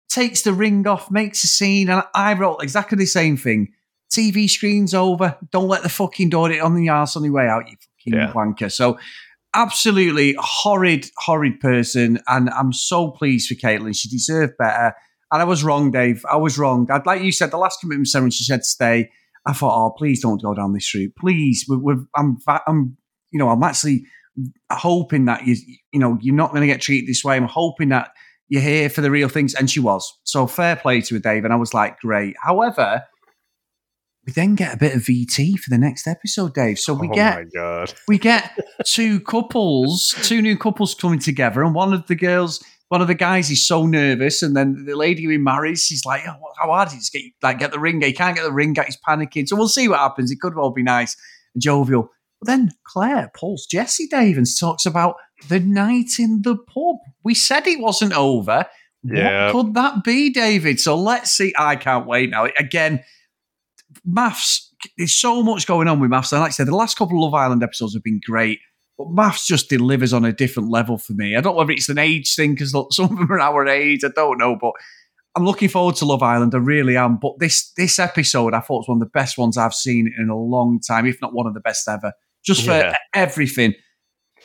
takes 0.09 0.41
the 0.41 0.53
ring 0.53 0.87
off, 0.87 1.11
makes 1.11 1.43
a 1.43 1.47
scene. 1.47 1.89
And 1.89 2.03
I 2.15 2.33
wrote 2.33 2.63
exactly 2.63 2.97
the 2.97 3.05
same 3.05 3.35
thing. 3.35 3.73
TV 4.13 4.49
screen's 4.49 4.93
over. 4.93 5.37
Don't 5.51 5.67
let 5.67 5.83
the 5.83 5.89
fucking 5.89 6.29
door 6.29 6.51
it 6.51 6.61
on 6.61 6.75
the 6.75 6.89
arse 6.89 7.15
on 7.15 7.23
your 7.23 7.33
way 7.33 7.47
out, 7.47 7.69
you 7.69 7.75
fucking 7.77 8.19
yeah. 8.19 8.33
wanker. 8.33 8.71
So, 8.71 8.99
absolutely 9.53 10.35
horrid, 10.39 11.09
horrid 11.17 11.59
person. 11.59 12.19
And 12.27 12.49
I'm 12.49 12.73
so 12.73 13.11
pleased 13.11 13.47
for 13.47 13.55
Caitlin. 13.55 13.95
She 13.95 14.09
deserved 14.09 14.53
better. 14.57 14.93
And 15.31 15.41
I 15.41 15.45
was 15.45 15.63
wrong, 15.63 15.91
Dave. 15.91 16.25
I 16.29 16.37
was 16.37 16.57
wrong. 16.57 16.89
I'd 16.91 17.05
like 17.05 17.21
you 17.21 17.31
said, 17.31 17.51
the 17.51 17.57
last 17.57 17.79
commitment 17.79 18.07
ceremony, 18.09 18.31
she 18.31 18.43
said 18.43 18.65
stay. 18.65 19.09
I 19.45 19.53
thought, 19.53 19.73
oh, 19.73 19.91
please 19.91 20.21
don't 20.21 20.41
go 20.41 20.53
down 20.53 20.73
this 20.73 20.93
route. 20.93 21.13
Please. 21.17 21.65
We're, 21.67 21.79
we're, 21.79 22.05
I'm, 22.15 22.37
I'm, 22.67 22.97
you 23.31 23.39
know, 23.39 23.49
I'm 23.49 23.63
actually 23.63 24.05
hoping 24.71 25.25
that 25.25 25.45
you, 25.45 25.55
you 25.91 25.99
know, 25.99 26.17
you're 26.21 26.35
not 26.35 26.51
going 26.51 26.61
to 26.61 26.67
get 26.67 26.81
treated 26.81 27.07
this 27.07 27.23
way. 27.23 27.35
I'm 27.35 27.45
hoping 27.45 27.89
that 27.89 28.11
you're 28.49 28.61
here 28.61 28.89
for 28.89 29.01
the 29.01 29.11
real 29.11 29.29
things. 29.29 29.53
And 29.53 29.69
she 29.69 29.79
was. 29.79 30.11
So 30.23 30.47
fair 30.47 30.75
play 30.75 31.01
to 31.01 31.15
her, 31.15 31.19
Dave. 31.19 31.45
And 31.45 31.53
I 31.53 31.57
was 31.57 31.73
like, 31.73 31.99
great. 31.99 32.35
However, 32.41 33.03
we 34.25 34.33
then 34.33 34.55
get 34.55 34.73
a 34.73 34.77
bit 34.77 34.95
of 34.95 35.01
VT 35.01 35.57
for 35.57 35.69
the 35.69 35.77
next 35.77 36.07
episode, 36.07 36.53
Dave. 36.53 36.77
So 36.77 36.93
we 36.93 37.09
oh 37.09 37.13
get 37.13 37.43
we 38.07 38.19
get 38.19 38.51
two 38.85 39.19
couples, 39.21 40.15
two 40.23 40.41
new 40.41 40.57
couples 40.57 40.93
coming 40.93 41.19
together, 41.19 41.63
and 41.63 41.73
one 41.73 41.91
of 41.91 42.05
the 42.05 42.15
girls, 42.15 42.63
one 42.89 43.01
of 43.01 43.07
the 43.07 43.15
guys 43.15 43.49
is 43.49 43.67
so 43.67 43.85
nervous, 43.85 44.43
and 44.43 44.55
then 44.55 44.85
the 44.85 44.95
lady 44.95 45.23
who 45.23 45.29
he 45.29 45.37
marries, 45.37 45.83
she's 45.83 46.05
like, 46.05 46.21
oh, 46.27 46.35
"How 46.61 46.67
hard 46.69 46.89
is 46.89 46.93
it 46.93 47.03
to 47.05 47.19
get 47.19 47.31
like 47.41 47.59
get 47.59 47.71
the 47.71 47.79
ring? 47.79 48.01
He 48.01 48.13
can't 48.13 48.35
get 48.35 48.43
the 48.43 48.51
ring. 48.51 48.75
He's 48.85 48.97
panicking." 49.07 49.47
So 49.47 49.55
we'll 49.55 49.67
see 49.67 49.87
what 49.87 49.99
happens. 49.99 50.29
It 50.29 50.39
could 50.39 50.55
well 50.55 50.71
be 50.71 50.83
nice 50.83 51.17
and 51.55 51.63
jovial. 51.63 52.11
But 52.41 52.47
then 52.47 52.71
Claire 52.83 53.31
pulls 53.35 53.65
Jesse 53.65 54.07
Dave 54.07 54.37
and 54.37 54.47
talks 54.59 54.85
about 54.85 55.15
the 55.47 55.59
night 55.59 56.19
in 56.19 56.41
the 56.41 56.57
pub. 56.57 56.97
We 57.23 57.35
said 57.35 57.67
it 57.67 57.79
wasn't 57.79 58.13
over. 58.13 58.65
Yeah. 59.03 59.53
What 59.53 59.65
could 59.65 59.73
that 59.75 60.03
be, 60.03 60.31
David? 60.31 60.79
So 60.79 60.95
let's 60.95 61.31
see. 61.31 61.53
I 61.57 61.75
can't 61.75 62.07
wait 62.07 62.29
now. 62.29 62.47
Again 62.57 63.03
MAFS, 64.07 64.67
there's 64.97 65.13
so 65.13 65.43
much 65.43 65.67
going 65.67 65.87
on 65.87 65.99
with 65.99 66.11
MAFS. 66.11 66.31
And 66.31 66.41
like 66.41 66.49
I 66.49 66.53
said, 66.53 66.67
the 66.67 66.75
last 66.75 66.97
couple 66.97 67.17
of 67.17 67.23
Love 67.23 67.33
Island 67.33 67.63
episodes 67.63 67.93
have 67.93 68.03
been 68.03 68.21
great. 68.25 68.59
But 68.97 69.07
MAFS 69.07 69.45
just 69.45 69.69
delivers 69.69 70.13
on 70.13 70.25
a 70.25 70.33
different 70.33 70.69
level 70.69 70.97
for 70.97 71.13
me. 71.13 71.35
I 71.35 71.41
don't 71.41 71.53
know 71.53 71.59
whether 71.59 71.71
it's 71.71 71.89
an 71.89 71.97
age 71.97 72.35
thing 72.35 72.53
because 72.53 72.71
some 72.91 73.11
of 73.11 73.17
them 73.17 73.31
are 73.31 73.39
our 73.39 73.67
age. 73.67 74.03
I 74.03 74.09
don't 74.15 74.37
know, 74.37 74.57
but 74.59 74.73
I'm 75.35 75.45
looking 75.45 75.69
forward 75.69 75.95
to 75.97 76.05
Love 76.05 76.23
Island. 76.23 76.53
I 76.53 76.59
really 76.59 76.97
am. 76.97 77.17
But 77.17 77.39
this 77.39 77.71
this 77.77 77.99
episode, 77.99 78.53
I 78.53 78.59
thought 78.59 78.79
was 78.79 78.87
one 78.87 78.97
of 78.97 79.07
the 79.07 79.19
best 79.19 79.37
ones 79.37 79.57
I've 79.57 79.73
seen 79.73 80.13
in 80.17 80.29
a 80.29 80.37
long 80.37 80.79
time, 80.79 81.05
if 81.05 81.21
not 81.21 81.33
one 81.33 81.47
of 81.47 81.53
the 81.53 81.61
best 81.61 81.87
ever. 81.87 82.13
Just 82.45 82.65
for 82.65 82.71
yeah. 82.71 82.95
everything, 83.13 83.73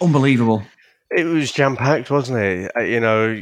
unbelievable. 0.00 0.62
It 1.10 1.24
was 1.24 1.52
jam 1.52 1.76
packed, 1.76 2.10
wasn't 2.10 2.40
it? 2.40 2.72
Uh, 2.76 2.82
you 2.82 3.00
know 3.00 3.40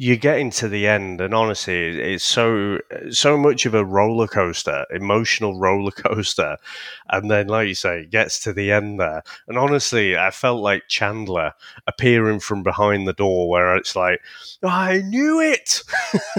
you're 0.00 0.16
getting 0.16 0.48
to 0.50 0.66
the 0.66 0.86
end, 0.86 1.20
and 1.20 1.34
honestly, 1.34 1.88
it's 2.00 2.24
so 2.24 2.78
so 3.10 3.36
much 3.36 3.66
of 3.66 3.74
a 3.74 3.84
roller 3.84 4.26
coaster, 4.26 4.86
emotional 4.90 5.58
roller 5.60 5.90
coaster, 5.90 6.56
and 7.10 7.30
then, 7.30 7.48
like 7.48 7.68
you 7.68 7.74
say, 7.74 8.00
it 8.00 8.10
gets 8.10 8.40
to 8.44 8.54
the 8.54 8.72
end 8.72 8.98
there, 8.98 9.22
and 9.46 9.58
honestly, 9.58 10.16
I 10.16 10.30
felt 10.30 10.62
like 10.62 10.88
Chandler 10.88 11.52
appearing 11.86 12.40
from 12.40 12.62
behind 12.62 13.06
the 13.06 13.12
door, 13.12 13.50
where 13.50 13.76
it's 13.76 13.94
like, 13.94 14.22
I 14.62 15.02
knew 15.02 15.38
it. 15.38 15.82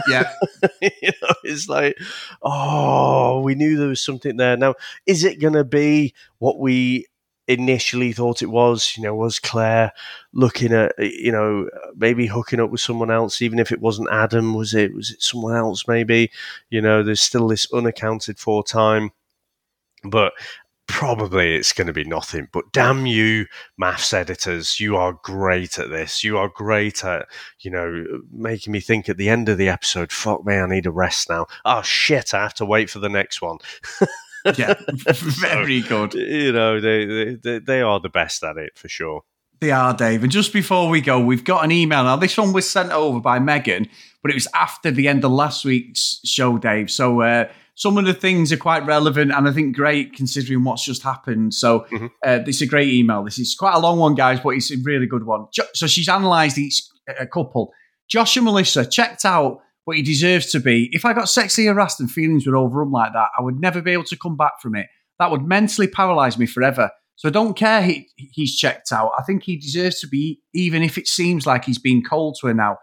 Yeah, 0.09 0.33
you 0.81 1.11
know, 1.21 1.35
it's 1.43 1.69
like, 1.69 1.99
oh, 2.41 3.41
we 3.41 3.53
knew 3.53 3.77
there 3.77 3.89
was 3.89 4.01
something 4.01 4.37
there. 4.37 4.57
Now, 4.57 4.73
is 5.05 5.23
it 5.23 5.39
going 5.39 5.53
to 5.53 5.63
be 5.63 6.15
what 6.39 6.57
we 6.57 7.05
initially 7.53 8.13
thought 8.13 8.41
it 8.41 8.49
was. 8.49 8.95
You 8.97 9.03
know, 9.03 9.15
was 9.15 9.39
Claire 9.39 9.91
looking 10.33 10.73
at 10.73 10.93
you 10.97 11.31
know 11.31 11.69
maybe 11.95 12.27
hooking 12.27 12.59
up 12.59 12.71
with 12.71 12.81
someone 12.81 13.11
else, 13.11 13.41
even 13.41 13.59
if 13.59 13.71
it 13.71 13.81
wasn't 13.81 14.09
Adam? 14.11 14.53
Was 14.53 14.73
it 14.73 14.93
was 14.93 15.11
it 15.11 15.21
someone 15.21 15.55
else? 15.55 15.87
Maybe 15.87 16.31
you 16.69 16.81
know, 16.81 17.03
there's 17.03 17.21
still 17.21 17.47
this 17.47 17.71
unaccounted 17.73 18.39
for 18.39 18.63
time, 18.63 19.11
but. 20.03 20.33
Probably 20.87 21.55
it's 21.55 21.71
going 21.71 21.87
to 21.87 21.93
be 21.93 22.03
nothing, 22.03 22.49
but 22.51 22.73
damn 22.73 23.05
you, 23.05 23.45
MAFS 23.79 24.13
editors! 24.13 24.77
You 24.77 24.97
are 24.97 25.17
great 25.23 25.79
at 25.79 25.89
this. 25.89 26.21
You 26.21 26.37
are 26.37 26.49
great 26.49 27.05
at, 27.05 27.27
you 27.61 27.71
know, 27.71 28.05
making 28.29 28.73
me 28.73 28.81
think 28.81 29.07
at 29.07 29.15
the 29.15 29.29
end 29.29 29.47
of 29.47 29.57
the 29.57 29.69
episode. 29.69 30.11
Fuck 30.11 30.45
me, 30.45 30.55
I 30.55 30.67
need 30.67 30.85
a 30.87 30.91
rest 30.91 31.29
now. 31.29 31.45
Oh 31.63 31.81
shit, 31.81 32.33
I 32.33 32.41
have 32.41 32.55
to 32.55 32.65
wait 32.65 32.89
for 32.89 32.99
the 32.99 33.07
next 33.07 33.41
one. 33.41 33.59
yeah, 34.57 34.73
very 35.13 35.81
good. 35.81 36.13
You 36.13 36.51
know, 36.51 36.79
they, 36.79 37.35
they 37.35 37.59
they 37.59 37.81
are 37.81 37.99
the 37.99 38.09
best 38.09 38.43
at 38.43 38.57
it 38.57 38.77
for 38.77 38.87
sure. 38.87 39.23
They 39.59 39.71
are, 39.71 39.93
Dave. 39.93 40.23
And 40.23 40.31
just 40.31 40.53
before 40.53 40.89
we 40.89 41.01
go, 41.01 41.19
we've 41.19 41.43
got 41.43 41.63
an 41.63 41.71
email. 41.71 42.03
Now, 42.03 42.15
this 42.15 42.35
one 42.35 42.51
was 42.51 42.67
sent 42.67 42.91
over 42.91 43.19
by 43.19 43.37
Megan, 43.37 43.87
but 44.23 44.31
it 44.31 44.33
was 44.33 44.47
after 44.55 44.89
the 44.89 45.07
end 45.07 45.23
of 45.23 45.31
last 45.31 45.63
week's 45.63 46.19
show, 46.25 46.57
Dave. 46.57 46.89
So 46.89 47.21
uh, 47.21 47.47
some 47.75 47.97
of 47.97 48.05
the 48.05 48.13
things 48.13 48.51
are 48.51 48.57
quite 48.57 48.85
relevant 48.85 49.31
and 49.31 49.47
I 49.47 49.51
think 49.51 49.75
great 49.75 50.13
considering 50.13 50.63
what's 50.63 50.83
just 50.83 51.03
happened. 51.03 51.53
So 51.53 51.81
mm-hmm. 51.91 52.07
uh, 52.25 52.39
this 52.39 52.57
is 52.57 52.63
a 52.63 52.67
great 52.67 52.89
email. 52.89 53.23
This 53.23 53.37
is 53.37 53.55
quite 53.55 53.75
a 53.75 53.79
long 53.79 53.99
one, 53.99 54.15
guys, 54.15 54.39
but 54.39 54.49
it's 54.49 54.71
a 54.71 54.77
really 54.83 55.05
good 55.05 55.25
one. 55.25 55.45
So 55.75 55.85
she's 55.85 56.07
analysed 56.07 56.57
each 56.57 56.81
a 57.19 57.27
couple. 57.27 57.71
Josh 58.07 58.35
and 58.37 58.45
Melissa 58.45 58.85
checked 58.85 59.25
out 59.25 59.61
what 59.85 59.97
he 59.97 60.03
deserves 60.03 60.51
to 60.51 60.59
be. 60.59 60.89
If 60.91 61.05
I 61.05 61.13
got 61.13 61.29
sexually 61.29 61.67
harassed 61.67 61.99
and 61.99 62.09
feelings 62.09 62.45
were 62.45 62.55
overrun 62.55 62.91
like 62.91 63.13
that, 63.13 63.29
I 63.37 63.41
would 63.41 63.59
never 63.59 63.81
be 63.81 63.91
able 63.91 64.03
to 64.05 64.17
come 64.17 64.37
back 64.37 64.61
from 64.61 64.75
it. 64.75 64.87
That 65.19 65.31
would 65.31 65.43
mentally 65.43 65.87
paralyze 65.87 66.37
me 66.37 66.45
forever. 66.45 66.91
So 67.15 67.27
I 67.27 67.31
don't 67.31 67.55
care 67.55 67.83
he, 67.83 68.09
he's 68.15 68.57
checked 68.57 68.91
out. 68.91 69.11
I 69.17 69.23
think 69.23 69.43
he 69.43 69.55
deserves 69.55 69.99
to 70.01 70.07
be, 70.07 70.41
even 70.53 70.81
if 70.81 70.97
it 70.97 71.07
seems 71.07 71.45
like 71.45 71.65
he's 71.65 71.77
being 71.77 72.03
cold 72.03 72.37
to 72.41 72.47
her 72.47 72.53
now. 72.53 72.73
Uh, 72.73 72.75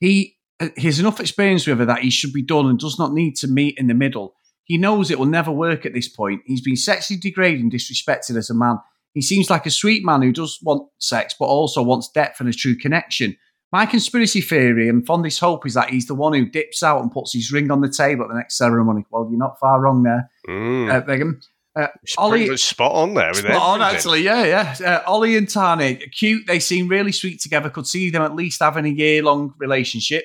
he 0.00 0.36
has 0.76 1.00
enough 1.00 1.20
experience 1.20 1.66
with 1.66 1.78
her 1.78 1.84
that 1.84 2.00
he 2.00 2.10
should 2.10 2.32
be 2.32 2.42
done 2.42 2.66
and 2.66 2.78
does 2.78 2.98
not 2.98 3.12
need 3.12 3.36
to 3.36 3.48
meet 3.48 3.78
in 3.78 3.86
the 3.86 3.94
middle. 3.94 4.34
He 4.64 4.78
knows 4.78 5.10
it 5.10 5.18
will 5.18 5.26
never 5.26 5.52
work 5.52 5.86
at 5.86 5.94
this 5.94 6.08
point. 6.08 6.42
He's 6.44 6.60
been 6.60 6.76
sexually 6.76 7.20
degraded 7.20 7.62
and 7.62 7.72
disrespected 7.72 8.36
as 8.36 8.50
a 8.50 8.54
man. 8.54 8.78
He 9.14 9.22
seems 9.22 9.48
like 9.48 9.64
a 9.64 9.70
sweet 9.70 10.04
man 10.04 10.22
who 10.22 10.32
does 10.32 10.58
want 10.62 10.88
sex, 10.98 11.34
but 11.38 11.46
also 11.46 11.82
wants 11.82 12.10
depth 12.10 12.40
and 12.40 12.48
a 12.48 12.52
true 12.52 12.76
connection. 12.76 13.36
My 13.72 13.84
conspiracy 13.84 14.40
theory 14.40 14.88
and 14.88 15.04
fondest 15.04 15.40
hope 15.40 15.66
is 15.66 15.74
that 15.74 15.90
he's 15.90 16.06
the 16.06 16.14
one 16.14 16.32
who 16.32 16.46
dips 16.46 16.82
out 16.82 17.02
and 17.02 17.10
puts 17.10 17.32
his 17.32 17.50
ring 17.50 17.70
on 17.70 17.80
the 17.80 17.90
table 17.90 18.24
at 18.24 18.28
the 18.28 18.36
next 18.36 18.56
ceremony. 18.56 19.04
Well, 19.10 19.28
you're 19.28 19.38
not 19.38 19.58
far 19.58 19.80
wrong 19.80 20.02
there, 20.02 20.30
mm. 20.48 20.90
uh. 20.90 21.40
Uh, 21.76 21.88
Ollie, 22.16 22.56
spot 22.56 22.92
on 22.92 23.12
there. 23.12 23.28
With 23.28 23.38
spot 23.38 23.56
on, 23.56 23.82
actually, 23.82 24.22
yeah, 24.22 24.74
yeah. 24.80 25.02
Uh, 25.04 25.10
Ollie 25.10 25.36
and 25.36 25.46
Tahnee, 25.46 26.10
cute. 26.10 26.46
They 26.46 26.58
seem 26.58 26.88
really 26.88 27.12
sweet 27.12 27.38
together. 27.38 27.68
Could 27.68 27.86
see 27.86 28.08
them 28.08 28.22
at 28.22 28.34
least 28.34 28.62
having 28.62 28.86
a 28.86 28.88
year-long 28.88 29.52
relationship. 29.58 30.24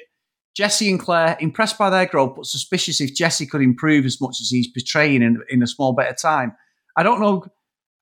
Jesse 0.55 0.89
and 0.89 0.99
Claire, 0.99 1.35
impressed 1.41 1.77
by 1.77 1.89
their 1.89 2.05
growth, 2.05 2.35
but 2.37 2.45
suspicious 2.45 3.01
if 3.01 3.15
Jesse 3.15 3.45
could 3.45 3.61
improve 3.61 4.05
as 4.05 4.21
much 4.21 4.37
as 4.39 4.49
he's 4.49 4.69
portraying 4.71 5.21
in, 5.21 5.41
in 5.49 5.61
a 5.61 5.67
small 5.67 5.93
bit 5.93 6.09
of 6.09 6.17
time. 6.17 6.53
I 6.95 7.03
don't 7.03 7.19
know 7.19 7.45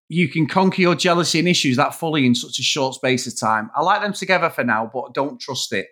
you 0.09 0.27
can 0.27 0.47
conquer 0.47 0.81
your 0.81 0.95
jealousy 0.95 1.37
and 1.37 1.47
issues 1.47 1.77
that 1.77 1.93
fully 1.93 2.25
in 2.25 2.33
such 2.33 2.57
a 2.57 2.63
short 2.63 2.95
space 2.95 3.27
of 3.27 3.39
time. 3.39 3.69
I 3.75 3.83
like 3.83 4.01
them 4.01 4.11
together 4.11 4.49
for 4.49 4.63
now, 4.63 4.89
but 4.91 5.13
don't 5.13 5.39
trust 5.39 5.71
it. 5.71 5.87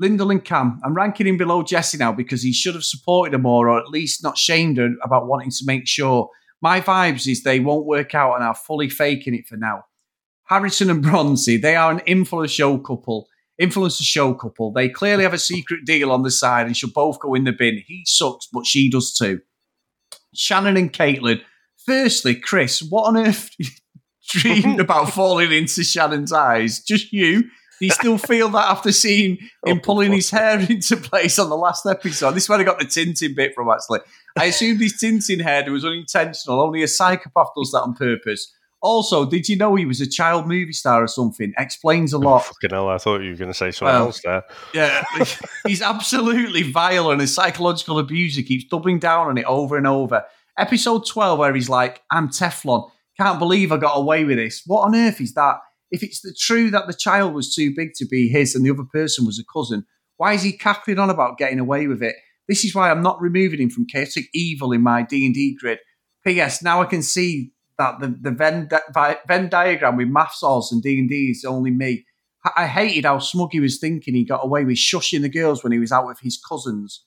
Lyndall 0.00 0.30
and 0.30 0.42
Cam, 0.42 0.80
I'm 0.82 0.94
ranking 0.94 1.26
him 1.26 1.36
below 1.36 1.62
Jesse 1.62 1.98
now 1.98 2.10
because 2.10 2.42
he 2.42 2.54
should 2.54 2.74
have 2.74 2.84
supported 2.84 3.34
her 3.34 3.38
more 3.38 3.68
or 3.68 3.78
at 3.78 3.90
least 3.90 4.24
not 4.24 4.38
shamed 4.38 4.78
her 4.78 4.88
about 5.04 5.26
wanting 5.26 5.50
to 5.50 5.64
make 5.66 5.86
sure. 5.86 6.30
My 6.62 6.80
vibes 6.80 7.30
is 7.30 7.42
they 7.42 7.60
won't 7.60 7.84
work 7.84 8.14
out 8.14 8.34
and 8.34 8.44
are 8.44 8.54
fully 8.54 8.88
faking 8.88 9.34
it 9.34 9.46
for 9.46 9.58
now. 9.58 9.84
Harrison 10.44 10.88
and 10.88 11.02
Bronte, 11.02 11.58
they 11.58 11.76
are 11.76 11.92
an 11.92 12.00
influencer 12.00 12.48
show 12.48 12.78
couple. 12.78 13.28
Influencer 13.60 14.02
show 14.02 14.32
couple. 14.32 14.72
They 14.72 14.88
clearly 14.88 15.22
have 15.22 15.34
a 15.34 15.38
secret 15.38 15.84
deal 15.84 16.10
on 16.10 16.22
the 16.22 16.30
side 16.30 16.66
and 16.66 16.74
should 16.74 16.94
both 16.94 17.20
go 17.20 17.34
in 17.34 17.44
the 17.44 17.52
bin. 17.52 17.82
He 17.86 18.04
sucks, 18.06 18.48
but 18.50 18.64
she 18.64 18.88
does 18.88 19.12
too. 19.12 19.40
Shannon 20.34 20.78
and 20.78 20.92
Caitlin, 20.92 21.42
Firstly, 21.86 22.34
Chris, 22.34 22.82
what 22.82 23.04
on 23.08 23.16
earth 23.16 23.50
dreamed 24.28 24.80
about 24.80 25.10
falling 25.12 25.52
into 25.52 25.82
Shannon's 25.84 26.32
eyes? 26.32 26.80
Just 26.80 27.12
you? 27.12 27.44
you 27.80 27.88
still 27.90 28.18
feel 28.18 28.50
that 28.50 28.68
after 28.68 28.92
seeing 28.92 29.38
him 29.64 29.78
Oh, 29.78 29.80
pulling 29.82 30.12
his 30.12 30.28
hair 30.30 30.60
into 30.68 30.98
place 30.98 31.38
on 31.38 31.48
the 31.48 31.56
last 31.56 31.86
episode. 31.86 32.32
This 32.32 32.42
is 32.44 32.48
where 32.50 32.58
I 32.60 32.62
got 32.62 32.78
the 32.78 32.84
Tintin 32.84 33.34
bit 33.34 33.54
from, 33.54 33.70
actually. 33.70 34.00
I 34.38 34.44
assumed 34.46 34.80
his 34.80 35.02
Tintin 35.02 35.40
hair 35.40 35.64
was 35.72 35.84
unintentional. 35.84 36.60
Only 36.60 36.82
a 36.82 36.88
psychopath 36.88 37.48
does 37.56 37.70
that 37.72 37.80
on 37.80 37.94
purpose. 37.94 38.52
Also, 38.82 39.24
did 39.24 39.48
you 39.48 39.56
know 39.56 39.74
he 39.76 39.84
was 39.86 40.00
a 40.02 40.06
child 40.08 40.46
movie 40.46 40.72
star 40.74 41.02
or 41.02 41.06
something? 41.06 41.52
Explains 41.58 42.12
a 42.12 42.16
Oh, 42.16 42.20
lot. 42.20 42.44
fucking 42.44 42.70
hell, 42.70 42.88
I 42.90 42.98
thought 42.98 43.20
you 43.22 43.30
were 43.30 43.36
going 43.36 43.50
to 43.50 43.54
say 43.56 43.70
something 43.70 43.94
Well, 43.94 44.06
else 44.06 44.20
there. 44.22 44.42
Yeah, 44.74 45.02
he's 45.66 45.80
absolutely 45.82 46.62
vile 46.62 47.10
and 47.10 47.20
his 47.20 47.34
psychological 47.34 47.98
abuser 47.98 48.42
keeps 48.42 48.64
doubling 48.64 48.98
down 48.98 49.26
on 49.28 49.38
it 49.38 49.44
over 49.46 49.76
and 49.78 49.86
over. 49.86 50.24
Episode 50.60 51.06
12, 51.06 51.38
where 51.38 51.54
he's 51.54 51.70
like, 51.70 52.02
I'm 52.10 52.28
Teflon. 52.28 52.90
Can't 53.16 53.38
believe 53.38 53.72
I 53.72 53.78
got 53.78 53.96
away 53.96 54.24
with 54.24 54.36
this. 54.36 54.62
What 54.66 54.82
on 54.82 54.94
earth 54.94 55.18
is 55.18 55.32
that? 55.32 55.56
If 55.90 56.02
it's 56.02 56.20
the 56.20 56.36
true 56.38 56.70
that 56.70 56.86
the 56.86 56.92
child 56.92 57.32
was 57.32 57.54
too 57.54 57.74
big 57.74 57.94
to 57.94 58.06
be 58.06 58.28
his 58.28 58.54
and 58.54 58.64
the 58.64 58.70
other 58.70 58.84
person 58.84 59.24
was 59.24 59.38
a 59.38 59.44
cousin, 59.50 59.86
why 60.18 60.34
is 60.34 60.42
he 60.42 60.52
cackling 60.52 60.98
on 60.98 61.08
about 61.08 61.38
getting 61.38 61.60
away 61.60 61.86
with 61.86 62.02
it? 62.02 62.14
This 62.46 62.62
is 62.62 62.74
why 62.74 62.90
I'm 62.90 63.02
not 63.02 63.22
removing 63.22 63.58
him 63.58 63.70
from 63.70 63.86
chaotic 63.86 64.26
evil 64.34 64.72
in 64.72 64.82
my 64.82 65.02
D&D 65.02 65.56
grid. 65.58 65.78
P.S. 66.26 66.62
Now 66.62 66.82
I 66.82 66.84
can 66.84 67.02
see 67.02 67.52
that 67.78 67.98
the, 68.00 68.14
the 68.20 68.30
Venn, 68.30 68.68
Venn 69.26 69.48
diagram 69.48 69.96
with 69.96 70.08
MAFS 70.08 70.42
odds 70.42 70.72
and 70.72 70.82
D&D 70.82 71.30
is 71.30 71.42
only 71.46 71.70
me. 71.70 72.04
I 72.54 72.66
hated 72.66 73.06
how 73.06 73.18
smug 73.18 73.52
he 73.52 73.60
was 73.60 73.78
thinking 73.78 74.14
he 74.14 74.26
got 74.26 74.44
away 74.44 74.66
with 74.66 74.76
shushing 74.76 75.22
the 75.22 75.30
girls 75.30 75.64
when 75.64 75.72
he 75.72 75.78
was 75.78 75.90
out 75.90 76.06
with 76.06 76.20
his 76.20 76.38
cousins. 76.38 77.02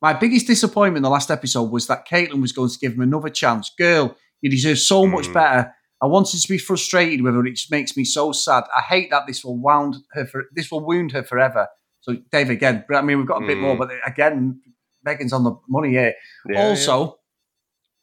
My 0.00 0.12
biggest 0.12 0.46
disappointment 0.46 0.98
in 0.98 1.02
the 1.02 1.10
last 1.10 1.30
episode 1.30 1.70
was 1.70 1.86
that 1.88 2.06
Caitlin 2.08 2.40
was 2.40 2.52
going 2.52 2.70
to 2.70 2.78
give 2.78 2.92
him 2.92 3.00
another 3.00 3.28
chance. 3.28 3.70
Girl, 3.76 4.16
you 4.40 4.50
deserve 4.50 4.78
so 4.78 5.06
much 5.06 5.26
Mm. 5.28 5.32
better. 5.34 5.74
I 6.00 6.06
wanted 6.06 6.40
to 6.40 6.48
be 6.48 6.58
frustrated 6.58 7.22
with 7.22 7.34
her. 7.34 7.44
It 7.44 7.54
just 7.56 7.72
makes 7.72 7.96
me 7.96 8.04
so 8.04 8.30
sad. 8.30 8.64
I 8.76 8.82
hate 8.82 9.10
that 9.10 9.26
this 9.26 9.44
will 9.44 9.58
wound 9.58 9.96
her 10.12 10.24
for 10.26 10.44
this 10.54 10.70
will 10.70 10.84
wound 10.86 11.10
her 11.12 11.24
forever. 11.24 11.66
So 12.00 12.16
Dave 12.30 12.50
again, 12.50 12.84
I 12.94 13.02
mean 13.02 13.18
we've 13.18 13.26
got 13.26 13.42
a 13.42 13.46
bit 13.46 13.58
Mm. 13.58 13.62
more, 13.62 13.76
but 13.76 13.90
again, 14.06 14.60
Megan's 15.04 15.32
on 15.32 15.42
the 15.42 15.54
money 15.68 15.90
here. 15.90 16.14
Yeah, 16.48 16.68
also, 16.68 17.18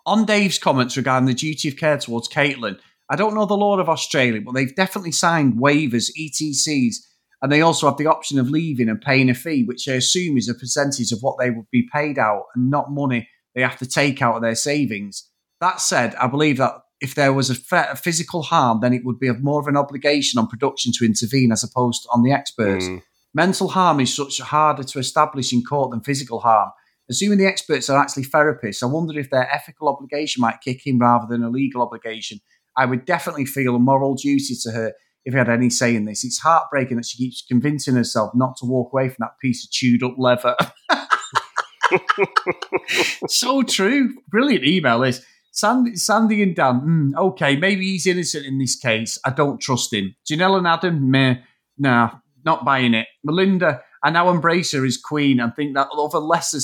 on 0.06 0.26
Dave's 0.26 0.60
comments 0.60 0.98
regarding 0.98 1.28
the 1.28 1.34
duty 1.34 1.70
of 1.70 1.78
care 1.78 1.98
towards 1.98 2.28
Caitlin, 2.28 2.78
I 3.10 3.16
don't 3.16 3.34
know 3.36 3.46
the 3.46 3.56
law 3.56 3.80
of 3.80 3.88
Australia, 3.88 4.41
but 4.41 4.54
they've 4.54 4.76
definitely 4.76 5.12
signed 5.14 5.54
waivers, 5.54 6.10
ETCs, 6.18 6.96
and 7.41 7.51
they 7.51 7.61
also 7.61 7.88
have 7.88 7.97
the 7.97 8.07
option 8.07 8.39
of 8.39 8.49
leaving 8.49 8.89
and 8.89 9.01
paying 9.01 9.29
a 9.29 9.33
fee, 9.33 9.63
which 9.65 9.88
I 9.88 9.93
assume 9.93 10.38
is 10.38 10.49
a 10.49 10.53
percentage 10.53 11.11
of 11.11 11.19
what 11.21 11.38
they 11.39 11.51
would 11.51 11.69
be 11.71 11.88
paid 11.91 12.17
out 12.17 12.43
and 12.55 12.69
not 12.69 12.91
money 12.91 13.29
they 13.53 13.61
have 13.61 13.77
to 13.79 13.88
take 13.88 14.21
out 14.21 14.36
of 14.36 14.41
their 14.41 14.55
savings. 14.55 15.29
That 15.61 15.79
said, 15.79 16.13
I 16.15 16.27
believe 16.27 16.57
that 16.57 16.73
if 17.01 17.15
there 17.15 17.33
was 17.33 17.49
a, 17.49 17.95
physical 17.95 18.43
harm, 18.43 18.79
then 18.81 18.93
it 18.93 19.03
would 19.05 19.19
be 19.19 19.27
of 19.27 19.43
more 19.43 19.59
of 19.59 19.67
an 19.67 19.77
obligation 19.77 20.39
on 20.39 20.47
production 20.47 20.91
to 20.97 21.05
intervene 21.05 21.51
as 21.51 21.63
opposed 21.63 22.03
to 22.03 22.09
on 22.09 22.23
the 22.23 22.31
experts. 22.31 22.86
Mm. 22.86 23.01
Mental 23.33 23.67
harm 23.67 23.99
is 23.99 24.15
such 24.15 24.39
harder 24.39 24.83
to 24.83 24.99
establish 24.99 25.51
in 25.51 25.61
court 25.61 25.91
than 25.91 26.01
physical 26.01 26.39
harm. 26.39 26.71
Assuming 27.09 27.38
the 27.38 27.45
experts 27.45 27.89
are 27.89 28.01
actually 28.01 28.23
therapists, 28.23 28.81
I 28.81 28.88
wonder 28.88 29.17
if 29.19 29.29
their 29.29 29.53
ethical 29.53 29.89
obligation 29.89 30.41
might 30.41 30.61
kick 30.61 30.81
in 30.86 30.97
rather 30.97 31.27
than 31.29 31.43
a 31.43 31.49
legal 31.49 31.81
obligation. 31.81 32.39
I 32.77 32.86
would 32.86 33.05
definitely 33.05 33.45
feel 33.45 33.75
a 33.75 33.79
moral 33.79 34.15
duty 34.15 34.55
to 34.63 34.71
her 34.71 34.93
if 35.26 35.34
I 35.34 35.39
had 35.39 35.49
any 35.49 35.69
say 35.69 35.95
in 35.95 36.05
this. 36.05 36.23
It's 36.23 36.39
heartbreaking 36.39 36.97
that 36.97 37.05
she 37.05 37.17
keeps 37.17 37.43
convincing 37.47 37.95
herself 37.95 38.32
not 38.36 38.55
to 38.57 38.65
walk 38.65 38.93
away 38.93 39.09
from 39.09 39.17
that 39.19 39.39
piece 39.41 39.65
of 39.65 39.71
chewed 39.71 40.03
up 40.03 40.15
leather. 40.17 40.55
so 43.28 43.63
true. 43.63 44.13
Brilliant 44.30 44.65
email 44.65 44.99
this. 44.99 45.26
Sandy, 45.51 45.95
Sandy 45.95 46.43
and 46.43 46.55
Dan, 46.55 46.82
mm, 46.82 47.17
okay, 47.17 47.55
maybe 47.55 47.86
he's 47.86 48.05
innocent 48.05 48.45
in 48.45 48.59
this 48.59 48.76
case. 48.76 49.17
I 49.26 49.30
don't 49.30 49.59
trust 49.59 49.93
him. 49.93 50.15
Janelle 50.30 50.57
and 50.57 50.67
Adam, 50.67 51.09
meh, 51.09 51.38
nah, 51.78 52.11
not 52.43 52.65
buying 52.65 52.93
it. 52.93 53.07
Melinda, 53.23 53.82
I 54.03 54.11
now 54.11 54.30
embrace 54.30 54.73
her 54.73 54.86
as 54.86 54.97
queen 54.97 55.39
and 55.39 55.55
think 55.55 55.76
that 55.76 55.88
other 55.97 56.19
lesser 56.19 56.59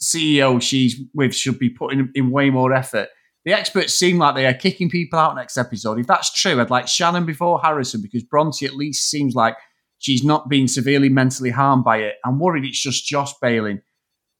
CEO 0.00 0.60
she's 0.60 0.98
with 1.14 1.34
should 1.34 1.58
be 1.58 1.68
putting 1.68 2.10
in 2.14 2.30
way 2.30 2.50
more 2.50 2.72
effort. 2.72 3.08
The 3.44 3.52
experts 3.52 3.94
seem 3.94 4.18
like 4.18 4.34
they 4.34 4.46
are 4.46 4.54
kicking 4.54 4.88
people 4.88 5.18
out 5.18 5.34
next 5.34 5.56
episode. 5.56 5.98
If 5.98 6.06
that's 6.06 6.32
true, 6.32 6.60
I'd 6.60 6.70
like 6.70 6.86
Shannon 6.86 7.26
before 7.26 7.60
Harrison 7.60 8.00
because 8.00 8.22
Bronte 8.22 8.64
at 8.64 8.76
least 8.76 9.10
seems 9.10 9.34
like 9.34 9.56
she's 9.98 10.22
not 10.22 10.48
being 10.48 10.68
severely 10.68 11.08
mentally 11.08 11.50
harmed 11.50 11.84
by 11.84 11.98
it. 11.98 12.14
I'm 12.24 12.38
worried 12.38 12.64
it's 12.64 12.80
just 12.80 13.06
Josh 13.06 13.32
bailing. 13.40 13.80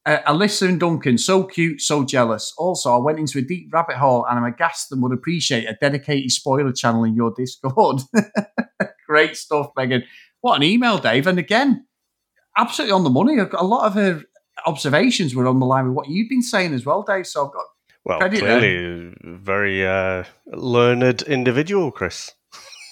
Uh, 0.05 0.19
Alyssa 0.27 0.69
and 0.69 0.81
Duncan, 0.81 1.17
so 1.19 1.45
cute, 1.45 1.81
so 1.81 2.05
jealous. 2.05 2.53
Also, 2.59 2.93
I 2.93 2.99
went 2.99 3.19
into 3.19 3.39
a 3.39 3.43
deep 3.43 3.73
rabbit 3.73 3.97
hole 3.97 4.27
and 4.29 4.39
I'm 4.39 4.45
aghast 4.45 4.91
and 4.91 5.03
would 5.03 5.13
appreciate 5.13 5.69
a 5.69 5.77
dedicated 5.81 6.31
spoiler 6.33 6.73
channel 6.73 7.05
in 7.05 7.15
your 7.15 7.33
Discord. 7.37 8.03
Great 9.07 9.37
stuff, 9.37 9.71
Megan. 9.77 10.03
What 10.41 10.57
an 10.57 10.65
email, 10.65 10.99
Dave. 10.99 11.29
And 11.29 11.39
again, 11.39 11.87
absolutely 12.57 12.93
on 12.93 13.05
the 13.05 13.11
money. 13.11 13.39
A 13.39 13.65
lot 13.65 13.87
of 13.87 13.95
her 13.95 14.23
observations 14.67 15.35
were 15.35 15.47
on 15.47 15.61
the 15.61 15.67
line 15.67 15.87
with 15.87 15.95
what 15.95 16.09
you've 16.09 16.29
been 16.29 16.43
saying 16.43 16.75
as 16.75 16.85
well, 16.85 17.03
Dave. 17.03 17.27
So 17.27 17.47
I've 17.47 17.53
got 17.53 17.67
Well, 18.05 18.19
Credit 18.19 18.41
clearly, 18.41 19.15
very 19.23 19.87
uh, 19.87 20.25
learned 20.47 21.23
individual, 21.23 21.93
Chris. 21.93 22.33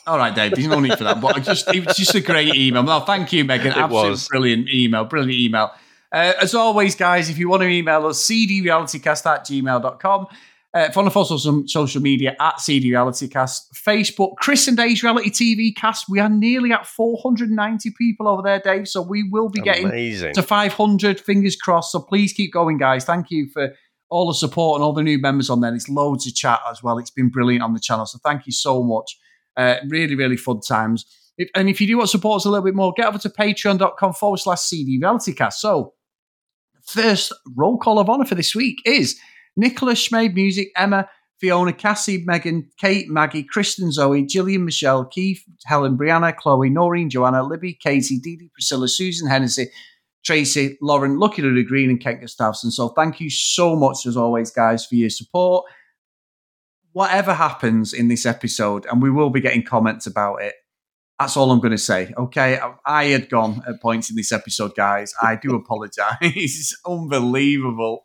All 0.07 0.19
right, 0.19 0.35
Dave. 0.35 0.53
There's 0.53 0.67
no 0.67 0.81
need 0.81 0.97
for 0.97 1.05
that. 1.05 1.21
But 1.21 1.43
just, 1.43 1.73
it 1.75 1.85
was 1.85 1.97
just 1.97 2.15
a 2.15 2.21
great 2.21 2.55
email. 2.55 2.83
No, 2.83 3.01
thank 3.01 3.33
you, 3.33 3.45
Megan. 3.45 3.67
It 3.73 3.77
Absolutely 3.77 4.11
was. 4.11 4.29
brilliant 4.29 4.69
email. 4.69 5.05
Brilliant 5.05 5.33
email. 5.33 5.73
Uh, 6.13 6.33
as 6.41 6.55
always, 6.55 6.95
guys, 6.97 7.29
if 7.31 7.39
you 7.39 7.49
want 7.49 7.63
to 7.63 7.69
email 7.69 8.07
us, 8.07 8.25
cdrealitycast 8.27 9.27
at 9.27 9.47
gmail.com. 9.47 10.27
Uh, 10.73 10.91
follow 10.93 11.09
us 11.09 11.31
on 11.33 11.39
some 11.39 11.67
social 11.67 12.01
media 12.01 12.37
at 12.41 12.57
cdrealitycast. 12.57 13.73
Facebook, 13.75 14.37
Chris 14.37 14.69
and 14.69 14.77
Dave's 14.77 15.03
Reality 15.03 15.31
TV 15.31 15.75
cast. 15.75 16.09
We 16.09 16.21
are 16.21 16.29
nearly 16.29 16.73
at 16.73 16.87
490 16.87 17.91
people 17.99 18.29
over 18.29 18.43
there, 18.43 18.61
Dave. 18.61 18.87
So 18.89 19.03
we 19.03 19.29
will 19.29 19.49
be 19.49 19.61
getting 19.61 19.91
to 20.33 20.43
500. 20.43 21.21
Fingers 21.21 21.57
crossed. 21.57 21.93
So 21.93 22.01
please 22.01 22.33
keep 22.33 22.53
going, 22.53 22.79
guys. 22.79 23.05
Thank 23.05 23.31
you 23.31 23.49
for 23.53 23.75
all 24.11 24.27
the 24.27 24.35
support 24.35 24.77
and 24.77 24.85
all 24.85 24.93
the 24.93 25.03
new 25.03 25.19
members 25.19 25.49
on 25.49 25.61
there. 25.61 25.75
It's 25.75 25.89
loads 25.89 26.27
of 26.27 26.35
chat 26.35 26.61
as 26.71 26.83
well. 26.83 26.99
It's 26.99 27.11
been 27.11 27.31
brilliant 27.31 27.63
on 27.63 27.73
the 27.73 27.81
channel. 27.81 28.07
So 28.07 28.19
thank 28.23 28.45
you 28.45 28.53
so 28.53 28.83
much. 28.83 29.19
Uh, 29.57 29.77
really, 29.89 30.15
really 30.15 30.37
fun 30.37 30.61
times. 30.61 31.07
If, 31.39 31.49
and 31.55 31.69
if 31.69 31.81
you 31.81 31.87
do 31.87 31.97
want 31.97 32.09
to 32.09 32.11
support 32.11 32.41
us 32.41 32.45
a 32.45 32.51
little 32.51 32.65
bit 32.65 32.75
more, 32.75 32.93
get 32.97 33.07
over 33.07 33.19
to 33.19 33.31
patreon.com 33.31 34.13
forward 34.15 34.39
slash 34.39 34.61
CD. 34.61 35.01
So, 35.51 35.95
first 36.85 37.33
roll 37.57 37.79
call 37.79 37.99
of 37.99 38.11
honor 38.11 38.25
for 38.25 38.35
this 38.35 38.55
week 38.55 38.79
is 38.85 39.19
Nicholas 39.57 40.09
Schmade 40.09 40.35
Music, 40.35 40.71
Emma, 40.77 41.09
Fiona, 41.39 41.73
Cassie, 41.73 42.23
Megan, 42.27 42.69
Kate, 42.79 43.09
Maggie, 43.09 43.43
Kristen, 43.43 43.91
Zoe, 43.91 44.27
Gillian, 44.27 44.65
Michelle, 44.65 45.07
Keith, 45.07 45.43
Helen, 45.65 45.97
Brianna, 45.97 46.37
Chloe, 46.37 46.69
Noreen, 46.69 47.09
Joanna, 47.09 47.43
Libby, 47.43 47.73
Katie, 47.73 48.19
Dee, 48.19 48.51
Priscilla, 48.53 48.89
Susan, 48.89 49.29
Hennessy, 49.29 49.69
Tracy, 50.25 50.79
Lauren, 50.81 51.19
Lucky 51.19 51.43
Lulu 51.43 51.65
Green, 51.65 51.91
and 51.91 52.01
Kent 52.01 52.21
Gustafson. 52.21 52.71
So 52.71 52.91
thank 52.91 53.21
you 53.21 53.31
so 53.31 53.75
much, 53.75 54.07
as 54.07 54.17
always, 54.17 54.51
guys, 54.51 54.85
for 54.85 54.95
your 54.95 55.11
support. 55.11 55.65
Whatever 56.93 57.35
happens 57.35 57.93
in 57.93 58.09
this 58.09 58.27
episode, 58.27 58.87
and 58.87 59.01
we 59.01 59.11
will 59.11 59.31
be 59.31 59.41
getting 59.41 59.63
comments 59.63 60.07
about 60.07 60.43
it, 60.43 60.55
that's 61.21 61.37
all 61.37 61.53
I'm 61.53 61.61
going 61.61 61.73
to 61.73 61.79
say. 61.79 62.13
Okay. 62.17 62.59
I, 62.59 62.73
I 62.87 63.05
had 63.05 63.29
gone 63.29 63.63
at 63.69 63.81
points 63.83 64.09
in 64.09 64.17
this 64.17 64.33
episode, 64.33 64.75
guys. 64.75 65.13
I 65.21 65.37
do 65.37 65.55
apologize. 65.55 66.75
Unbelievable. 66.87 68.03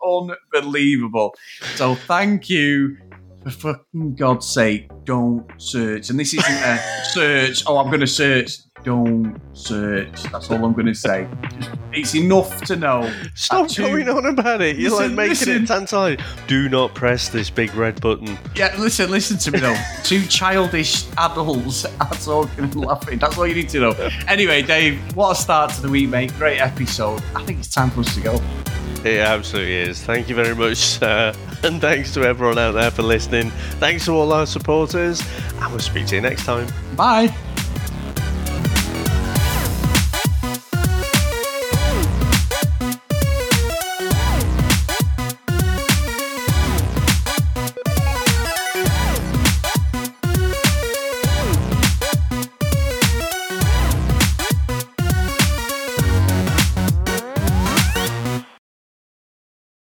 Unbelievable. 0.54 1.34
So 1.76 1.96
thank 1.96 2.50
you. 2.50 2.98
For 3.46 3.52
fucking 3.52 4.16
God's 4.16 4.48
sake, 4.48 4.90
don't 5.04 5.46
search. 5.58 6.10
And 6.10 6.20
this 6.20 6.34
isn't 6.34 6.52
a 6.52 6.80
search. 7.12 7.64
Oh, 7.68 7.78
I'm 7.78 7.88
going 7.88 8.00
to 8.00 8.08
search. 8.08 8.58
Don't 8.84 9.40
search. 9.54 10.24
That's 10.32 10.50
all 10.50 10.66
I'm 10.66 10.74
going 10.74 10.88
to 10.88 10.96
say. 10.96 11.28
Just, 11.52 11.70
it's 11.94 12.16
enough 12.16 12.64
to 12.64 12.76
know. 12.76 13.12
Stop 13.36 13.68
Two- 13.70 13.84
going 13.84 14.10
on 14.10 14.26
about 14.26 14.64
it. 14.64 14.78
You're 14.78 14.92
like 15.00 15.12
making 15.12 15.30
listen. 15.30 15.64
it 15.64 15.68
tantalizing. 15.68 16.26
Do 16.48 16.70
not 16.70 16.96
press 16.96 17.30
this 17.30 17.52
big 17.52 17.74
red 17.76 18.02
button. 18.02 18.36
Yeah, 18.56 18.76
listen, 18.80 19.12
listen 19.12 19.38
to 19.38 19.52
me 19.52 19.60
though. 19.60 19.78
Two 20.04 20.26
childish 20.26 21.06
adults 21.20 21.86
are 21.86 22.14
talking 22.16 22.64
and 22.64 22.76
laughing. 22.76 23.20
That's 23.20 23.38
all 23.38 23.46
you 23.46 23.54
need 23.54 23.70
to 23.70 23.80
know. 23.80 24.10
Anyway, 24.28 24.64
Dave, 24.64 25.00
what 25.16 25.32
a 25.32 25.36
start 25.36 25.72
to 25.74 25.82
the 25.84 25.90
week, 25.90 26.10
mate. 26.10 26.34
Great 26.40 26.60
episode. 26.60 27.22
I 27.36 27.44
think 27.44 27.60
it's 27.60 27.70
time 27.74 27.92
for 27.92 28.00
us 28.00 28.16
to 28.16 28.22
go. 28.22 28.40
It 29.06 29.20
absolutely 29.20 29.76
is. 29.76 30.04
Thank 30.04 30.30
you 30.30 30.36
very 30.36 30.56
much, 30.56 30.78
sir. 30.78 31.34
And 31.64 31.82
thanks 31.82 32.14
to 32.14 32.24
everyone 32.24 32.60
out 32.60 32.74
there 32.74 32.92
for 32.92 33.02
listening. 33.02 33.50
Thanks 33.80 34.06
to 34.06 34.12
all 34.12 34.32
our 34.34 34.46
supporters. 34.46 35.24
And 35.60 35.72
we'll 35.72 35.80
speak 35.80 36.06
to 36.08 36.16
you 36.16 36.22
next 36.22 36.46
time. 36.46 36.68
Bye. 36.96 37.36